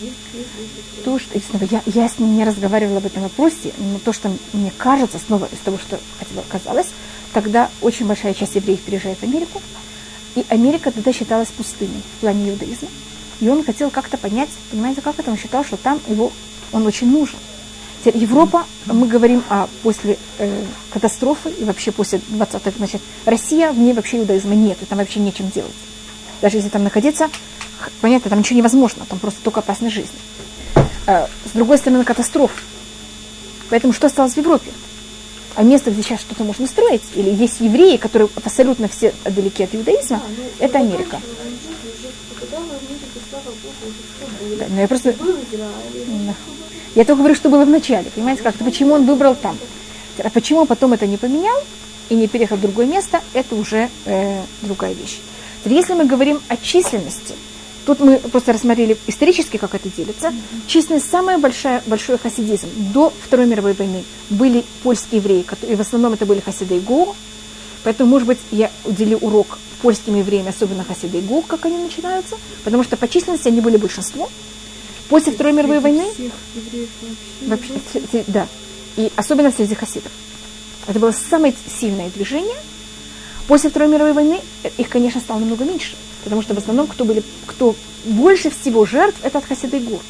Бы, 0.00 0.06
То, 1.04 1.18
что, 1.18 1.40
снова, 1.40 1.64
я, 1.70 1.82
я 1.86 2.08
с 2.08 2.18
ним 2.18 2.36
не 2.36 2.44
разговаривала 2.44 2.98
об 2.98 3.06
этом 3.06 3.22
вопросе, 3.22 3.72
но 3.78 3.98
то, 3.98 4.12
что 4.12 4.30
мне 4.52 4.72
кажется, 4.76 5.18
снова 5.18 5.48
из 5.50 5.58
того, 5.58 5.78
что 5.78 5.98
хотела 6.18 6.44
казалось, 6.48 6.88
тогда 7.32 7.70
очень 7.80 8.06
большая 8.06 8.34
часть 8.34 8.56
евреев 8.56 8.80
переезжает 8.80 9.18
в 9.18 9.22
Америку, 9.22 9.62
и 10.34 10.44
Америка 10.48 10.90
тогда 10.90 11.12
считалась 11.12 11.48
пустыней 11.48 12.02
в 12.16 12.20
плане 12.20 12.50
иудаизма. 12.50 12.88
И 13.40 13.48
он 13.48 13.64
хотел 13.64 13.90
как-то 13.90 14.16
понять, 14.16 14.48
понимаете, 14.70 15.00
как 15.00 15.18
это, 15.18 15.30
он 15.30 15.36
считал, 15.36 15.64
что 15.64 15.76
там 15.76 16.00
его, 16.08 16.32
он 16.72 16.86
очень 16.86 17.10
нужен. 17.10 17.38
Теперь 18.00 18.18
Европа, 18.18 18.64
мы 18.86 19.06
говорим 19.06 19.42
о 19.48 19.66
после 19.82 20.18
э, 20.38 20.64
катастрофы 20.92 21.50
и 21.50 21.64
вообще 21.64 21.90
после 21.90 22.20
20-х, 22.30 22.72
значит, 22.76 23.00
Россия, 23.24 23.72
в 23.72 23.78
ней 23.78 23.94
вообще 23.94 24.18
иудаизма 24.18 24.54
нет, 24.54 24.76
и 24.82 24.84
там 24.84 24.98
вообще 24.98 25.20
нечем 25.20 25.50
делать. 25.50 25.72
Даже 26.42 26.58
если 26.58 26.68
там 26.68 26.84
находиться, 26.84 27.30
понятно, 28.02 28.28
там 28.30 28.40
ничего 28.40 28.58
невозможно, 28.58 29.06
там 29.08 29.18
просто 29.18 29.40
только 29.42 29.60
опасность 29.60 29.94
жизни. 29.94 30.18
Э, 31.06 31.26
с 31.46 31.52
другой 31.54 31.78
стороны, 31.78 32.04
катастрофа. 32.04 32.60
Поэтому 33.70 33.92
что 33.92 34.06
осталось 34.06 34.34
в 34.34 34.36
Европе? 34.36 34.70
А 35.56 35.62
место, 35.62 35.90
где 35.90 36.02
сейчас 36.02 36.20
что-то 36.20 36.44
можно 36.44 36.66
строить, 36.66 37.02
или 37.14 37.30
есть 37.30 37.60
евреи, 37.60 37.96
которые 37.96 38.28
абсолютно 38.34 38.88
все 38.88 39.14
далеки 39.24 39.62
от 39.64 39.74
иудаизма, 39.74 40.18
Да, 40.18 40.24
ну, 40.36 40.44
это 40.58 40.78
вы 40.78 40.84
Америка. 40.84 41.20
заканчивали 41.20 41.92
жизнь 42.02 42.12
уже, 42.28 42.40
когда 42.40 42.56
в 42.58 42.62
Америке, 42.62 43.20
слава 43.30 43.44
Богу, 43.44 43.54
уже 43.54 43.62
все 43.62 43.72
было. 43.72 43.73
Да, 44.58 44.66
но 44.70 44.80
я 44.80 44.88
просто... 44.88 45.14
Я 46.94 47.04
только 47.04 47.18
говорю, 47.18 47.34
что 47.34 47.50
было 47.50 47.64
в 47.64 47.68
начале, 47.68 48.10
понимаете, 48.14 48.42
как-то 48.42 48.64
почему 48.64 48.94
он 48.94 49.04
выбрал 49.04 49.34
там. 49.34 49.58
А 50.18 50.30
почему 50.30 50.64
потом 50.64 50.92
это 50.92 51.06
не 51.06 51.16
поменял 51.16 51.56
и 52.08 52.14
не 52.14 52.28
переехал 52.28 52.56
в 52.56 52.60
другое 52.60 52.86
место, 52.86 53.20
это 53.32 53.56
уже 53.56 53.88
э, 54.04 54.42
другая 54.62 54.92
вещь. 54.92 55.18
Если 55.64 55.94
мы 55.94 56.04
говорим 56.04 56.40
о 56.48 56.56
численности, 56.56 57.34
тут 57.86 58.00
мы 58.00 58.18
просто 58.18 58.52
рассмотрели 58.52 58.96
исторически, 59.06 59.56
как 59.56 59.74
это 59.74 59.88
делится. 59.88 60.32
Численность 60.66 61.10
самая 61.10 61.38
большая, 61.38 61.82
большой 61.86 62.18
хасидизм 62.18 62.68
до 62.92 63.12
Второй 63.24 63.46
мировой 63.46 63.72
войны 63.72 64.04
были 64.30 64.64
польские 64.82 65.20
евреи, 65.20 65.42
которые, 65.42 65.74
и 65.74 65.76
в 65.76 65.80
основном 65.80 66.12
это 66.12 66.26
были 66.26 66.40
хасиды 66.40 66.76
и 66.76 66.80
Гу. 66.80 67.16
Поэтому, 67.84 68.10
может 68.10 68.26
быть, 68.26 68.38
я 68.50 68.70
уделю 68.84 69.18
урок 69.18 69.58
польским 69.82 70.16
евреям, 70.16 70.48
особенно 70.48 70.82
хасиды 70.82 71.18
и 71.18 71.20
Гу, 71.20 71.42
как 71.42 71.66
они 71.66 71.76
начинаются, 71.76 72.36
потому 72.64 72.82
что 72.82 72.96
по 72.96 73.06
численности 73.06 73.48
они 73.48 73.60
были 73.60 73.76
большинство. 73.76 74.28
После 75.10 75.32
Второй 75.32 75.52
мировой 75.52 75.80
войны 75.80 76.06
вообще. 76.06 76.30
Вообще, 77.42 78.24
да. 78.26 78.48
И 78.96 79.12
особенно 79.16 79.52
среди 79.52 79.74
хасидов. 79.74 80.10
Это 80.86 80.98
было 80.98 81.12
самое 81.12 81.54
сильное 81.78 82.08
движение. 82.08 82.56
После 83.46 83.68
Второй 83.68 83.90
мировой 83.90 84.14
войны 84.14 84.40
их, 84.78 84.88
конечно, 84.88 85.20
стало 85.20 85.40
намного 85.40 85.64
меньше. 85.64 85.96
Потому 86.24 86.40
что 86.40 86.54
в 86.54 86.58
основном, 86.58 86.86
кто, 86.86 87.04
были, 87.04 87.22
кто 87.44 87.76
больше 88.06 88.50
всего 88.50 88.86
жертв, 88.86 89.18
это 89.22 89.38
от 89.38 89.44
хасиды 89.44 89.80
гор. 89.80 90.00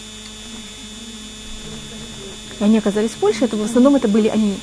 И 2.60 2.64
они 2.64 2.78
оказались 2.78 3.10
в 3.10 3.16
Польше, 3.16 3.46
это 3.46 3.56
в 3.56 3.64
основном 3.64 3.96
это 3.96 4.06
были 4.06 4.28
они. 4.28 4.54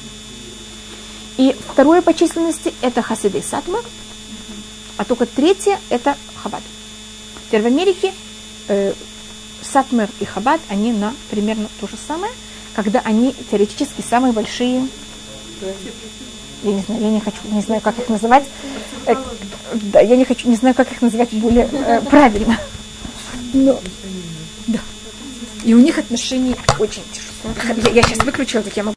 И 1.38 1.56
второе 1.72 2.02
по 2.02 2.14
численности 2.14 2.74
это 2.82 3.02
хасиды 3.02 3.40
и 3.40 3.42
сатмар, 3.42 3.84
а 4.98 5.06
только 5.06 5.26
третье 5.26 5.80
это 5.90 6.16
хабад. 6.36 6.62
Теперь 7.48 7.62
в 7.62 7.66
Америке 7.66 8.14
э, 8.68 8.94
Сатмер 9.62 10.10
и 10.20 10.26
Хабад, 10.26 10.60
они 10.70 10.92
на 10.92 11.14
примерно 11.30 11.70
то 11.80 11.88
же 11.88 11.96
самое, 12.08 12.32
когда 12.76 13.00
они 13.02 13.36
теоретически 13.50 14.02
самые 14.02 14.34
большие, 14.34 14.88
я 16.64 16.72
не 16.72 16.82
знаю, 16.82 17.02
я 17.02 17.10
не 17.10 17.20
хочу, 17.20 17.38
не 17.52 17.62
знаю, 17.62 17.82
как 17.82 17.98
их 17.98 18.10
называть, 18.10 18.46
Э, 19.06 19.16
да, 19.74 20.02
я 20.02 20.16
не 20.16 20.26
хочу, 20.26 20.48
не 20.48 20.56
знаю, 20.56 20.76
как 20.76 20.92
их 20.92 21.02
называть 21.02 21.32
более 21.34 21.68
э, 21.72 22.02
правильно. 22.02 22.60
Но, 23.54 23.80
да. 24.68 24.80
И 25.64 25.74
у 25.74 25.80
них 25.80 25.98
отношения 25.98 26.56
очень 26.80 27.04
тяжелые. 27.12 27.82
Я, 27.86 28.02
я 28.02 28.04
сейчас 28.04 28.20
выключила, 28.20 28.62
как 28.62 28.76
я 28.76 28.84
могу. 28.84 28.90